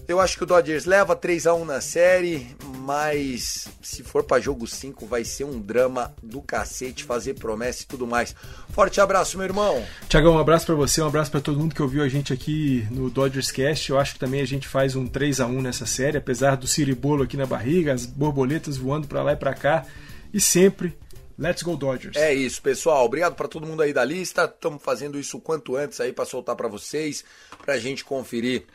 eu 0.07 0.21
acho 0.21 0.37
que 0.37 0.43
o 0.43 0.47
Dodgers 0.47 0.85
leva 0.85 1.17
3 1.17 1.47
a 1.47 1.55
1 1.55 1.65
na 1.65 1.81
série, 1.81 2.47
mas 2.79 3.69
se 3.81 4.03
for 4.03 4.23
para 4.23 4.41
jogo 4.41 4.67
5 4.67 5.07
vai 5.07 5.25
ser 5.25 5.45
um 5.45 5.59
drama 5.61 6.15
do 6.23 6.43
cacete, 6.43 7.05
fazer 7.05 7.35
promessa 7.35 7.83
e 7.83 7.87
tudo 7.87 8.07
mais. 8.07 8.35
Forte 8.71 9.01
abraço, 9.01 9.39
meu 9.39 9.47
irmão. 9.47 9.85
Tiagão, 10.09 10.35
um 10.35 10.39
abraço 10.39 10.67
para 10.67 10.75
você, 10.75 11.01
um 11.01 11.07
abraço 11.07 11.31
para 11.31 11.41
todo 11.41 11.59
mundo 11.59 11.75
que 11.75 11.83
ouviu 11.83 12.03
a 12.03 12.09
gente 12.09 12.33
aqui 12.33 12.87
no 12.91 13.09
Dodgers 13.09 13.51
Cast. 13.51 13.91
Eu 13.91 13.99
acho 13.99 14.15
que 14.15 14.19
também 14.19 14.41
a 14.41 14.47
gente 14.47 14.69
faz 14.69 14.95
um 14.95 15.07
3 15.07 15.41
a 15.41 15.47
1 15.47 15.63
nessa 15.63 15.87
série, 15.87 16.19
apesar 16.19 16.57
do 16.57 16.67
ciribolo 16.67 17.23
aqui 17.23 17.37
na 17.37 17.47
barriga, 17.47 17.95
as 17.95 18.05
borboletas 18.05 18.77
voando 18.77 19.09
para 19.09 19.23
lá 19.23 19.33
e 19.33 19.37
para 19.37 19.55
cá, 19.55 19.87
e 20.33 20.41
sempre 20.41 20.97
Let's 21.37 21.65
go 21.65 21.77
Dodgers. 21.77 22.17
É 22.17 22.33
isso, 22.33 22.63
pessoal. 22.63 23.05
Obrigado 23.05 23.35
para 23.35 23.49
todo 23.49 23.67
mundo 23.67 23.83
aí 23.83 23.93
da 23.93 24.05
lista. 24.05 24.45
Estamos 24.45 24.81
fazendo 24.81 25.19
isso 25.19 25.39
o 25.39 25.41
quanto 25.41 25.75
antes 25.75 26.01
aí 26.01 26.13
para 26.13 26.25
soltar 26.25 26.55
para 26.55 26.69
vocês, 26.69 27.25
para 27.61 27.75
a 27.75 27.79
gente 27.79 28.05
conferir 28.05 28.67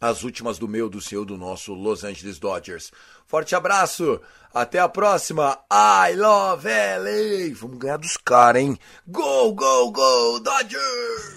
as 0.00 0.22
últimas 0.22 0.58
do 0.58 0.68
meu, 0.68 0.88
do 0.88 1.00
seu, 1.00 1.24
do 1.24 1.36
nosso 1.36 1.72
Los 1.74 2.04
Angeles 2.04 2.38
Dodgers. 2.38 2.90
Forte 3.26 3.54
abraço, 3.54 4.20
até 4.54 4.78
a 4.78 4.88
próxima. 4.88 5.58
I 5.70 6.14
love 6.14 6.68
LA. 6.68 7.54
Vamos 7.54 7.78
ganhar 7.78 7.98
dos 7.98 8.16
caras, 8.16 8.62
hein? 8.62 8.78
Go, 9.06 9.52
go, 9.52 9.90
go, 9.90 10.40
Dodgers! 10.40 11.36